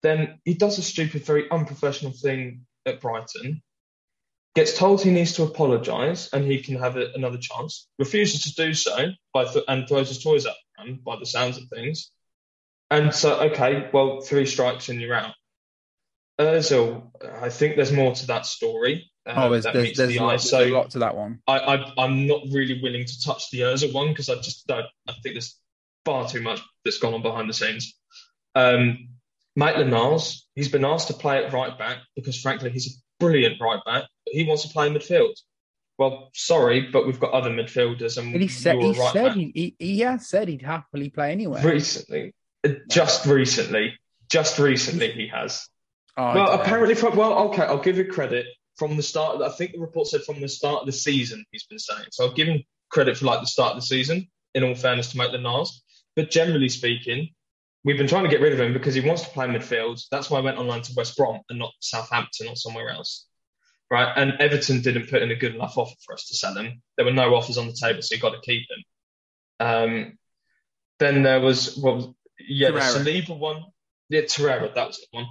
then 0.03 0.39
he 0.45 0.53
does 0.53 0.77
a 0.77 0.83
stupid, 0.83 1.25
very 1.25 1.49
unprofessional 1.49 2.11
thing 2.11 2.65
at 2.85 3.01
Brighton, 3.01 3.61
gets 4.55 4.77
told 4.77 5.01
he 5.01 5.11
needs 5.11 5.33
to 5.33 5.43
apologise 5.43 6.33
and 6.33 6.45
he 6.45 6.61
can 6.61 6.77
have 6.77 6.97
a, 6.97 7.11
another 7.13 7.37
chance, 7.37 7.87
refuses 7.99 8.43
to 8.43 8.53
do 8.55 8.73
so 8.73 9.09
by 9.33 9.45
th- 9.45 9.65
and 9.67 9.87
throws 9.87 10.09
his 10.09 10.23
toys 10.23 10.45
out 10.45 10.55
by 11.03 11.15
the 11.17 11.25
sounds 11.25 11.57
of 11.57 11.67
things. 11.69 12.11
And 12.89 13.13
so, 13.13 13.39
okay, 13.51 13.89
well, 13.93 14.21
three 14.21 14.45
strikes 14.45 14.89
and 14.89 15.01
you're 15.01 15.13
out. 15.13 15.33
Ozil, 16.39 17.11
I 17.41 17.49
think 17.49 17.75
there's 17.75 17.91
more 17.91 18.13
to 18.13 18.27
that 18.27 18.45
story. 18.45 19.11
Uh, 19.25 19.33
oh, 19.35 19.49
there's, 19.49 19.63
there's, 19.65 19.97
there's, 19.97 20.09
the 20.09 20.19
lot, 20.19 20.39
so 20.39 20.59
there's 20.59 20.71
a 20.71 20.73
lot 20.73 20.89
to 20.91 20.99
that 20.99 21.15
one. 21.15 21.39
I, 21.47 21.57
I, 21.59 22.05
am 22.05 22.27
not 22.27 22.41
really 22.51 22.79
willing 22.81 23.05
to 23.05 23.21
touch 23.21 23.49
the 23.49 23.61
Ozil 23.61 23.91
one 23.91 24.09
because 24.09 24.29
I 24.29 24.35
just 24.35 24.67
don't. 24.67 24.85
I 25.07 25.13
think 25.23 25.35
there's 25.35 25.59
far 26.05 26.29
too 26.29 26.41
much 26.41 26.61
that's 26.85 26.99
gone 26.99 27.13
on 27.13 27.21
behind 27.21 27.49
the 27.49 27.53
scenes. 27.53 27.95
Um, 28.55 29.09
Maitland 29.57 29.89
Niles, 29.89 30.45
he's 30.53 30.69
been 30.69 30.85
asked 30.85 31.07
to 31.07 31.15
play 31.15 31.43
at 31.43 31.51
right 31.51 31.75
back 31.79 31.97
because, 32.15 32.39
frankly, 32.39 32.69
he's 32.69 32.95
a 32.95 32.95
brilliant 33.19 33.59
right 33.59 33.79
back. 33.85 34.03
But 34.23 34.33
he 34.35 34.43
wants 34.43 34.61
to 34.61 34.69
play 34.69 34.87
midfield. 34.87 35.33
Well, 35.97 36.29
sorry, 36.35 36.89
but 36.93 37.07
we've 37.07 37.19
got 37.19 37.31
other 37.31 37.49
midfielders, 37.49 38.19
and 38.19 38.33
And 38.33 38.41
he 38.41 38.47
said, 38.47 38.77
he, 38.77 38.91
right 38.91 39.13
said 39.13 39.33
he, 39.33 39.75
he, 39.79 39.99
has 40.01 40.29
said 40.29 40.47
he'd 40.47 40.61
happily 40.61 41.09
play 41.09 41.31
anywhere. 41.31 41.67
recently, 41.67 42.35
uh, 42.63 42.73
just 42.87 43.25
recently, 43.25 43.95
just 44.29 44.59
recently, 44.59 45.11
he 45.11 45.27
has. 45.29 45.67
Oh, 46.15 46.35
well, 46.35 46.61
apparently, 46.61 46.93
from 46.93 47.15
well, 47.15 47.49
okay, 47.49 47.63
I'll 47.63 47.81
give 47.81 47.97
you 47.97 48.05
credit 48.05 48.45
from 48.75 48.95
the 48.95 49.01
start. 49.01 49.41
I 49.41 49.49
think 49.49 49.71
the 49.71 49.79
report 49.79 50.05
said 50.05 50.21
from 50.23 50.39
the 50.39 50.47
start 50.47 50.81
of 50.81 50.85
the 50.85 50.91
season 50.91 51.43
he's 51.51 51.65
been 51.65 51.79
saying. 51.79 52.05
So 52.11 52.25
I'll 52.25 52.33
give 52.33 52.47
him 52.47 52.61
credit 52.91 53.17
for 53.17 53.25
like 53.25 53.41
the 53.41 53.47
start 53.47 53.71
of 53.71 53.81
the 53.81 53.87
season. 53.87 54.27
In 54.53 54.63
all 54.63 54.75
fairness 54.75 55.11
to 55.11 55.17
Maitland 55.17 55.43
Niles, 55.43 55.83
but 56.15 56.31
generally 56.31 56.69
speaking, 56.69 57.29
we've 57.83 57.97
been 57.97 58.07
trying 58.07 58.23
to 58.23 58.29
get 58.29 58.41
rid 58.41 58.53
of 58.53 58.59
him 58.59 58.73
because 58.73 58.93
he 58.93 59.01
wants 59.01 59.23
to 59.23 59.29
play 59.29 59.47
midfield. 59.47 60.01
That's 60.11 60.29
why 60.29 60.39
I 60.39 60.41
went 60.41 60.57
online 60.57 60.81
to 60.83 60.93
West 60.95 61.15
Brom 61.15 61.39
and 61.49 61.59
not 61.59 61.71
Southampton 61.79 62.47
or 62.47 62.55
somewhere 62.55 62.89
else. 62.89 63.27
Right, 63.89 64.11
and 64.17 64.33
Everton 64.41 64.81
didn't 64.81 65.09
put 65.09 65.21
in 65.21 65.31
a 65.31 65.35
good 65.35 65.55
enough 65.55 65.77
offer 65.77 65.95
for 66.05 66.13
us 66.13 66.27
to 66.27 66.35
sell 66.35 66.55
him. 66.55 66.81
There 66.97 67.05
were 67.05 67.13
no 67.13 67.33
offers 67.35 67.57
on 67.57 67.67
the 67.67 67.77
table, 67.81 68.01
so 68.01 68.15
you 68.15 68.21
got 68.21 68.31
to 68.31 68.41
keep 68.41 68.63
him. 68.69 69.65
Um, 69.65 70.17
then 70.99 71.23
there 71.23 71.39
was 71.39 71.77
what 71.77 71.95
was 71.95 72.07
yeah, 72.39 72.71
the 72.71 72.79
Torreira. 72.79 73.25
Saliba 73.25 73.39
one. 73.39 73.63
Yeah, 74.09 74.21
Torreira, 74.21 74.73
that 74.73 74.87
was 74.87 74.97
the 74.97 75.07
one. 75.11 75.27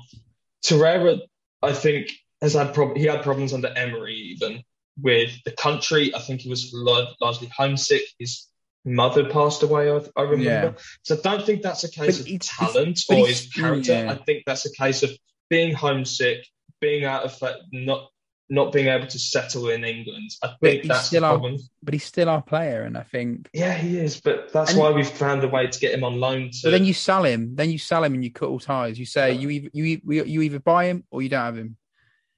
Torreira, 0.65 1.21
I 1.63 1.73
think, 1.75 2.11
has 2.41 2.55
had 2.55 2.73
prob- 2.73 2.97
he 2.97 3.05
had 3.05 3.23
problems 3.23 3.53
under 3.53 3.69
Emery 3.69 4.15
even 4.15 4.63
with 5.01 5.33
the 5.45 5.53
country. 5.53 6.15
I 6.15 6.21
think 6.21 6.41
he 6.41 6.49
was 6.49 6.71
largely 6.73 7.51
homesick. 7.55 8.03
His 8.19 8.47
mother 8.87 9.29
passed 9.29 9.63
away. 9.63 9.91
I, 9.91 10.01
I 10.17 10.23
remember. 10.23 10.45
Yeah. 10.45 10.73
So 11.03 11.17
I 11.17 11.21
don't 11.21 11.45
think 11.45 11.61
that's 11.63 11.85
a 11.85 11.91
case 11.91 12.19
But 12.19 12.27
of 12.29 12.33
it's- 12.33 12.57
talent 12.57 13.01
but 13.09 13.19
or 13.19 13.27
his 13.27 13.49
character. 13.53 13.93
yeah. 13.93 14.13
I 14.13 14.17
think 14.17 14.45
that's 14.47 14.65
a 14.65 14.73
case 14.73 15.03
of 15.03 15.11
being 15.51 15.75
homesick, 15.75 16.47
being 16.81 17.05
out 17.05 17.25
of 17.25 17.43
not 17.73 18.09
not 18.49 18.71
being 18.73 18.87
able 18.87 19.09
to 19.09 19.19
settle 19.19 19.69
in 19.71 19.83
England. 19.85 20.31
I 20.41 20.55
But 20.61 20.71
think 20.71 20.85
that's 20.85 21.01
the 21.01 21.07
still 21.09 21.25
our- 21.25 21.33
problem. 21.33 21.59
but 21.83 21.95
he's 21.95 22.05
still 22.05 22.29
our 22.29 22.41
player, 22.43 22.83
and 22.83 22.97
I 22.97 23.03
think. 23.03 23.49
Yeah, 23.53 23.75
he 23.75 23.99
is, 23.99 24.21
but 24.21 24.53
that's 24.53 24.71
And- 24.71 24.79
why 24.79 24.91
we've 24.93 25.09
found 25.09 25.43
a 25.43 25.49
way 25.49 25.67
to 25.67 25.79
get 25.81 25.93
him 25.93 26.05
on 26.05 26.21
loan. 26.21 26.51
To 26.53 26.59
But 26.63 26.71
then 26.71 26.85
you 26.85 26.95
sell 26.95 27.25
him, 27.25 27.57
then 27.57 27.71
you 27.71 27.79
sell 27.79 28.05
him, 28.05 28.15
and 28.15 28.23
you 28.23 28.31
cut 28.31 28.49
all 28.49 28.61
ties. 28.61 29.01
You 29.01 29.05
say 29.07 29.33
Yeah. 29.33 29.41
you 29.41 29.51
either 29.51 29.69
you 29.73 30.01
you 30.25 30.43
either 30.43 30.61
buy 30.61 30.85
him 30.87 31.03
or 31.11 31.23
you 31.23 31.29
don't 31.29 31.41
have 31.45 31.59
him. 31.59 31.77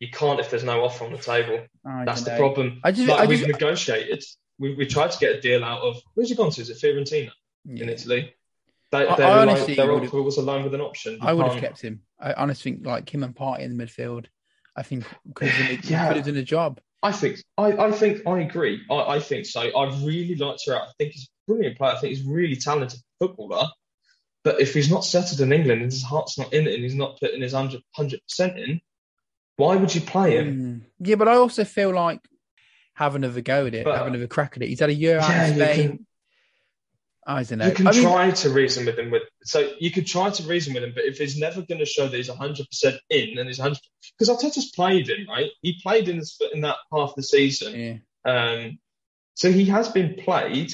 you 0.00 0.08
can't 0.10 0.38
if 0.40 0.48
there's 0.48 0.62
no 0.64 0.82
offer 0.84 1.04
on 1.04 1.12
the 1.12 1.18
table. 1.18 1.58
I 1.84 2.04
That's 2.06 2.22
the 2.22 2.30
know. 2.30 2.36
problem. 2.38 2.80
I 2.84 2.92
just, 2.92 3.08
like 3.08 3.20
I 3.20 3.26
we've 3.26 3.46
negotiated. 3.46 4.24
We, 4.58 4.74
we 4.74 4.86
tried 4.86 5.12
to 5.12 5.18
get 5.18 5.36
a 5.36 5.40
deal 5.40 5.62
out 5.64 5.80
of 5.82 5.96
where's 6.14 6.28
he 6.30 6.34
gone 6.34 6.50
to? 6.50 6.60
Is 6.60 6.70
it 6.70 6.78
Fiorentina 6.78 7.30
in. 7.66 7.88
Italy? 7.88 8.34
They, 8.90 9.06
I- 9.06 9.14
I 9.14 9.42
honestly 9.42 9.68
like, 9.68 9.76
their 9.76 9.92
would've- 9.92 10.08
offer 10.08 10.22
was 10.22 10.38
a 10.38 10.42
loan 10.42 10.64
with 10.64 10.74
an 10.74 10.80
option. 10.80 11.18
I 11.20 11.32
would 11.32 11.46
have 11.46 11.60
kept 11.60 11.80
him. 11.80 12.02
I 12.18 12.32
honestly 12.32 12.72
think 12.72 12.86
like 12.86 13.12
him 13.12 13.22
and 13.22 13.34
Partey 13.34 13.60
in 13.60 13.76
the 13.76 13.84
midfield. 13.84 14.26
I 14.74 14.82
think 14.82 15.04
because 15.26 15.50
he 15.52 15.74
Yeah. 15.92 16.08
could 16.08 16.16
have 16.18 16.26
done 16.26 16.36
a 16.36 16.42
job. 16.42 16.80
I 17.02 17.12
think 17.12 17.38
I, 17.56 17.72
I 17.72 17.92
think 17.92 18.26
I 18.26 18.40
agree. 18.40 18.80
I, 18.90 18.94
I 18.94 19.20
think 19.20 19.46
so. 19.46 19.60
I 19.60 19.84
really 20.04 20.34
liked 20.34 20.62
her. 20.66 20.76
I 20.76 20.88
think 20.98 21.12
he's 21.12 21.24
a 21.24 21.52
brilliant 21.52 21.78
player. 21.78 21.92
I 21.92 21.98
think 21.98 22.16
he's 22.16 22.26
a 22.26 22.30
really 22.30 22.56
talented 22.56 22.98
footballer. 23.20 23.68
But 24.44 24.60
if 24.60 24.74
he's 24.74 24.90
not 24.90 25.04
settled 25.04 25.40
in 25.40 25.52
England 25.52 25.82
and 25.82 25.92
his 25.92 26.02
heart's 26.02 26.38
not 26.38 26.52
in 26.52 26.66
it 26.66 26.74
and 26.74 26.82
he's 26.82 26.94
not 26.94 27.20
putting 27.20 27.42
his 27.42 27.52
100 27.52 27.82
percent 28.22 28.58
in, 28.58 28.80
why 29.56 29.76
would 29.76 29.94
you 29.94 30.00
play 30.00 30.36
him? 30.38 30.80
Mm. 31.00 31.06
Yeah, 31.06 31.16
but 31.16 31.28
I 31.28 31.34
also 31.34 31.64
feel 31.64 31.94
like 31.94 32.20
have 32.98 33.14
another 33.14 33.40
go 33.40 33.66
at 33.66 33.74
it, 33.74 33.84
But- 33.84 33.96
have 33.96 34.06
another 34.08 34.26
crack 34.26 34.56
at 34.56 34.62
it. 34.62 34.68
He's 34.68 34.80
had 34.80 34.90
a 34.90 34.94
year 34.94 35.18
out 35.20 35.30
Yeah, 35.30 35.46
you 35.48 35.54
Spain. 35.54 35.88
can- 35.88 36.06
I 37.26 37.42
don't 37.44 37.58
know. 37.58 37.66
You 37.66 37.72
can 37.74 37.86
I 37.86 37.92
mean, 37.92 38.02
try 38.02 38.30
to 38.30 38.48
reason 38.50 38.86
with 38.86 38.98
him. 38.98 39.10
With 39.10 39.22
so 39.44 39.70
you 39.78 39.90
could 39.90 40.06
try 40.06 40.30
to 40.30 40.42
reason 40.44 40.72
with 40.74 40.82
him, 40.82 40.92
but 40.94 41.04
if 41.04 41.18
he's 41.18 41.38
never 41.38 41.60
going 41.62 41.78
to 41.78 41.84
show 41.84 42.08
that 42.08 42.16
he's 42.16 42.30
100 42.30 42.66
percent 42.68 42.96
in 43.10 43.38
and 43.38 43.46
he's 43.46 43.58
100, 43.58 43.78
because 44.18 44.30
Arteta's 44.34 44.72
played 44.74 45.08
him 45.10 45.28
right. 45.28 45.50
He 45.62 45.78
played 45.82 46.08
in 46.08 46.18
this, 46.18 46.40
in 46.54 46.62
that 46.62 46.76
half 46.92 47.14
the 47.16 47.22
season. 47.22 47.78
yeah. 47.78 47.96
Um, 48.24 48.78
so 49.34 49.52
he 49.52 49.66
has 49.66 49.88
been 49.90 50.14
played 50.16 50.72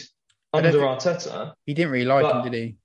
under 0.52 0.78
Arteta. 0.78 1.54
he 1.66 1.74
didn't 1.74 1.90
really 1.90 2.04
like 2.06 2.22
But- 2.22 2.36
him, 2.46 2.52
did 2.52 2.54
he? 2.54 2.76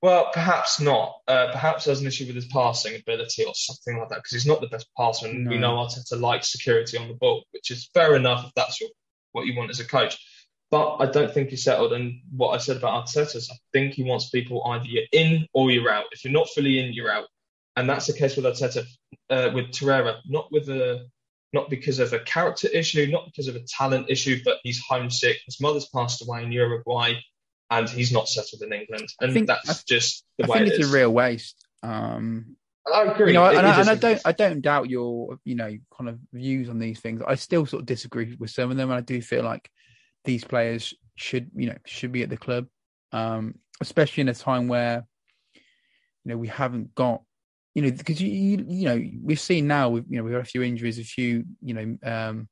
Well, 0.00 0.30
perhaps 0.32 0.80
not. 0.80 1.16
Uh, 1.26 1.50
perhaps 1.50 1.84
there's 1.84 2.00
an 2.00 2.06
issue 2.06 2.26
with 2.26 2.36
his 2.36 2.46
passing 2.46 2.94
ability 2.94 3.44
or 3.44 3.54
something 3.54 3.98
like 3.98 4.10
that 4.10 4.16
because 4.16 4.32
he's 4.32 4.46
not 4.46 4.60
the 4.60 4.68
best 4.68 4.86
passer, 4.96 5.26
and 5.26 5.48
we 5.48 5.58
know 5.58 5.74
Arteta 5.76 6.20
likes 6.20 6.52
security 6.52 6.96
on 6.96 7.08
the 7.08 7.14
ball, 7.14 7.42
which 7.50 7.72
is 7.72 7.90
fair 7.94 8.14
enough 8.14 8.46
if 8.46 8.52
that's 8.54 8.80
your, 8.80 8.90
what 9.32 9.46
you 9.46 9.56
want 9.56 9.70
as 9.70 9.80
a 9.80 9.84
coach. 9.84 10.16
But 10.70 10.98
I 10.98 11.06
don't 11.06 11.32
think 11.32 11.48
he's 11.48 11.64
settled. 11.64 11.92
And 11.94 12.20
what 12.30 12.50
I 12.50 12.58
said 12.58 12.76
about 12.76 13.06
Arteta 13.06 13.34
is 13.34 13.50
I 13.50 13.56
think 13.72 13.94
he 13.94 14.04
wants 14.04 14.28
people 14.28 14.62
either 14.66 14.84
you're 14.84 15.04
in 15.12 15.46
or 15.52 15.70
you're 15.70 15.90
out. 15.90 16.04
If 16.12 16.24
you're 16.24 16.32
not 16.32 16.50
fully 16.50 16.78
in, 16.78 16.92
you're 16.92 17.10
out. 17.10 17.26
And 17.74 17.88
that's 17.88 18.06
the 18.06 18.12
case 18.12 18.36
with 18.36 18.44
Arteta, 18.44 18.84
uh, 19.30 19.50
with 19.54 19.72
Torreira, 19.72 20.18
not 20.26 20.52
with 20.52 20.68
a, 20.68 21.06
not 21.52 21.70
because 21.70 21.98
of 21.98 22.12
a 22.12 22.18
character 22.20 22.68
issue, 22.68 23.06
not 23.10 23.24
because 23.24 23.48
of 23.48 23.56
a 23.56 23.64
talent 23.66 24.10
issue, 24.10 24.40
but 24.44 24.58
he's 24.62 24.82
homesick. 24.86 25.38
His 25.46 25.60
mother's 25.60 25.88
passed 25.88 26.22
away 26.22 26.42
in 26.42 26.52
Uruguay, 26.52 27.14
and 27.70 27.88
he's 27.88 28.12
not 28.12 28.28
settled 28.28 28.62
in 28.62 28.72
England. 28.72 29.08
And 29.20 29.32
think- 29.32 29.46
that's 29.46 29.84
just 29.84 30.24
the 30.38 30.44
I 30.44 30.48
way 30.48 30.58
think 30.58 30.68
it 30.68 30.74
it's 30.76 30.86
is. 30.86 30.92
a 30.92 30.96
real 30.96 31.10
waste. 31.12 31.66
Um, 31.82 32.56
I 32.92 33.02
agree. 33.02 33.28
you 33.28 33.34
know, 33.34 33.44
It- 33.46 33.56
and, 33.58 33.66
it 33.66 33.70
I, 33.70 33.80
and 33.80 33.90
I 33.90 33.94
don't, 33.94 34.20
I 34.24 34.32
don't 34.32 34.60
doubt 34.62 34.88
your, 34.88 35.38
you 35.44 35.54
know, 35.54 35.76
kind 35.96 36.08
of 36.08 36.18
views 36.32 36.68
on 36.70 36.78
these 36.78 37.00
things. 37.00 37.20
I 37.26 37.34
still 37.34 37.66
sort 37.66 37.80
of 37.82 37.86
disagree 37.86 38.34
with 38.38 38.50
some 38.50 38.70
of 38.70 38.76
them, 38.76 38.90
and 38.90 38.96
I 38.98 39.02
do 39.02 39.20
feel 39.20 39.42
like 39.44 39.70
these 40.24 40.44
players 40.44 40.94
should, 41.16 41.50
you 41.54 41.68
know, 41.68 41.76
should 41.84 42.12
be 42.12 42.22
at 42.22 42.30
the 42.30 42.36
club, 42.36 42.66
um, 43.12 43.56
especially 43.80 44.22
in 44.22 44.28
a 44.28 44.34
time 44.34 44.68
where, 44.68 45.06
you 45.54 45.60
know, 46.32 46.38
we 46.38 46.48
haven't 46.48 46.94
got, 46.94 47.22
you 47.74 47.82
know, 47.82 47.90
because 47.90 48.20
you, 48.20 48.28
you, 48.30 48.64
you 48.68 48.84
know, 48.86 49.02
we've 49.22 49.38
seen 49.40 49.66
now, 49.66 49.90
we've, 49.90 50.04
you 50.08 50.16
know, 50.16 50.24
we've 50.24 50.32
got 50.32 50.40
a 50.40 50.44
few 50.44 50.62
injuries, 50.62 50.98
a 50.98 51.04
few, 51.04 51.44
you 51.62 51.74
know, 51.74 51.98
um, 52.10 52.48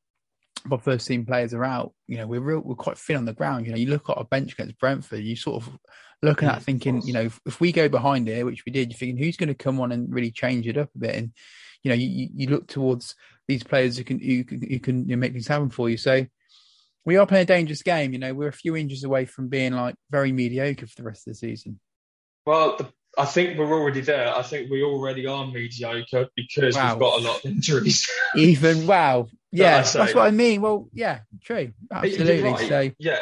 our 0.73 0.79
first 0.79 1.07
team 1.07 1.25
players 1.27 1.55
are 1.55 1.65
out. 1.65 1.93
You 2.07 2.19
know, 2.19 2.27
we're 2.27 2.41
real, 2.41 2.61
we're 2.61 2.75
quite 2.75 2.99
thin 2.99 3.17
on 3.17 3.25
the 3.25 3.33
ground. 3.33 3.67
You 3.67 3.73
know, 3.73 3.79
you 3.79 3.89
look 3.91 4.09
at 4.11 4.17
our 4.17 4.25
bench 4.25 4.53
against 4.53 4.79
Brentford, 4.79 5.25
you 5.25 5.37
sort 5.37 5.63
of 5.63 5.79
looking 6.23 6.49
Mm, 6.49 6.53
at 6.53 6.59
of 6.59 6.65
thinking, 6.65 7.03
you 7.07 7.13
know, 7.13 7.31
if, 7.45 7.61
we 7.61 7.73
go 7.73 7.89
behind 7.89 8.27
here, 8.29 8.45
which 8.47 8.65
we 8.65 8.73
did, 8.73 8.91
you're 8.91 8.99
thinking 8.99 9.17
who's 9.17 9.37
going 9.37 9.49
to 9.49 9.55
come 9.55 9.81
on 9.81 9.93
and 9.93 10.13
really 10.13 10.31
change 10.31 10.67
it 10.67 10.77
up 10.79 10.91
a 10.95 10.99
bit. 10.99 11.15
And 11.15 11.33
you 11.83 11.91
know, 11.91 11.95
you, 11.95 12.29
you- 12.35 12.49
look 12.49 12.67
towards 12.67 13.15
these 13.49 13.63
players 13.63 13.97
who 13.97 14.05
can 14.05 14.19
who 14.19 14.45
can, 14.45 14.61
who 14.63 14.79
can 14.81 15.09
you 15.09 15.15
know, 15.17 15.21
make 15.21 15.33
things 15.33 15.47
happen 15.47 15.71
for 15.71 15.89
you. 15.89 15.97
So 15.97 16.27
we 17.05 17.17
are 17.17 17.27
playing 17.27 17.45
a 17.45 17.47
dangerous 17.47 17.83
game. 17.83 18.13
You 18.13 18.19
know, 18.19 18.35
we're 18.35 18.49
a 18.49 18.53
few 18.53 18.77
inches 18.77 19.05
away 19.05 19.25
from 19.27 19.49
being 19.49 19.73
like 19.73 19.95
very 20.11 20.33
mediocre 20.33 20.87
for 20.87 20.95
the 20.97 21.05
rest 21.05 21.27
of 21.29 21.33
the 21.33 21.39
season. 21.39 21.79
Well, 22.45 22.77
the, 22.77 22.89
I 23.19 23.25
think 23.25 23.59
we're 23.59 23.73
already 23.73 24.01
there. 24.03 24.35
I 24.35 24.43
think 24.43 24.71
we 24.71 24.83
already 24.83 25.27
are 25.27 25.47
mediocre 25.47 26.27
because 26.37 26.75
Wow. 26.75 26.95
we've 26.95 27.01
got 27.01 27.21
a 27.21 27.23
lot 27.23 27.45
of 27.45 27.51
injuries. 27.51 28.07
Even 28.37 28.87
wow, 28.87 29.29
yeah, 29.53 29.79
I 29.79 29.83
say. 29.83 29.99
that's 30.01 30.15
what 30.15 30.27
I 30.27 30.31
mean. 30.31 30.61
Well, 30.61 30.89
yeah, 30.93 31.21
true, 31.43 31.73
absolutely. 31.93 32.43
right. 32.43 32.69
So 32.69 32.91
yeah, 32.99 33.19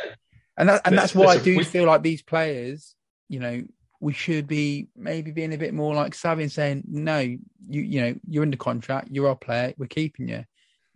and 0.56 0.68
that 0.68 0.82
and 0.84 0.96
that's 0.96 1.14
why 1.14 1.26
I 1.34 1.38
do 1.38 1.56
we- 1.56 1.64
feel 1.64 1.84
like 1.86 2.02
these 2.02 2.22
players, 2.22 2.94
you 3.28 3.40
know, 3.40 3.62
we 4.00 4.12
should 4.12 4.46
be 4.46 4.88
maybe 4.96 5.30
being 5.30 5.54
a 5.54 5.58
bit 5.58 5.74
more 5.74 5.94
like 5.94 6.14
savvy 6.14 6.42
and 6.44 6.52
saying, 6.52 6.84
no, 6.88 7.18
you 7.20 7.38
you 7.68 8.00
know, 8.00 8.14
you're 8.28 8.42
under 8.42 8.56
contract, 8.56 9.08
you're 9.10 9.28
our 9.28 9.36
player, 9.36 9.74
we're 9.78 9.86
keeping 9.86 10.28
you. 10.28 10.44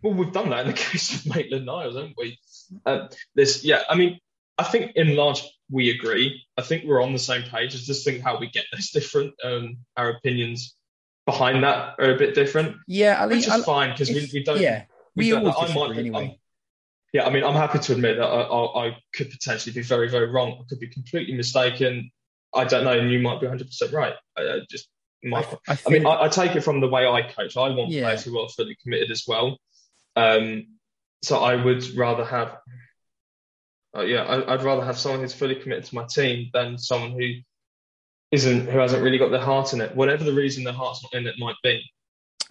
well, 0.01 0.13
we've 0.13 0.31
done 0.33 0.49
that 0.49 0.61
in 0.61 0.67
the 0.67 0.73
case 0.87 1.13
of 1.25 1.35
Maitland 1.35 1.65
Niles, 1.65 1.95
haven't 1.95 2.15
we? 2.17 2.37
Um, 2.85 3.09
this, 3.35 3.63
yeah. 3.65 3.81
I 3.89 3.95
mean, 3.95 4.19
I 4.57 4.63
think 4.63 4.91
in 4.95 5.15
large 5.15 5.41
we 5.71 5.89
agree. 5.89 6.43
I 6.57 6.61
think 6.61 6.83
we're 6.85 7.01
on 7.01 7.13
the 7.13 7.19
same 7.19 7.43
page. 7.43 7.73
I 7.75 7.77
just 7.79 8.03
think 8.05 8.21
how 8.23 8.39
we 8.39 8.49
get 8.49 8.65
this 8.71 8.91
different. 8.91 9.33
Um, 9.43 9.77
our 9.97 10.09
opinions 10.09 10.75
behind 11.25 11.63
that 11.63 11.95
are 11.99 12.11
a 12.13 12.17
bit 12.17 12.33
different, 12.35 12.75
Yeah, 12.87 13.21
I 13.21 13.25
which 13.27 13.45
think 13.45 13.57
is 13.59 13.65
fine 13.65 13.91
because 13.91 14.09
we, 14.09 14.29
we 14.33 14.43
don't. 14.43 14.59
Yeah, 14.61 14.85
we 15.19 15.33
always 15.33 15.55
disagree 15.55 15.99
anyway. 15.99 16.21
I'm- 16.27 16.35
yeah, 17.11 17.25
I 17.25 17.31
mean, 17.31 17.43
I'm 17.43 17.55
happy 17.55 17.79
to 17.79 17.93
admit 17.93 18.17
that 18.17 18.27
I, 18.27 18.41
I, 18.41 18.87
I 18.89 18.97
could 19.15 19.31
potentially 19.31 19.73
be 19.73 19.81
very, 19.81 20.07
very 20.09 20.27
wrong. 20.29 20.59
I 20.61 20.63
could 20.69 20.79
be 20.79 20.87
completely 20.89 21.33
mistaken. 21.33 22.11
I 22.53 22.65
don't 22.65 22.83
know, 22.83 22.91
and 22.99 23.11
you 23.11 23.19
might 23.19 23.41
be 23.41 23.47
100% 23.47 23.91
right. 23.93 24.13
I, 24.37 24.41
I 24.41 24.59
just 24.69 24.87
my, 25.23 25.43
I, 25.67 25.77
I 25.87 25.89
mean, 25.89 26.05
I, 26.05 26.25
I 26.25 26.27
take 26.29 26.55
it 26.55 26.61
from 26.61 26.81
the 26.81 26.87
way 26.87 27.07
I 27.07 27.23
coach. 27.23 27.57
I 27.57 27.69
want 27.69 27.89
Yeah. 27.89 28.03
players 28.03 28.23
who 28.23 28.39
are 28.39 28.47
fully 28.49 28.77
committed 28.83 29.09
as 29.11 29.25
well. 29.27 29.57
Um, 30.15 30.77
so 31.23 31.39
I 31.39 31.55
would 31.55 31.83
rather 31.95 32.23
have, 32.23 32.57
uh, 33.97 34.01
yeah, 34.01 34.23
I, 34.23 34.53
I'd 34.53 34.63
rather 34.63 34.85
have 34.85 34.97
someone 34.97 35.21
who's 35.21 35.33
fully 35.33 35.55
committed 35.55 35.85
to 35.85 35.95
my 35.95 36.05
team 36.05 36.49
than 36.53 36.77
someone 36.77 37.11
who 37.11 37.33
isn't, 38.31 38.67
who 38.69 38.77
hasn't 38.77 39.03
really 39.03 39.17
got 39.17 39.31
their 39.31 39.41
heart 39.41 39.73
in 39.73 39.81
it. 39.81 39.95
Whatever 39.95 40.23
the 40.23 40.33
reason 40.33 40.63
their 40.63 40.73
heart's 40.73 41.03
not 41.03 41.19
in 41.19 41.27
it 41.27 41.35
might 41.39 41.55
be. 41.63 41.81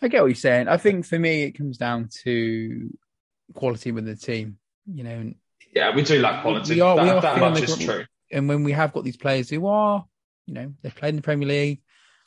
I 0.00 0.08
get 0.08 0.20
what 0.22 0.28
you're 0.28 0.34
saying. 0.36 0.68
I 0.68 0.76
think 0.76 1.06
for 1.06 1.18
me, 1.18 1.42
it 1.42 1.52
comes 1.52 1.76
down 1.78 2.08
to 2.24 2.90
quality 3.54 3.90
with 3.92 4.04
the 4.06 4.16
team. 4.16 4.58
You 4.92 5.04
know, 5.04 5.32
Yeah, 5.74 5.94
we 5.94 6.02
do 6.02 6.20
lack 6.20 6.42
quality. 6.42 6.74
We 6.76 6.80
are- 6.80 6.96
that 6.96 7.02
we 7.04 7.10
are 7.10 7.20
that 7.20 7.38
much 7.40 7.62
is 7.62 7.76
gr- 7.76 7.82
true. 7.84 8.04
and 8.32 8.48
when 8.48 8.64
we 8.64 8.72
have 8.72 8.92
got 8.92 9.04
these 9.04 9.16
players 9.16 9.50
who 9.50 9.66
are, 9.66 10.04
you 10.46 10.54
know, 10.54 10.74
they've 10.82 10.94
played 10.94 11.10
in 11.10 11.16
the 11.16 11.22
Premier 11.22 11.48
League, 11.48 11.82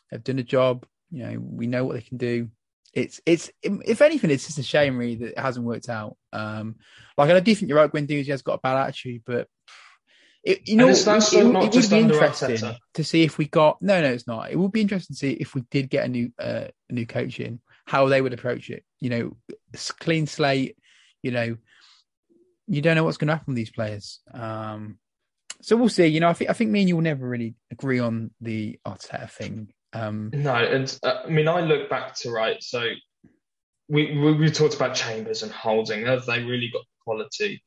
they've 0.10 0.24
done 0.24 0.40
a 0.40 0.44
job. 0.44 0.86
You 1.12 1.24
know, 1.24 1.40
we 1.40 1.68
know 1.68 1.86
what 1.86 1.94
they 1.96 2.02
can 2.02 2.18
do. 2.18 2.50
It's 2.94 3.22
it's 3.26 3.50
if 3.64 4.02
anything, 4.02 4.32
it's 4.32 4.46
just 4.48 4.60
a 4.60 4.64
shame 4.64 4.98
really 4.98 5.16
that 5.16 5.32
it 5.32 5.40
hasn't 5.40 5.66
worked 5.66 5.88
out. 5.90 6.18
Um, 6.34 6.76
like 7.18 7.30
I 7.30 7.40
do 7.40 7.56
think 7.56 7.70
you're 7.70 7.78
right. 7.78 7.92
Guendouzi 7.92 8.28
has 8.28 8.42
got 8.42 8.56
a 8.56 8.62
bad 8.62 8.78
attitude, 8.78 9.24
but 9.26 9.48
It, 10.44 10.68
you 10.68 10.76
know, 10.76 10.88
it, 10.88 10.98
it, 10.98 11.34
it 11.34 11.76
would 11.76 11.90
be 11.90 12.00
interesting 12.00 12.58
to 12.96 13.04
see 13.04 13.24
if 13.24 13.38
we 13.38 13.46
got. 13.46 13.80
No, 13.82 14.02
no, 14.02 14.08
it's 14.08 14.26
not. 14.26 14.52
It 14.52 14.58
would 14.58 14.72
be 14.72 14.82
interesting 14.82 15.14
to 15.14 15.20
see 15.20 15.32
if 15.34 15.54
we 15.54 15.62
did 15.70 15.90
get 15.90 16.06
a 16.06 16.08
new 16.08 16.32
uh, 16.40 16.66
a 16.90 16.94
new 16.94 17.06
coach 17.06 17.40
in, 17.40 17.60
how 17.86 18.08
they 18.08 18.22
would 18.22 18.34
approach 18.34 18.72
it. 18.72 18.84
You 19.00 19.10
know, 19.12 19.38
clean 20.00 20.26
slate. 20.26 20.78
You 21.22 21.32
know, 21.32 21.58
you 22.68 22.82
don't 22.82 22.96
know 22.96 23.04
what's 23.04 23.18
going 23.18 23.28
to 23.28 23.36
happen 23.36 23.52
with 23.52 23.58
these 23.58 23.72
players. 23.72 24.20
Um, 24.34 24.98
so 25.62 25.76
we'll 25.76 25.90
see. 25.90 26.08
You 26.08 26.20
know, 26.20 26.30
I 26.30 26.34
think 26.34 26.50
I 26.50 26.54
think 26.54 26.72
me 26.72 26.80
and 26.80 26.90
you 26.90 26.96
will 26.96 27.04
never 27.04 27.28
really 27.28 27.54
agree 27.70 28.00
on 28.00 28.32
the 28.42 28.80
Arteta 28.86 29.30
thing. 29.30 29.72
Um, 29.94 30.32
no, 30.34 30.56
and 30.56 31.00
uh, 31.04 31.22
I 31.26 31.30
mean, 31.30 31.48
I 31.48 31.62
look 31.62 31.90
back 31.90 32.16
to 32.16 32.32
right. 32.32 32.64
So 32.64 32.84
we, 33.90 34.18
we 34.18 34.34
we 34.34 34.50
talked 34.50 34.74
about 34.74 34.96
Chambers 34.96 35.44
and 35.44 35.52
Holding. 35.52 36.06
Have 36.06 36.26
they 36.26 36.44
really 36.44 36.70
got 36.74 36.84
quality? 37.04 37.62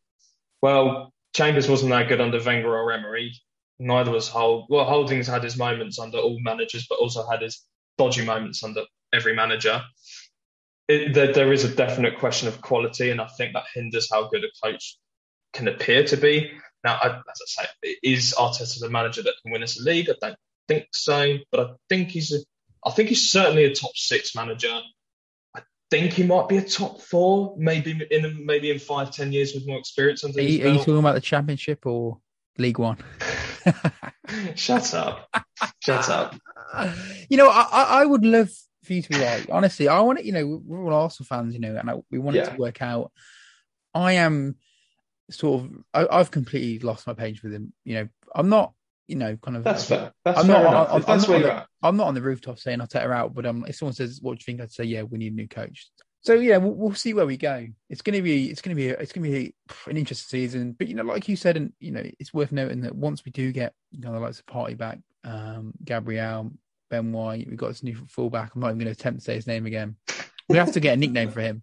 Well, 0.60 1.12
Chambers 1.34 1.68
wasn't 1.68 1.90
that 1.90 2.08
good 2.08 2.20
under 2.20 2.42
Wenger 2.42 2.76
or 2.76 2.92
Emery. 2.92 3.32
Neither 3.78 4.12
was 4.12 4.28
Hold. 4.28 4.66
Well, 4.68 4.84
Holding's 4.84 5.26
had 5.26 5.42
his 5.42 5.56
moments 5.56 5.98
under 5.98 6.18
all 6.18 6.38
managers, 6.40 6.86
but 6.88 6.98
also 6.98 7.28
had 7.28 7.42
his 7.42 7.64
dodgy 7.98 8.24
moments 8.24 8.62
under 8.62 8.82
every 9.12 9.34
manager. 9.34 9.82
It, 10.86 11.14
there, 11.14 11.32
there 11.32 11.52
is 11.52 11.64
a 11.64 11.74
definite 11.74 12.18
question 12.18 12.46
of 12.46 12.60
quality, 12.60 13.10
and 13.10 13.20
I 13.20 13.26
think 13.26 13.54
that 13.54 13.64
hinders 13.74 14.08
how 14.10 14.28
good 14.28 14.44
a 14.44 14.66
coach 14.66 14.96
can 15.52 15.66
appear 15.66 16.04
to 16.04 16.16
be. 16.16 16.52
Now, 16.84 16.98
I, 17.02 17.08
as 17.08 17.22
I 17.58 17.64
say, 17.64 17.96
is 18.02 18.34
Arteta 18.38 18.78
the 18.80 18.90
manager 18.90 19.22
that 19.22 19.34
can 19.42 19.52
win 19.52 19.62
us 19.62 19.80
a 19.80 19.82
league? 19.82 20.10
I 20.10 20.14
don't 20.20 20.38
think 20.68 20.86
so, 20.92 21.38
but 21.50 21.60
I 21.60 21.72
think 21.88 22.10
he's 22.10 22.32
a, 22.32 22.38
I 22.86 22.90
think 22.90 23.08
he's 23.08 23.30
certainly 23.30 23.64
a 23.64 23.74
top 23.74 23.96
six 23.96 24.34
manager. 24.34 24.80
Think 25.94 26.12
he 26.12 26.24
might 26.24 26.48
be 26.48 26.56
a 26.56 26.60
top 26.60 27.00
four, 27.00 27.54
maybe 27.56 28.04
in 28.10 28.44
maybe 28.44 28.72
in 28.72 28.80
five, 28.80 29.12
ten 29.12 29.32
years 29.32 29.54
with 29.54 29.64
more 29.64 29.78
experience 29.78 30.24
under 30.24 30.40
are 30.40 30.42
you, 30.42 30.66
are 30.66 30.72
you 30.72 30.78
talking 30.78 30.98
about 30.98 31.14
the 31.14 31.20
Championship 31.20 31.86
or 31.86 32.18
League 32.58 32.80
One? 32.80 32.98
Shut 34.56 34.92
up! 34.92 35.28
Shut 35.78 36.08
up! 36.08 36.34
You 37.28 37.36
know, 37.36 37.48
I, 37.48 38.00
I 38.00 38.04
would 38.04 38.24
love 38.24 38.50
for 38.82 38.92
you 38.92 39.02
to 39.02 39.08
be 39.08 39.20
right. 39.20 39.48
Honestly, 39.48 39.86
I 39.86 40.00
want 40.00 40.18
it. 40.18 40.24
You 40.24 40.32
know, 40.32 40.60
we're 40.66 40.92
all 40.92 41.04
Arsenal 41.04 41.28
fans, 41.28 41.54
you 41.54 41.60
know, 41.60 41.76
and 41.76 41.88
I, 41.88 41.94
we 42.10 42.18
want 42.18 42.34
yeah. 42.34 42.48
it 42.48 42.50
to 42.50 42.56
work 42.56 42.82
out. 42.82 43.12
I 43.94 44.14
am 44.14 44.56
sort 45.30 45.62
of. 45.62 45.70
I, 46.10 46.18
have 46.18 46.32
completely 46.32 46.80
lost 46.80 47.06
my 47.06 47.14
page 47.14 47.44
with 47.44 47.52
him. 47.52 47.72
You 47.84 47.94
know, 47.94 48.08
I'm 48.34 48.48
not. 48.48 48.72
You 49.06 49.16
know, 49.16 49.36
kind 49.36 49.56
of. 49.56 49.64
That's 49.64 49.86
fair. 49.86 50.12
That's 50.24 50.38
I'm 50.38 50.46
fair 50.46 50.62
not. 50.62 50.70
Enough. 50.70 50.88
I'm, 50.88 50.94
I'm, 50.96 51.20
not 51.20 51.26
the, 51.26 51.66
I'm, 51.82 51.96
not 51.96 52.06
on 52.08 52.14
the 52.14 52.22
rooftop 52.22 52.58
saying 52.58 52.80
I'll 52.80 52.86
take 52.86 53.02
her 53.02 53.12
out, 53.12 53.34
but 53.34 53.44
um, 53.46 53.64
if 53.68 53.76
someone 53.76 53.92
says, 53.92 54.18
"What 54.22 54.38
do 54.38 54.42
you 54.42 54.44
think?" 54.44 54.60
I'd 54.60 54.72
say, 54.72 54.84
"Yeah, 54.84 55.02
we 55.02 55.18
need 55.18 55.32
a 55.32 55.36
new 55.36 55.48
coach." 55.48 55.90
So 56.22 56.32
yeah, 56.32 56.56
we'll, 56.56 56.72
we'll 56.72 56.94
see 56.94 57.12
where 57.12 57.26
we 57.26 57.36
go. 57.36 57.66
It's 57.90 58.00
going 58.00 58.16
to 58.16 58.22
be. 58.22 58.48
It's 58.48 58.62
to 58.62 58.74
be. 58.74 58.88
It's 58.88 59.12
going 59.12 59.24
to 59.24 59.30
be 59.30 59.54
an 59.86 59.96
interesting 59.96 60.40
season. 60.40 60.72
But 60.72 60.88
you 60.88 60.94
know, 60.94 61.02
like 61.02 61.28
you 61.28 61.36
said, 61.36 61.58
and 61.58 61.72
you 61.80 61.90
know, 61.90 62.02
it's 62.18 62.32
worth 62.32 62.50
noting 62.50 62.80
that 62.80 62.94
once 62.94 63.24
we 63.26 63.32
do 63.32 63.52
get 63.52 63.74
you 63.90 64.00
know 64.00 64.12
the 64.12 64.20
likes 64.20 64.40
of 64.40 64.46
Partey 64.46 64.76
back, 64.76 64.98
um, 65.24 65.74
Gabriel, 65.84 66.50
Ben 66.88 67.12
White. 67.12 67.46
We've 67.48 67.58
got 67.58 67.68
this 67.68 67.82
new 67.82 67.96
fullback. 68.08 68.54
I'm 68.54 68.62
not 68.62 68.68
even 68.68 68.78
going 68.78 68.86
to 68.86 68.98
attempt 68.98 69.20
to 69.20 69.24
say 69.24 69.34
his 69.34 69.46
name 69.46 69.66
again. 69.66 69.96
We 70.48 70.56
have 70.56 70.72
to 70.72 70.80
get 70.80 70.94
a 70.94 70.96
nickname 70.96 71.30
for 71.30 71.40
him. 71.40 71.62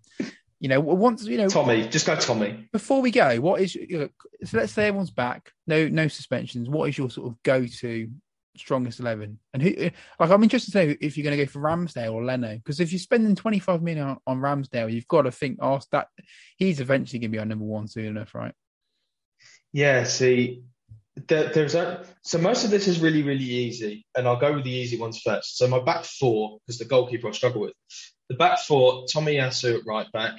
You 0.61 0.67
know, 0.67 0.79
once 0.79 1.25
you 1.25 1.39
know 1.39 1.49
Tommy, 1.49 1.87
just 1.87 2.05
go 2.05 2.15
Tommy. 2.15 2.69
Before 2.71 3.01
we 3.01 3.09
go, 3.09 3.41
what 3.41 3.61
is 3.61 3.73
you 3.73 3.97
know, 3.97 4.09
so? 4.43 4.59
Let's 4.59 4.71
say 4.71 4.89
everyone's 4.89 5.09
back, 5.09 5.51
no 5.65 5.87
no 5.87 6.07
suspensions. 6.07 6.69
What 6.69 6.87
is 6.87 6.99
your 6.99 7.09
sort 7.09 7.31
of 7.31 7.41
go 7.41 7.65
to 7.65 8.07
strongest 8.55 8.99
eleven? 8.99 9.39
And 9.55 9.63
who 9.63 9.73
eh, 9.75 9.89
like 10.19 10.29
I'm 10.29 10.43
interested 10.43 10.71
to 10.73 10.85
know 10.85 10.95
if 11.01 11.17
you're 11.17 11.23
going 11.23 11.35
to 11.35 11.43
go 11.43 11.49
for 11.51 11.61
Ramsdale 11.61 12.13
or 12.13 12.23
Leno 12.23 12.57
because 12.57 12.79
if 12.79 12.91
you're 12.91 12.99
spending 12.99 13.33
25 13.33 13.81
million 13.81 14.05
on, 14.05 14.17
on 14.27 14.39
Ramsdale, 14.39 14.93
you've 14.93 15.07
got 15.07 15.23
to 15.23 15.31
think, 15.31 15.57
oh, 15.63 15.79
that 15.91 16.09
he's 16.57 16.79
eventually 16.79 17.17
going 17.17 17.31
to 17.31 17.35
be 17.35 17.39
our 17.39 17.45
number 17.45 17.65
one 17.65 17.87
soon 17.87 18.05
enough, 18.05 18.35
right? 18.35 18.53
Yeah. 19.73 20.03
See, 20.03 20.61
there, 21.27 21.49
there's 21.49 21.73
a, 21.73 22.05
so 22.21 22.37
most 22.37 22.65
of 22.65 22.69
this 22.69 22.87
is 22.87 22.99
really 22.99 23.23
really 23.23 23.43
easy, 23.45 24.05
and 24.15 24.27
I'll 24.27 24.39
go 24.39 24.53
with 24.53 24.63
the 24.63 24.69
easy 24.69 24.99
ones 24.99 25.21
first. 25.25 25.57
So 25.57 25.67
my 25.67 25.79
back 25.79 26.05
four, 26.05 26.59
because 26.67 26.77
the 26.77 26.85
goalkeeper 26.85 27.29
I 27.29 27.31
struggle 27.31 27.61
with, 27.61 27.73
the 28.29 28.35
back 28.35 28.59
four: 28.59 29.05
Tomiyasu 29.05 29.79
at 29.79 29.85
right 29.87 30.11
back, 30.11 30.35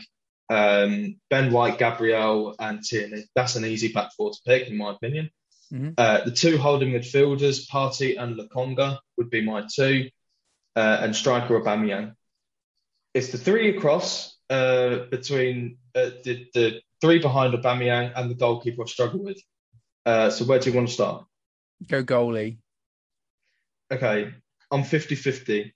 um, 0.49 1.17
Ben 1.31 1.53
White, 1.53 1.79
Gabriel, 1.79 2.55
and 2.59 2.83
Tierney. 2.83 3.25
That's 3.35 3.57
an 3.57 3.65
easy 3.65 3.93
back 3.93 4.13
four 4.17 4.31
to 4.31 4.39
pick, 4.47 4.69
in 4.69 4.77
my 4.77 4.93
opinion. 4.93 5.31
Mm-hmm. 5.73 5.91
Uh, 5.97 6.25
the 6.25 6.31
two 6.31 6.59
holding 6.59 6.91
midfielders, 6.91 7.67
Partey 7.69 8.21
and 8.21 8.37
Lokonga, 8.37 8.99
would 9.17 9.31
be 9.31 9.41
my 9.41 9.67
two, 9.73 10.11
uh, 10.77 10.99
and 11.01 11.17
striker 11.17 11.59
Aubameyang. 11.59 12.15
It's 13.15 13.29
the 13.29 13.39
three 13.39 13.77
across 13.77 14.37
uh, 14.51 15.07
between 15.11 15.79
uh, 15.95 16.11
the, 16.25 16.47
the 16.53 16.81
three 17.01 17.19
behind 17.19 17.55
Aubameyang 17.55 18.13
and 18.15 18.31
the 18.31 18.35
goalkeeper 18.35 18.83
I 18.83 18.87
struggle 18.87 19.23
with. 19.23 19.41
Uh, 20.05 20.31
so 20.31 20.45
where 20.45 20.59
do 20.59 20.71
you 20.71 20.77
want 20.77 20.89
to 20.89 20.95
start? 20.95 21.25
Go 21.89 22.03
goalie. 22.03 22.59
Okay, 23.91 24.33
I'm 24.71 24.85
50 24.85 25.15
50 25.15 25.75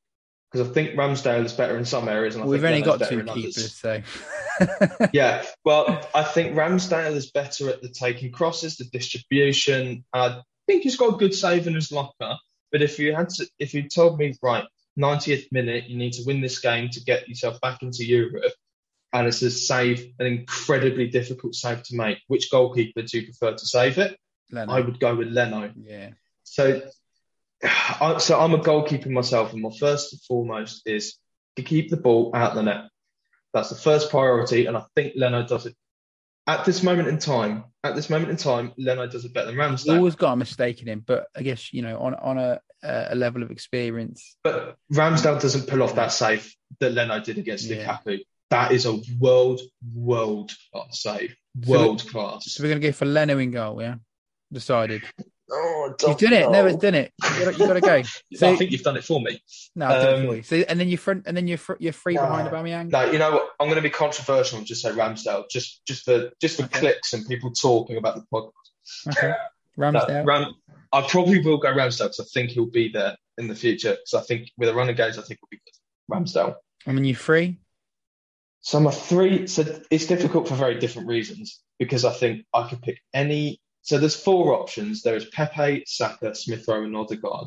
because 0.50 0.68
I 0.68 0.72
think 0.72 0.92
Ramsdale 0.92 1.44
is 1.44 1.52
better 1.52 1.76
in 1.76 1.84
some 1.84 2.08
areas. 2.08 2.34
And 2.34 2.44
I 2.44 2.46
We've 2.46 2.64
only 2.64 2.82
got 2.82 3.08
two 3.08 3.22
keepers, 3.24 3.74
so. 3.74 4.00
yeah, 5.12 5.44
well, 5.64 6.08
I 6.14 6.22
think 6.22 6.54
Ramsdale 6.54 7.14
is 7.14 7.30
better 7.30 7.68
at 7.68 7.82
the 7.82 7.88
taking 7.88 8.32
crosses, 8.32 8.76
the 8.76 8.84
distribution. 8.84 10.04
I 10.12 10.40
think 10.66 10.82
he's 10.82 10.96
got 10.96 11.14
a 11.14 11.18
good 11.18 11.34
save 11.34 11.66
in 11.66 11.74
his 11.74 11.92
locker. 11.92 12.36
But 12.72 12.82
if 12.82 12.98
you 12.98 13.14
had 13.14 13.28
to, 13.30 13.46
if 13.58 13.74
you 13.74 13.88
told 13.88 14.18
me 14.18 14.34
right, 14.42 14.64
90th 14.98 15.52
minute, 15.52 15.88
you 15.88 15.96
need 15.96 16.14
to 16.14 16.24
win 16.26 16.40
this 16.40 16.58
game 16.58 16.88
to 16.90 17.04
get 17.04 17.28
yourself 17.28 17.60
back 17.60 17.82
into 17.82 18.04
Europe, 18.04 18.52
and 19.12 19.26
it's 19.26 19.42
a 19.42 19.50
save, 19.50 20.12
an 20.18 20.26
incredibly 20.26 21.08
difficult 21.08 21.54
save 21.54 21.82
to 21.84 21.96
make. 21.96 22.18
Which 22.28 22.50
goalkeeper 22.50 23.02
do 23.02 23.18
you 23.18 23.24
prefer 23.24 23.52
to 23.52 23.66
save 23.66 23.98
it? 23.98 24.18
Leno. 24.50 24.72
I 24.72 24.80
would 24.80 25.00
go 25.00 25.14
with 25.14 25.28
Leno. 25.28 25.72
Yeah. 25.76 26.10
So, 26.44 26.82
I, 27.62 28.18
so 28.18 28.40
I'm 28.40 28.54
a 28.54 28.62
goalkeeper 28.62 29.10
myself, 29.10 29.52
and 29.52 29.62
my 29.62 29.70
first 29.78 30.12
and 30.12 30.22
foremost 30.22 30.82
is 30.86 31.18
to 31.56 31.62
keep 31.62 31.90
the 31.90 31.96
ball 31.96 32.30
out 32.34 32.54
the 32.54 32.62
net. 32.62 32.84
That's 33.56 33.70
the 33.70 33.76
first 33.76 34.10
priority, 34.10 34.66
and 34.66 34.76
I 34.76 34.84
think 34.94 35.14
Leno 35.16 35.46
does 35.46 35.66
it 35.66 35.74
at 36.46 36.64
this 36.64 36.82
moment 36.82 37.08
in 37.08 37.18
time. 37.18 37.64
At 37.82 37.96
this 37.96 38.10
moment 38.10 38.30
in 38.30 38.36
time, 38.36 38.72
Leno 38.78 39.06
does 39.06 39.24
it 39.24 39.32
better 39.32 39.46
than 39.46 39.56
Ramsdale. 39.56 39.96
Always 39.96 40.14
got 40.14 40.32
a 40.32 40.36
mistake 40.36 40.82
in 40.82 40.88
him, 40.88 41.02
but 41.04 41.26
I 41.34 41.42
guess 41.42 41.72
you 41.72 41.82
know 41.82 41.98
on 41.98 42.14
on 42.14 42.38
a 42.38 42.60
a 42.82 43.14
level 43.14 43.42
of 43.42 43.50
experience. 43.50 44.36
But 44.44 44.76
Ramsdale 44.92 45.40
doesn't 45.40 45.66
pull 45.68 45.82
off 45.82 45.94
that 45.94 46.12
save 46.12 46.54
that 46.80 46.92
Leno 46.92 47.18
did 47.20 47.38
against 47.38 47.64
yeah. 47.64 47.96
Lukaku 48.04 48.20
that 48.50 48.72
is 48.72 48.86
a 48.86 49.00
world, 49.18 49.60
world 49.94 50.52
class 50.72 51.02
save. 51.02 51.34
World 51.66 52.00
so 52.00 52.10
class. 52.10 52.52
So 52.52 52.62
we're 52.62 52.70
going 52.70 52.80
to 52.80 52.88
go 52.88 52.92
for 52.92 53.06
Leno 53.06 53.38
in 53.38 53.50
goal, 53.50 53.80
yeah? 53.80 53.96
Decided. 54.52 55.02
Oh, 55.50 55.94
you've 56.06 56.18
done 56.18 56.32
it. 56.32 56.50
No, 56.50 56.66
it's 56.66 56.78
done 56.78 56.94
it. 56.94 57.12
You've 57.38 57.58
got 57.58 57.74
to 57.74 57.80
go. 57.80 58.02
So, 58.34 58.50
I 58.50 58.56
think 58.56 58.72
you've 58.72 58.82
done 58.82 58.96
it 58.96 59.04
for 59.04 59.20
me. 59.20 59.40
No, 59.74 59.86
I 59.86 59.98
did 59.98 60.08
um, 60.08 60.22
it 60.22 60.26
for 60.26 60.36
you. 60.36 60.42
So, 60.42 60.56
and 60.68 60.80
then 60.80 60.88
you're 60.88 60.98
front, 60.98 61.24
and 61.26 61.36
then 61.36 61.46
you're 61.46 61.58
fr- 61.58 61.76
you're 61.78 61.92
free 61.92 62.14
no, 62.14 62.22
behind 62.22 62.48
Aubameyang. 62.48 62.90
No, 62.90 63.10
you 63.10 63.18
know 63.18 63.32
what? 63.32 63.50
I'm 63.60 63.68
going 63.68 63.76
to 63.76 63.82
be 63.82 63.90
controversial 63.90 64.58
and 64.58 64.66
just 64.66 64.82
say 64.82 64.90
Ramsdale, 64.90 65.44
just 65.48 65.86
just 65.86 66.04
for 66.04 66.30
just 66.40 66.56
for 66.56 66.64
okay. 66.64 66.80
clicks 66.80 67.12
and 67.12 67.26
people 67.26 67.52
talking 67.52 67.96
about 67.96 68.16
the 68.16 68.24
podcast. 68.32 69.16
Okay, 69.16 69.32
Ramsdale. 69.78 70.08
No, 70.08 70.24
Ram, 70.24 70.54
I 70.92 71.02
probably 71.02 71.40
will 71.40 71.58
go 71.58 71.72
Ramsdale 71.72 72.06
because 72.06 72.20
I 72.20 72.24
think 72.34 72.50
he'll 72.50 72.66
be 72.66 72.88
there 72.88 73.16
in 73.38 73.48
the 73.48 73.54
future. 73.54 73.92
Because 73.92 74.14
I 74.14 74.26
think 74.26 74.50
with 74.58 74.68
a 74.68 74.74
running 74.74 74.96
games, 74.96 75.18
I 75.18 75.22
think 75.22 75.40
he'll 75.40 75.48
be 75.50 75.60
good. 75.64 76.14
Ramsdale. 76.14 76.56
I 76.86 76.92
mean, 76.92 77.04
you're 77.04 77.16
free. 77.16 77.58
So 78.60 78.80
my 78.80 78.90
three, 78.90 79.46
so 79.46 79.80
it's 79.92 80.06
difficult 80.06 80.48
for 80.48 80.56
very 80.56 80.78
different 80.78 81.06
reasons 81.06 81.62
because 81.78 82.04
I 82.04 82.12
think 82.12 82.44
I 82.52 82.68
could 82.68 82.82
pick 82.82 83.00
any. 83.14 83.60
So 83.86 83.98
there's 83.98 84.20
four 84.20 84.52
options. 84.52 85.02
There 85.02 85.14
is 85.14 85.26
Pepe, 85.26 85.84
Saka, 85.86 86.34
Smith 86.34 86.64
Rowe, 86.66 86.82
and 86.82 86.96
Odegaard, 86.96 87.46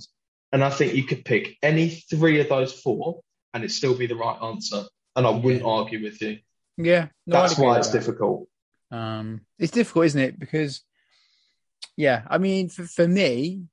and 0.53 0.63
I 0.63 0.69
think 0.69 0.93
you 0.93 1.03
could 1.03 1.25
pick 1.25 1.57
any 1.61 1.89
three 1.89 2.39
of 2.39 2.47
those 2.47 2.71
four, 2.71 3.19
and 3.53 3.65
it 3.65 3.71
still 3.71 3.93
be 3.93 4.07
the 4.07 4.15
right 4.15 4.41
answer. 4.41 4.83
And 5.17 5.27
I 5.27 5.31
wouldn't 5.31 5.63
yeah. 5.63 5.69
argue 5.69 6.01
with 6.01 6.21
you. 6.21 6.39
Yeah, 6.77 7.07
no, 7.27 7.41
that's 7.41 7.57
why 7.57 7.77
it's 7.77 7.89
that. 7.89 7.99
difficult. 7.99 8.47
Um, 8.89 9.41
it's 9.57 9.73
difficult, 9.73 10.05
isn't 10.05 10.21
it? 10.21 10.39
Because, 10.39 10.81
yeah, 11.97 12.21
I 12.29 12.37
mean, 12.37 12.69
for, 12.69 12.85
for 12.85 13.05
me, 13.05 13.63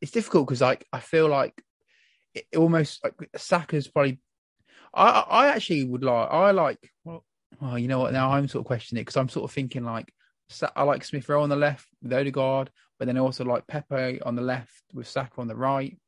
it's 0.00 0.12
difficult 0.12 0.46
because 0.46 0.60
like 0.60 0.86
I 0.92 1.00
feel 1.00 1.26
like 1.26 1.60
it 2.34 2.46
almost 2.56 3.02
like 3.02 3.14
Saka's 3.36 3.88
probably 3.88 4.20
I 4.94 5.08
I 5.08 5.46
actually 5.48 5.82
would 5.82 6.04
like 6.04 6.28
I 6.30 6.52
like 6.52 6.78
well 7.02 7.24
oh 7.60 7.74
you 7.74 7.88
know 7.88 7.98
what 7.98 8.12
now 8.12 8.30
I'm 8.30 8.46
sort 8.46 8.60
of 8.60 8.66
questioning 8.66 9.00
it 9.00 9.06
because 9.06 9.16
I'm 9.16 9.28
sort 9.28 9.50
of 9.50 9.52
thinking 9.52 9.84
like 9.84 10.12
I 10.74 10.82
like 10.84 11.04
Smith 11.04 11.28
Rowe 11.28 11.42
on 11.42 11.48
the 11.48 11.56
left 11.56 11.86
with 12.02 12.12
Odegaard, 12.12 12.70
but 12.98 13.06
then 13.06 13.16
I 13.16 13.20
also 13.20 13.44
like 13.44 13.66
Pepe 13.66 14.20
on 14.22 14.34
the 14.34 14.42
left 14.42 14.82
with 14.92 15.06
Saka 15.06 15.40
on 15.40 15.48
the 15.48 15.56
right. 15.56 15.98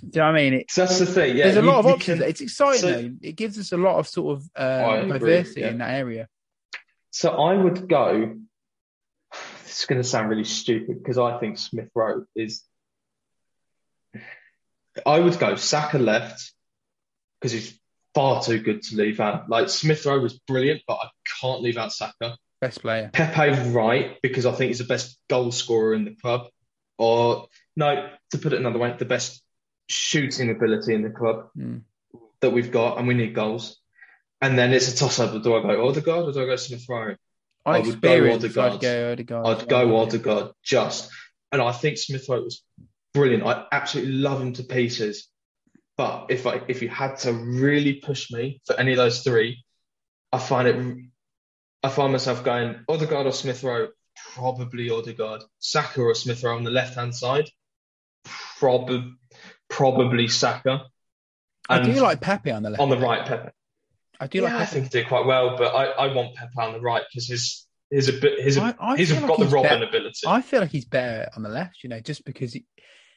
Do 0.00 0.06
you 0.06 0.10
know 0.20 0.26
what 0.26 0.34
I 0.34 0.42
mean? 0.42 0.54
It's, 0.54 0.74
that's 0.74 0.98
the 0.98 1.06
thing. 1.06 1.36
Yeah, 1.36 1.44
there's 1.44 1.56
a 1.56 1.60
you, 1.60 1.66
lot 1.66 1.78
of 1.78 1.86
options. 1.86 2.20
Can, 2.20 2.28
it's 2.28 2.40
exciting. 2.40 2.80
So, 2.80 3.10
it 3.22 3.36
gives 3.36 3.58
us 3.58 3.72
a 3.72 3.76
lot 3.76 3.98
of 3.98 4.06
sort 4.06 4.38
of 4.38 4.50
uh, 4.54 5.02
diversity 5.02 5.62
yeah. 5.62 5.68
in 5.68 5.78
that 5.78 5.94
area. 5.94 6.28
So 7.10 7.30
I 7.30 7.54
would 7.54 7.88
go. 7.88 8.36
This 9.64 9.80
is 9.80 9.86
going 9.86 10.02
to 10.02 10.08
sound 10.08 10.28
really 10.28 10.44
stupid 10.44 10.98
because 10.98 11.18
I 11.18 11.38
think 11.38 11.58
Smith 11.58 11.90
Rowe 11.94 12.24
is. 12.34 12.62
I 15.04 15.20
would 15.20 15.38
go 15.38 15.56
Saka 15.56 15.98
left, 15.98 16.52
because 17.40 17.52
he's 17.52 17.78
far 18.14 18.42
too 18.42 18.60
good 18.60 18.82
to 18.82 18.96
leave 18.96 19.20
out. 19.20 19.48
Like 19.48 19.68
Smith 19.68 20.04
Rowe 20.06 20.20
was 20.20 20.38
brilliant, 20.38 20.82
but 20.86 20.94
I 20.94 21.08
can't 21.40 21.62
leave 21.62 21.76
out 21.76 21.92
Saka. 21.92 22.36
Best 22.60 22.80
player. 22.80 23.10
Pepe 23.12 23.70
right 23.70 24.16
because 24.22 24.46
I 24.46 24.52
think 24.52 24.68
he's 24.68 24.78
the 24.78 24.84
best 24.84 25.18
goal 25.28 25.52
scorer 25.52 25.94
in 25.94 26.04
the 26.04 26.14
club, 26.14 26.48
or 26.98 27.48
no, 27.76 28.08
to 28.30 28.38
put 28.38 28.52
it 28.52 28.58
another 28.58 28.78
way, 28.78 28.94
the 28.98 29.04
best 29.04 29.42
shooting 29.88 30.50
ability 30.50 30.94
in 30.94 31.02
the 31.02 31.10
club 31.10 31.50
Mm. 31.56 31.82
that 32.40 32.50
we've 32.50 32.70
got, 32.70 32.98
and 32.98 33.06
we 33.06 33.14
need 33.14 33.34
goals. 33.34 33.78
And 34.40 34.58
then 34.58 34.72
it's 34.72 34.92
a 34.92 34.96
toss 34.96 35.18
up. 35.18 35.42
Do 35.42 35.56
I 35.56 35.62
go 35.62 35.88
Odegaard 35.88 36.28
or 36.28 36.32
do 36.32 36.42
I 36.42 36.46
go 36.46 36.56
Smith 36.56 36.84
Rowe? 36.88 37.16
On 37.64 37.74
I 37.74 37.80
would 37.80 38.00
go 38.00 38.30
Odegaard. 38.32 38.74
I'd 38.74 38.80
go 38.80 39.12
Odegaard. 39.12 39.46
I'd 39.46 39.68
go 39.68 39.96
Odegaard 39.96 40.52
just. 40.62 41.10
And 41.52 41.62
I 41.62 41.72
think 41.72 41.98
Smith 41.98 42.28
Rowe 42.28 42.42
was 42.42 42.62
brilliant. 43.14 43.44
I 43.44 43.64
absolutely 43.72 44.12
love 44.14 44.40
him 44.40 44.52
to 44.54 44.62
pieces. 44.62 45.28
But 45.96 46.26
if 46.28 46.46
I 46.46 46.60
if 46.68 46.82
you 46.82 46.88
had 46.88 47.16
to 47.20 47.32
really 47.32 47.94
push 47.94 48.30
me 48.30 48.60
for 48.66 48.78
any 48.78 48.92
of 48.92 48.98
those 48.98 49.22
three, 49.22 49.64
I 50.32 50.38
find 50.38 50.68
it. 50.68 50.96
I 51.86 51.88
find 51.88 52.10
myself 52.12 52.42
going 52.42 52.76
Odegaard 52.88 53.26
or 53.26 53.32
Smith 53.32 53.62
Rowe. 53.62 53.88
Probably 54.34 54.90
Odegaard. 54.90 55.42
Saka 55.60 56.00
or 56.02 56.14
Smith 56.14 56.42
Rowe 56.42 56.56
on 56.56 56.64
the 56.64 56.70
left 56.70 56.96
hand 56.96 57.14
side. 57.14 57.48
Probably 58.58 59.12
probably 59.68 60.28
Saka. 60.28 60.86
I 61.68 61.78
And 61.78 61.94
do 61.94 62.00
like 62.00 62.20
Pepe 62.20 62.50
on 62.50 62.62
the 62.62 62.70
left. 62.70 62.80
on 62.80 62.88
the 62.90 62.98
right, 62.98 63.24
Pepe. 63.26 63.50
I 64.18 64.26
do 64.26 64.38
Yeah, 64.38 64.44
like 64.44 64.62
I 64.62 64.64
think 64.64 64.84
he 64.84 64.90
did 64.90 65.08
quite 65.08 65.26
well, 65.26 65.56
but 65.56 65.74
I, 65.74 65.84
I 65.86 66.14
want 66.14 66.34
Pepe 66.34 66.52
on 66.58 66.72
the 66.72 66.80
right 66.80 67.02
because 67.10 67.28
his 67.28 67.66
his 67.90 68.08
a 68.08 68.14
bit 68.14 68.40
his 68.40 68.58
I- 68.58 68.74
I 68.80 68.96
he's 68.96 69.10
feel 69.12 69.20
like 69.20 69.28
got 69.28 69.38
the 69.38 69.44
he's 69.44 69.54
Robben 69.54 69.88
ability. 69.88 70.20
I 70.26 70.40
feel 70.42 70.60
like 70.60 70.70
he's 70.70 70.84
better 70.86 71.28
on 71.36 71.42
the 71.42 71.48
left, 71.50 71.84
you 71.84 71.88
know, 71.90 72.00
just 72.00 72.24
because 72.24 72.52
he, 72.52 72.64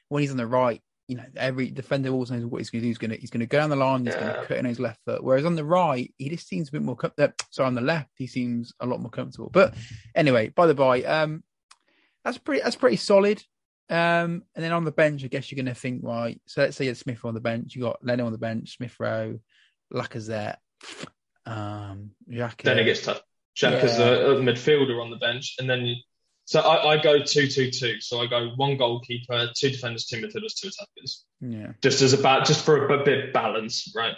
when 0.10 0.22
he's 0.22 0.32
on 0.32 0.38
the 0.38 0.46
right, 0.46 0.82
you 1.10 1.16
know, 1.16 1.26
every 1.36 1.72
defender 1.72 2.12
always 2.12 2.30
knows 2.30 2.46
what 2.46 2.60
he's 2.60 2.70
going 2.70 2.82
to 2.82 2.86
do. 2.86 2.88
He's 2.90 3.00
going 3.00 3.10
to 3.10 3.18
he's 3.18 3.32
going 3.32 3.40
to 3.40 3.48
go 3.48 3.58
down 3.58 3.72
the 3.72 3.76
line. 3.76 4.06
He's 4.06 4.14
going 4.14 4.28
to 4.28 4.46
cut 4.46 4.58
in 4.58 4.66
his 4.66 4.80
left 4.80 5.00
foot. 5.06 5.24
Whereas 5.24 5.44
on 5.44 5.56
the 5.56 5.66
right, 5.66 6.14
he 6.20 6.30
just 6.30 6.48
seems 6.48 6.70
a 6.70 6.72
bit 6.72 6.84
more. 6.84 6.96
Com- 6.96 7.12
uh, 7.18 7.30
sorry, 7.50 7.66
on 7.66 7.74
the 7.74 7.82
left, 7.82 8.12
he 8.16 8.28
seems 8.28 8.74
a 8.80 8.86
lot 8.86 9.02
more 9.02 9.10
comfortable. 9.10 9.50
But 9.52 9.74
anyway, 10.16 10.50
by 10.50 10.68
the 10.68 10.76
by, 10.76 11.02
um, 11.02 11.44
that's 12.24 12.38
pretty 12.38 12.62
that's 12.62 12.76
pretty 12.76 12.98
solid. 12.98 13.42
Um, 13.90 14.44
and 14.54 14.64
then 14.64 14.72
on 14.72 14.86
the 14.86 14.92
bench, 14.92 15.24
I 15.24 15.28
guess 15.30 15.52
you're 15.52 15.56
going 15.64 15.74
to 15.74 15.80
think, 15.80 16.04
right? 16.04 16.40
So 16.46 16.62
let's 16.62 16.78
say 16.78 16.86
you 16.86 16.92
had 16.92 16.98
Smith 16.98 17.26
on 17.26 17.34
the 17.34 17.40
bench. 17.40 17.74
You 17.76 17.82
got 17.82 18.06
Leno 18.06 18.28
on 18.28 18.32
the 18.32 18.38
bench, 18.38 18.76
Smith 18.78 18.96
Rowe, 19.00 19.40
Lacazette, 19.92 20.58
um, 21.48 22.12
Xhaka. 22.32 22.62
then 22.62 22.78
it 22.78 22.84
gets 22.84 23.02
tough. 23.02 23.24
Xhaka's 23.58 23.98
Yeah. 23.98 24.06
a, 24.06 24.36
midfielder 24.36 25.02
on 25.02 25.10
the 25.10 25.18
bench, 25.18 25.56
and 25.58 25.68
then 25.68 25.96
so 26.50 26.62
I, 26.62 26.94
I 26.94 26.98
go 26.98 27.20
two 27.20 27.48
two 27.48 27.70
two. 27.70 28.02
So 28.02 28.22
I 28.22 28.26
go 28.26 28.50
one 28.56 28.76
goalkeeper, 28.76 29.50
two 29.56 29.70
defenders, 29.70 30.06
two 30.06 30.18
midfielders, 30.18 30.56
two 30.60 30.70
attackers, 30.70 31.24
yeah. 31.42 31.74
just 31.84 32.02
as 32.02 32.14
a 32.14 32.18
ba- 32.18 32.42
just 32.44 32.66
for 32.66 32.88
a, 32.88 33.04
bit 33.04 33.26
of 33.26 33.34
balance, 33.34 33.94
right? 33.96 34.16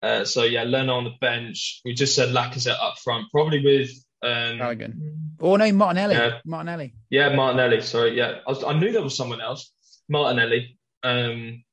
Uh, 0.00 0.24
so 0.24 0.44
yeah, 0.44 0.62
Leno 0.62 0.94
on 0.94 1.02
the 1.02 1.14
bench. 1.20 1.80
We 1.84 1.92
just 1.92 2.14
said 2.14 2.28
Lacazette 2.28 2.80
up 2.80 2.98
front, 3.02 3.32
probably 3.32 3.64
with 3.64 3.90
um, 4.22 4.58
Callaghan. 4.58 5.34
Oh 5.40 5.56
no, 5.56 5.72
Martinelli. 5.72 6.14
Yeah. 6.14 6.38
Martinelli. 6.44 6.94
Yeah, 7.10 7.34
Martinelli. 7.34 7.80
Sorry, 7.80 8.16
yeah, 8.16 8.38
I, 8.46 8.50
was, 8.50 8.62
I 8.62 8.78
knew 8.78 8.92
there 8.92 9.02
was 9.02 9.16
someone 9.16 9.40
else. 9.40 9.72
Martinelli. 10.08 10.78
Um, 11.02 11.64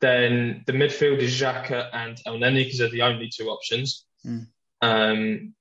then 0.00 0.64
the 0.66 0.72
midfield 0.72 1.18
is 1.18 1.40
Xhaka 1.40 1.90
and 1.92 2.20
El 2.26 2.38
Neni 2.38 2.64
because 2.64 2.80
they're 2.80 2.88
the 2.88 3.02
only 3.02 3.30
two 3.32 3.50
options. 3.50 4.04
Mm. 4.26 4.48
Um, 4.80 5.54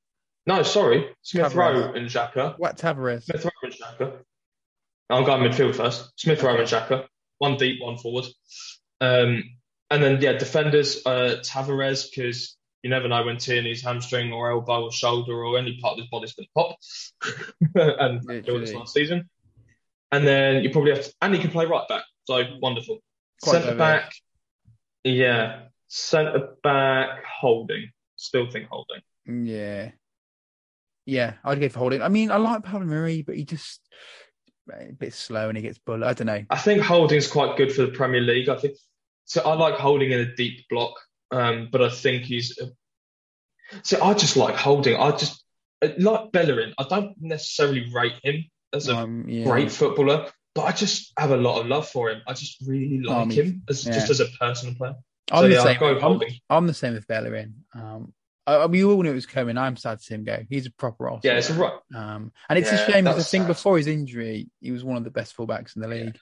no, 0.45 0.63
sorry, 0.63 1.09
Smith. 1.21 1.53
Rowe 1.55 1.93
and 1.93 2.09
Xhaka. 2.09 2.57
What 2.57 2.77
Tavares? 2.77 3.23
Smith 3.23 3.45
Rowe 3.45 3.51
and 3.63 3.73
Xhaka. 3.73 4.17
I'm 5.09 5.23
going 5.23 5.41
midfield 5.41 5.75
first. 5.75 6.11
Smith 6.15 6.41
Rowe 6.41 6.57
and 6.57 6.67
Xhaka. 6.67 7.05
One 7.37 7.57
deep, 7.57 7.81
one 7.81 7.97
forward. 7.97 8.25
Um, 8.99 9.43
and 9.89 10.01
then 10.01 10.21
yeah, 10.21 10.33
defenders 10.33 11.05
uh, 11.05 11.41
Tavares 11.43 12.09
because 12.09 12.57
you 12.81 12.89
never 12.89 13.07
know 13.07 13.23
when 13.23 13.37
Tierney's 13.37 13.83
hamstring 13.83 14.31
or 14.31 14.51
elbow 14.51 14.85
or 14.85 14.91
shoulder 14.91 15.33
or 15.33 15.57
any 15.57 15.77
part 15.81 15.93
of 15.93 15.99
his 15.99 16.09
body's 16.09 16.33
going 16.33 16.47
to 16.47 16.51
pop. 16.55 16.77
and 17.99 18.23
that 18.23 18.45
this 18.45 18.73
last 18.73 18.93
season. 18.93 19.29
And 20.11 20.25
then 20.25 20.63
you 20.63 20.71
probably 20.71 20.91
have 20.91 21.05
to, 21.05 21.13
and 21.21 21.33
he 21.33 21.39
can 21.39 21.51
play 21.51 21.65
right 21.65 21.87
back. 21.87 22.03
So 22.25 22.41
wonderful. 22.61 22.99
Quite 23.41 23.63
Centre 23.63 23.75
back, 23.75 24.13
yeah. 25.03 25.63
Centre 25.87 26.49
back, 26.63 27.23
holding. 27.25 27.91
Still 28.15 28.49
think 28.49 28.67
holding. 28.69 29.01
Yeah. 29.45 29.91
Yeah, 31.06 31.34
I'd 31.43 31.60
go 31.60 31.70
for 31.70 31.80
holding. 31.80 32.02
I 32.02 32.10
mean, 32.10 32.32
I 32.32 32.38
like 32.38 32.64
Pablo 32.64 32.86
Mari, 32.88 33.22
but 33.24 33.36
he 33.36 33.43
just 33.45 33.82
a 34.72 34.93
bit 34.93 35.14
slow 35.14 35.49
and 35.49 35.58
he 35.58 35.62
gets 35.64 35.80
bullied. 35.80 36.04
I 36.04 36.14
don't 36.14 36.28
know. 36.28 36.43
I 36.49 36.58
think 36.58 36.82
holding's 36.82 37.28
quite 37.28 37.58
good 37.58 37.74
for 37.74 37.82
the 37.82 37.89
Premier 37.91 38.22
League. 38.22 38.47
I 38.49 38.56
think 38.58 38.76
so. 39.26 39.41
I 39.41 39.54
like 39.56 39.76
holding 39.76 40.12
in 40.12 40.20
a 40.20 40.36
deep 40.36 40.68
block, 40.70 40.93
um, 41.32 41.70
but 41.72 41.82
I 41.82 41.89
think 41.89 42.24
he's. 42.24 42.58
So 43.84 44.02
I 44.04 44.14
just 44.14 44.38
like 44.38 44.56
holding. 44.56 44.95
I 44.97 45.12
just 45.12 45.43
like 45.97 46.32
Bellerin. 46.32 46.74
I 46.78 46.84
don't 46.89 47.16
necessarily 47.20 47.89
rate 47.93 48.20
him 48.24 48.45
as 48.74 48.88
a 48.88 48.95
Um, 48.97 49.26
yeah. 49.28 49.45
great 49.45 49.72
footballer, 49.72 50.30
but 50.56 50.64
I 50.64 50.72
just 50.72 51.12
have 51.18 51.32
a 51.32 51.38
lot 51.38 51.60
of 51.62 51.68
love 51.68 51.88
for 51.89 52.10
him. 52.10 52.22
I 52.28 52.34
just 52.34 52.58
really 52.66 53.02
Oh, 53.08 53.24
like 53.24 53.32
him 53.32 53.64
as 53.70 53.86
yeah. 53.86 53.93
just 53.93 54.10
as 54.10 54.20
a 54.20 54.28
personal 54.39 54.76
player. 54.76 54.95
I'm 55.32 55.43
so 55.43 55.47
the 55.47 55.54
yeah, 55.56 55.64
same. 55.64 56.04
I'm. 56.04 56.22
I'm 56.49 56.68
the 56.68 56.74
same 56.74 56.93
with 56.93 57.08
Bellerin. 57.08 57.64
Um, 57.74 58.14
I, 58.52 58.66
we 58.66 58.84
all 58.84 59.02
knew 59.02 59.12
it 59.12 59.16
was 59.16 59.26
coming. 59.26 59.58
I'm 59.58 59.78
sad 59.78 59.99
to 59.99 60.04
see 60.04 60.14
him 60.14 60.24
go. 60.24 60.43
He's 60.49 60.66
a 60.66 60.72
proper 60.72 61.10
off. 61.10 61.22
Yeah, 61.24 61.34
it's 61.34 61.49
a 61.49 61.54
right. 61.54 61.74
Um, 61.95 62.32
and 62.49 62.60
it's 62.60 62.72
a 62.72 62.78
shame 62.78 63.06
because 63.06 63.20
I 63.20 63.30
think 63.30 63.43
sad. 63.43 63.47
before 63.47 63.78
his 63.78 63.88
injury, 63.88 64.49
he 64.60 64.72
was 64.72 64.84
one 64.84 64.97
of 64.97 65.04
the 65.04 65.12
best 65.12 65.36
fullbacks 65.36 65.76
in 65.76 65.82
the 65.82 65.88
league. 65.88 66.18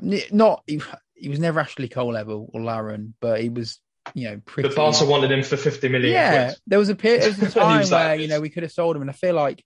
Um, 0.00 0.18
Not 0.32 0.62
he, 0.66 0.80
he 1.14 1.28
was 1.28 1.38
never 1.38 1.60
Ashley 1.60 1.88
Cole 1.88 2.12
level 2.12 2.50
or 2.52 2.60
Lauren, 2.60 3.14
but 3.20 3.40
he 3.40 3.48
was, 3.48 3.80
you 4.14 4.28
know, 4.28 4.40
pretty. 4.44 4.68
But 4.68 4.76
Barca 4.76 5.04
wanted 5.04 5.30
him 5.30 5.42
for 5.42 5.56
50 5.56 5.88
million. 5.88 6.12
yeah, 6.12 6.46
quid. 6.46 6.58
there 6.66 6.78
was 6.78 6.88
a 6.88 6.94
period, 6.94 7.22
there 7.22 7.30
was 7.30 7.38
a 7.42 7.50
time 7.60 7.80
was 7.80 7.90
where 7.90 8.14
you 8.16 8.28
know 8.28 8.40
we 8.40 8.50
could 8.50 8.62
have 8.62 8.72
sold 8.72 8.96
him, 8.96 9.02
and 9.02 9.10
I 9.10 9.14
feel 9.14 9.34
like, 9.34 9.64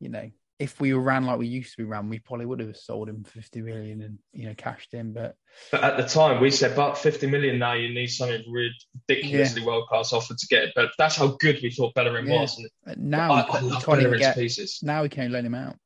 you 0.00 0.08
know, 0.08 0.30
if 0.58 0.80
we 0.80 0.92
ran 0.94 1.26
like 1.26 1.38
we 1.38 1.46
used 1.46 1.72
to 1.72 1.76
be 1.76 1.84
ran, 1.84 2.08
we 2.08 2.18
probably 2.18 2.46
would 2.46 2.60
have 2.60 2.76
sold 2.76 3.08
him 3.08 3.24
for 3.24 3.30
fifty 3.32 3.60
million 3.60 4.00
and 4.02 4.18
you 4.32 4.46
know 4.46 4.54
cashed 4.54 4.94
in. 4.94 5.12
But 5.12 5.36
But 5.70 5.84
at 5.84 5.96
the 5.98 6.04
time, 6.04 6.40
we 6.40 6.50
said, 6.50 6.74
but 6.74 6.96
50 6.96 7.26
million 7.26 7.58
now, 7.58 7.74
you 7.74 7.92
need 7.92 8.06
something 8.08 8.42
ridiculously 8.50 9.62
world 9.62 9.86
class 9.88 10.12
offer 10.12 10.34
to 10.34 10.46
get 10.48 10.64
it. 10.64 10.72
But 10.74 10.90
that's 10.98 11.16
how 11.16 11.36
good 11.40 11.58
we 11.62 11.70
thought 11.70 11.94
Bellerin 11.94 12.26
Yeah. 12.26 12.40
was. 12.40 12.66
And 12.86 13.10
now 13.10 13.32
I, 13.32 13.40
I 13.42 13.60
love 13.60 13.84
Bellerin's 13.84 14.18
get. 14.20 14.34
pieces. 14.34 14.80
Now 14.82 15.02
we 15.02 15.08
can't 15.08 15.32
loan 15.32 15.44
him 15.46 15.54
out. 15.54 15.76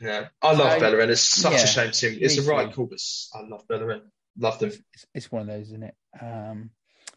Yeah, 0.00 0.26
I 0.42 0.52
love 0.54 0.72
So, 0.72 0.80
Bellerin. 0.80 1.10
It's 1.10 1.20
such 1.22 1.52
yeah, 1.52 1.62
a 1.62 1.66
shame 1.66 1.90
to 1.92 2.10
him. 2.10 2.18
It's 2.20 2.38
a 2.38 2.42
right 2.50 2.72
call, 2.72 2.86
but 2.86 2.98
I 3.34 3.42
love 3.46 3.66
Bellerin. 3.68 4.02
Loved 4.36 4.62
him. 4.62 4.72
It's, 4.92 5.06
it's 5.14 5.32
one 5.32 5.42
of 5.42 5.48
those, 5.48 5.68
isn't 5.68 5.84
it? 5.84 5.94
Um, 6.20 6.70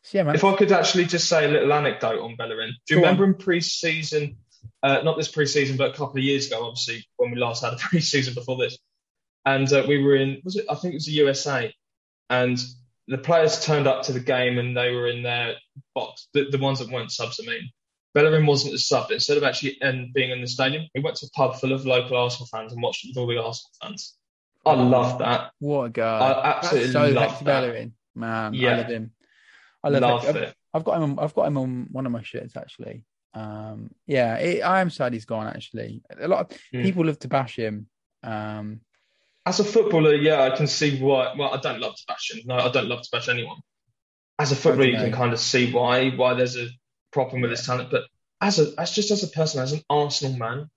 so 0.04 0.20
yeah, 0.20 0.24
man. 0.24 0.36
If 0.36 0.44
I 0.44 0.56
could 0.56 0.72
actually 0.72 1.06
just 1.06 1.28
say 1.28 1.46
a 1.46 1.48
little 1.48 1.74
anecdote 1.74 2.22
on 2.22 2.36
Bellerin. 2.36 2.74
Do 2.88 2.94
you 2.96 3.02
Go 3.02 3.08
on. 3.08 3.14
remember 3.18 3.26
in 3.26 3.34
pre-season, 3.44 4.38
uh, 4.84 5.02
not 5.04 5.18
this 5.18 5.28
pre-season, 5.28 5.78
but 5.78 5.92
a 5.92 5.94
couple 5.94 6.18
of 6.18 6.24
years 6.24 6.48
ago, 6.48 6.66
obviously, 6.66 7.06
when 7.18 7.32
we 7.32 7.38
last 7.38 7.64
had 7.64 7.74
a 7.74 7.78
pre-season 7.80 8.34
before 8.34 8.58
this, 8.58 8.78
and 9.46 9.72
uh, 9.72 9.84
we 9.88 10.04
were 10.04 10.16
in, 10.16 10.42
was 10.44 10.56
it? 10.56 10.66
I 10.70 10.76
think 10.76 10.94
it 10.94 10.98
was 10.98 11.06
the 11.06 11.14
USA, 11.14 11.74
and 12.30 12.60
the 13.08 13.18
players 13.18 13.64
turned 13.64 13.88
up 13.88 14.04
to 14.04 14.12
the 14.12 14.20
game 14.20 14.58
and 14.58 14.76
they 14.76 14.92
were 14.92 15.08
in 15.08 15.24
their 15.24 15.56
box, 15.96 16.28
the, 16.34 16.50
the 16.52 16.58
ones 16.58 16.80
that 16.80 16.90
weren't 16.90 17.12
subs, 17.12 17.40
I 17.42 17.48
mean. 17.48 17.70
Bellerin 18.14 18.46
wasn't 18.46 18.74
a 18.74 18.80
sub. 18.80 19.12
Instead 19.12 19.38
of 19.38 19.44
actually 19.44 19.78
and 19.82 20.14
being 20.14 20.32
in 20.32 20.42
the 20.42 20.48
stadium, 20.48 20.88
we 20.96 21.02
went 21.02 21.18
to 21.18 21.28
a 21.28 21.30
pub 21.38 21.56
full 21.56 21.72
of 21.72 21.86
local 21.86 22.18
Arsenal 22.18 22.48
fans 22.48 22.74
and 22.74 22.82
watched 22.82 23.06
it 23.06 23.10
with 23.10 23.18
all 23.18 23.28
the 23.28 23.38
Arsenal 23.38 23.72
fans. 23.82 24.16
I 24.66 24.74
love 24.74 25.20
that. 25.20 25.52
What 25.60 25.84
a 25.84 25.90
guy! 25.90 26.18
I 26.18 26.50
absolutely 26.58 26.92
That's 26.92 26.94
so 26.94 27.14
love 27.14 27.30
Hector 27.30 27.46
that. 27.46 27.62
Bellerin, 27.62 27.94
man. 28.16 28.56
I 28.56 28.76
love 28.76 28.88
him. 28.88 29.12
I 29.84 29.90
love, 29.90 30.24
love 30.26 30.36
it. 30.36 30.56
I've 30.74 30.84
got 30.84 30.98
him. 30.98 31.04
On, 31.04 31.20
I've 31.20 31.36
got 31.36 31.48
him 31.48 31.58
on 31.58 31.88
one 31.92 32.06
of 32.06 32.12
my 32.12 32.24
shirts 32.24 32.58
actually. 32.58 33.04
Um, 33.38 33.92
yeah, 34.08 34.36
it, 34.38 34.62
I 34.62 34.82
am 34.82 34.90
sad 34.90 35.14
he's 35.14 35.26
gone. 35.26 35.48
Actually, 35.48 36.02
a 36.20 36.28
lot 36.28 36.40
of 36.52 36.58
Mm. 36.74 36.84
people 36.84 37.06
love 37.06 37.20
to 37.20 37.28
bash 37.28 37.56
him. 37.58 37.88
Um, 38.24 38.82
As 39.46 39.60
a 39.60 39.64
footballer, 39.64 40.16
yeah, 40.16 40.42
I 40.44 40.56
can 40.58 40.68
see 40.68 41.00
why. 41.00 41.34
Well, 41.38 41.54
I 41.54 41.60
don't 41.62 41.80
love 41.80 41.96
to 41.96 42.04
bash 42.08 42.32
him. 42.32 42.42
No, 42.46 42.56
I 42.56 42.72
don't 42.72 42.88
love 42.88 43.02
to 43.04 43.10
bash 43.12 43.30
anyone. 43.30 43.58
As 44.40 44.52
a 44.52 44.56
footballer, 44.56 44.90
you 44.90 44.98
can 44.98 45.12
kind 45.12 45.34
of 45.34 45.40
see 45.40 45.72
why 45.72 46.10
why 46.10 46.34
there's 46.34 46.58
a 46.58 46.68
problem 47.12 47.42
with 47.42 47.52
his 47.52 47.66
talent. 47.66 47.90
But 47.92 48.04
as 48.42 48.60
a 48.60 48.74
as 48.80 48.92
just 48.92 49.12
as 49.12 49.24
a 49.24 49.28
person, 49.28 49.62
as 49.62 49.72
an 49.74 49.82
Arsenal 49.90 50.38
man, 50.38 50.70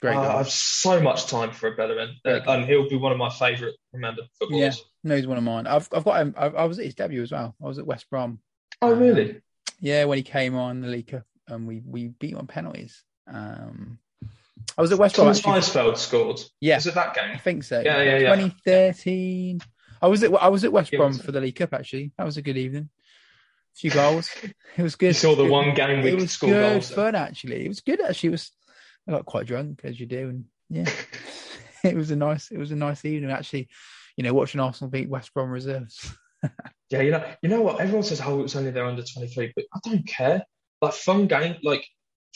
great 0.00 0.16
I, 0.16 0.34
I 0.34 0.36
have 0.38 0.50
so 0.50 1.00
much 1.00 1.26
time 1.26 1.50
for 1.52 1.68
a 1.72 1.76
Bellerin, 1.76 2.16
Great 2.24 2.46
uh, 2.46 2.52
and 2.52 2.64
he'll 2.66 2.88
be 2.88 2.96
one 2.96 3.12
of 3.12 3.18
my 3.18 3.30
favourite 3.30 3.74
remembered 3.92 4.26
footballers. 4.38 4.76
Yeah, 4.76 4.82
No, 5.04 5.16
he's 5.16 5.26
one 5.26 5.38
of 5.38 5.44
mine. 5.44 5.66
I've 5.66 5.88
I've 5.92 6.04
got 6.04 6.20
him. 6.20 6.34
I, 6.36 6.46
I 6.48 6.64
was 6.64 6.78
at 6.78 6.84
his 6.86 6.94
debut 6.94 7.22
as 7.22 7.32
well. 7.32 7.54
I 7.62 7.66
was 7.66 7.78
at 7.78 7.86
West 7.86 8.08
Brom. 8.10 8.40
Oh, 8.82 8.92
really? 8.92 9.40
Yeah, 9.80 10.04
when 10.04 10.18
he 10.18 10.22
came 10.22 10.54
on 10.56 10.80
the 10.80 10.88
League 10.88 11.08
Cup, 11.08 11.24
and 11.48 11.66
we 11.66 11.82
we 11.84 12.08
beat 12.08 12.34
on 12.34 12.46
penalties. 12.46 13.02
Um, 13.26 13.98
I 14.76 14.80
was 14.82 14.92
at 14.92 14.98
West 14.98 15.16
Brom. 15.16 15.28
Eisfeld 15.28 15.96
scored. 15.96 16.40
Yeah, 16.60 16.76
Was 16.76 16.86
it 16.86 16.94
that 16.94 17.14
game? 17.14 17.30
I 17.34 17.38
think 17.38 17.64
so. 17.64 17.80
Yeah, 17.80 18.02
yeah, 18.02 18.18
yeah. 18.18 18.34
2013. 18.36 19.60
I 20.02 20.06
was 20.08 20.22
at 20.22 20.34
I 20.34 20.48
was 20.48 20.64
at 20.64 20.72
West 20.72 20.92
Brom 20.92 21.14
for 21.14 21.32
the 21.32 21.40
League 21.40 21.56
Cup 21.56 21.72
actually. 21.74 22.12
That 22.18 22.24
was 22.24 22.36
a 22.36 22.42
good 22.42 22.56
evening. 22.56 22.88
A 23.74 23.78
few 23.78 23.90
goals. 23.90 24.30
It 24.76 24.82
was 24.82 24.96
good. 24.96 25.08
You 25.08 25.12
saw 25.14 25.34
the 25.34 25.42
Good. 25.44 25.50
one 25.50 25.74
game 25.74 26.02
we 26.02 26.10
It 26.12 26.18
could 26.18 26.30
score 26.30 26.50
good 26.50 26.72
goals. 26.72 26.90
fun 26.90 27.14
actually. 27.14 27.64
It 27.64 27.68
was 27.68 27.80
good 27.80 28.00
actually. 28.00 28.28
It 28.28 28.32
was. 28.32 28.50
I 29.08 29.12
got 29.12 29.26
quite 29.26 29.46
drunk 29.46 29.80
as 29.84 29.98
you 30.00 30.06
do, 30.06 30.28
and 30.28 30.44
yeah, 30.68 30.90
it 31.84 31.94
was 31.94 32.10
a 32.10 32.16
nice. 32.16 32.50
It 32.50 32.58
was 32.58 32.72
a 32.72 32.76
nice 32.76 33.04
evening 33.04 33.30
actually. 33.30 33.68
You 34.16 34.24
know, 34.24 34.32
watching 34.34 34.60
Arsenal 34.60 34.90
beat 34.90 35.08
West 35.08 35.32
Brom 35.34 35.50
reserves. 35.50 36.12
Yeah, 36.88 37.00
you 37.00 37.10
know, 37.10 37.24
you 37.42 37.48
know 37.48 37.62
what? 37.62 37.80
Everyone 37.80 38.04
says, 38.04 38.20
"Oh, 38.24 38.38
it 38.38 38.42
was 38.44 38.54
only 38.54 38.70
their 38.70 38.84
under 38.86 39.02
23," 39.02 39.52
but 39.56 39.64
I 39.74 39.78
don't 39.88 40.06
care. 40.06 40.44
Like 40.86 40.94
fun 40.94 41.26
game, 41.26 41.56
like 41.62 41.86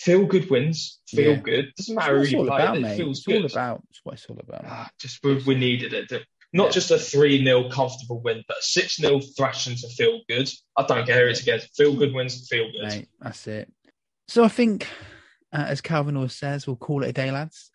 feel 0.00 0.24
good 0.26 0.50
wins, 0.50 1.00
feel 1.06 1.32
yeah. 1.32 1.36
good. 1.36 1.72
Doesn't 1.76 1.94
matter 1.94 2.18
who 2.18 2.24
you 2.24 2.44
play, 2.44 2.62
about, 2.62 2.76
it 2.76 2.80
mate. 2.80 2.96
feels 2.96 3.18
it's 3.18 3.26
good. 3.26 3.42
all 3.42 3.46
about. 3.46 3.82
It's 3.90 4.00
what 4.02 4.14
it's 4.14 4.26
all 4.26 4.40
about. 4.40 4.64
Ah, 4.66 4.90
just 4.98 5.22
we, 5.22 5.42
we, 5.46 5.54
needed 5.54 5.92
it. 5.92 6.26
Not 6.52 6.66
yeah. 6.66 6.70
just 6.70 6.90
a 6.90 6.98
3 6.98 7.44
0 7.44 7.68
comfortable 7.70 8.20
win, 8.20 8.42
but 8.48 8.58
a 8.58 8.62
6 8.62 8.96
0 8.96 9.20
thrashing 9.36 9.76
to 9.76 9.88
feel 9.90 10.20
good. 10.28 10.50
I 10.76 10.84
don't 10.84 11.06
care 11.06 11.24
who 11.24 11.30
it's 11.30 11.42
against. 11.42 11.76
Feel 11.76 11.94
good 11.94 12.14
wins 12.14 12.48
feel 12.48 12.70
good. 12.72 12.88
Mate, 12.88 13.08
that's 13.20 13.46
it. 13.46 13.72
So 14.26 14.42
I 14.42 14.48
think, 14.48 14.86
uh, 15.52 15.66
as 15.68 15.80
Calvin 15.80 16.16
always 16.16 16.34
says, 16.34 16.66
we'll 16.66 16.76
call 16.76 17.04
it 17.04 17.10
a 17.10 17.12
day, 17.12 17.30
lads. 17.30 17.70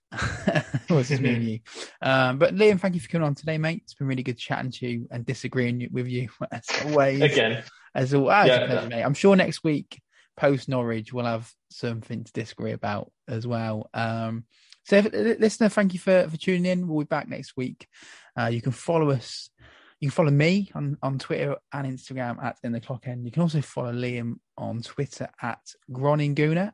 What's 0.87 1.09
this 1.09 1.19
mean 1.19 1.41
you? 1.41 1.59
Um, 2.01 2.37
but 2.37 2.55
Liam, 2.55 2.79
thank 2.79 2.95
you 2.95 3.01
for 3.01 3.09
coming 3.09 3.25
on 3.25 3.35
today, 3.35 3.57
mate. 3.57 3.81
It's 3.83 3.95
been 3.95 4.07
really 4.07 4.23
good 4.23 4.37
chatting 4.37 4.71
to 4.71 4.87
you 4.87 5.07
and 5.11 5.25
disagreeing 5.25 5.87
with 5.91 6.07
you 6.07 6.29
as 6.51 6.65
always. 6.85 7.21
Again. 7.21 7.63
As 7.93 8.13
always, 8.13 8.47
yeah, 8.47 8.65
pleasure, 8.65 8.89
mate. 8.89 9.03
I'm 9.03 9.13
sure 9.13 9.35
next 9.35 9.63
week 9.63 10.01
post 10.37 10.69
Norwich 10.69 11.13
we'll 11.13 11.25
have 11.25 11.49
something 11.69 12.23
to 12.23 12.31
disagree 12.33 12.71
about 12.71 13.11
as 13.27 13.47
well. 13.47 13.89
Um, 13.93 14.45
so, 14.85 14.97
if, 14.97 15.11
listener, 15.39 15.69
thank 15.69 15.93
you 15.93 15.99
for, 15.99 16.27
for 16.29 16.37
tuning 16.37 16.65
in. 16.65 16.87
We'll 16.87 16.99
be 16.99 17.05
back 17.05 17.27
next 17.27 17.57
week. 17.57 17.87
Uh, 18.39 18.47
you 18.47 18.61
can 18.61 18.71
follow 18.71 19.11
us. 19.11 19.49
You 19.99 20.09
can 20.09 20.13
follow 20.13 20.31
me 20.31 20.69
on, 20.75 20.97
on 21.01 21.17
Twitter 21.17 21.55
and 21.73 21.87
Instagram 21.87 22.43
at 22.43 22.57
In 22.63 22.71
the 22.71 22.81
Clock 22.81 23.07
End. 23.07 23.25
You 23.25 23.31
can 23.31 23.41
also 23.41 23.61
follow 23.61 23.93
Liam 23.93 24.35
on 24.57 24.81
Twitter 24.81 25.29
at 25.41 25.61
Groninguna. 25.89 26.73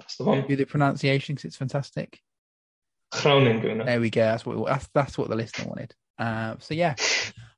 That's 0.00 0.16
the 0.16 0.24
one. 0.24 0.46
Do 0.48 0.56
the 0.56 0.64
pronunciation 0.64 1.34
because 1.34 1.44
it's 1.44 1.56
fantastic. 1.56 2.18
Groninguna. 3.14 3.84
There 3.84 4.00
we 4.00 4.10
go. 4.10 4.22
That's 4.22 4.44
what 4.44 4.66
that's, 4.66 4.88
that's 4.94 5.18
what 5.18 5.28
the 5.28 5.36
listener 5.36 5.68
wanted. 5.68 5.94
Uh, 6.18 6.56
so 6.58 6.74
yeah, 6.74 6.96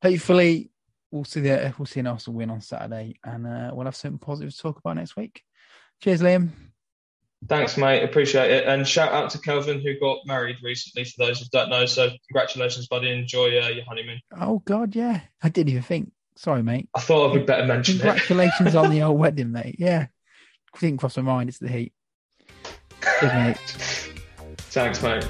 hopefully 0.02 0.70
we'll 1.14 1.24
see 1.24 1.40
the 1.40 1.72
we'll 1.78 1.86
see 1.86 2.00
an 2.00 2.08
Arsenal 2.08 2.36
win 2.36 2.50
on 2.50 2.60
Saturday, 2.60 3.14
and 3.24 3.46
uh, 3.46 3.70
we'll 3.72 3.86
have 3.86 3.96
something 3.96 4.18
positive 4.18 4.52
to 4.52 4.60
talk 4.60 4.78
about 4.78 4.96
next 4.96 5.16
week. 5.16 5.42
Cheers, 6.02 6.20
Liam. 6.20 6.50
Thanks, 7.46 7.76
mate. 7.76 8.02
Appreciate 8.02 8.50
it. 8.50 8.66
And 8.66 8.88
shout 8.88 9.12
out 9.12 9.30
to 9.30 9.38
Kelvin 9.38 9.80
who 9.80 9.98
got 10.00 10.18
married 10.26 10.56
recently. 10.62 11.04
For 11.04 11.26
those 11.26 11.40
who 11.40 11.46
don't 11.52 11.68
know, 11.68 11.86
so 11.86 12.10
congratulations, 12.28 12.88
buddy. 12.88 13.10
Enjoy 13.10 13.46
uh, 13.62 13.68
your 13.68 13.84
honeymoon. 13.84 14.20
Oh 14.38 14.60
God, 14.64 14.96
yeah. 14.96 15.20
I 15.42 15.48
didn't 15.50 15.70
even 15.70 15.82
think. 15.82 16.12
Sorry, 16.36 16.62
mate. 16.62 16.88
I 16.94 17.00
thought 17.00 17.28
I 17.28 17.32
would 17.32 17.40
be 17.40 17.46
better 17.46 17.66
mention 17.66 17.98
Congratulations 17.98 18.74
on 18.74 18.90
the 18.90 19.02
old 19.04 19.18
wedding, 19.18 19.52
mate. 19.52 19.76
Yeah, 19.78 20.06
didn't 20.80 20.98
cross 20.98 21.16
my 21.16 21.22
mind. 21.22 21.48
It's 21.48 21.58
the 21.58 21.68
heat. 21.68 21.92
Cheers, 23.20 23.32
mate. 23.32 23.58
Thanks, 24.56 25.02
mate. 25.02 25.28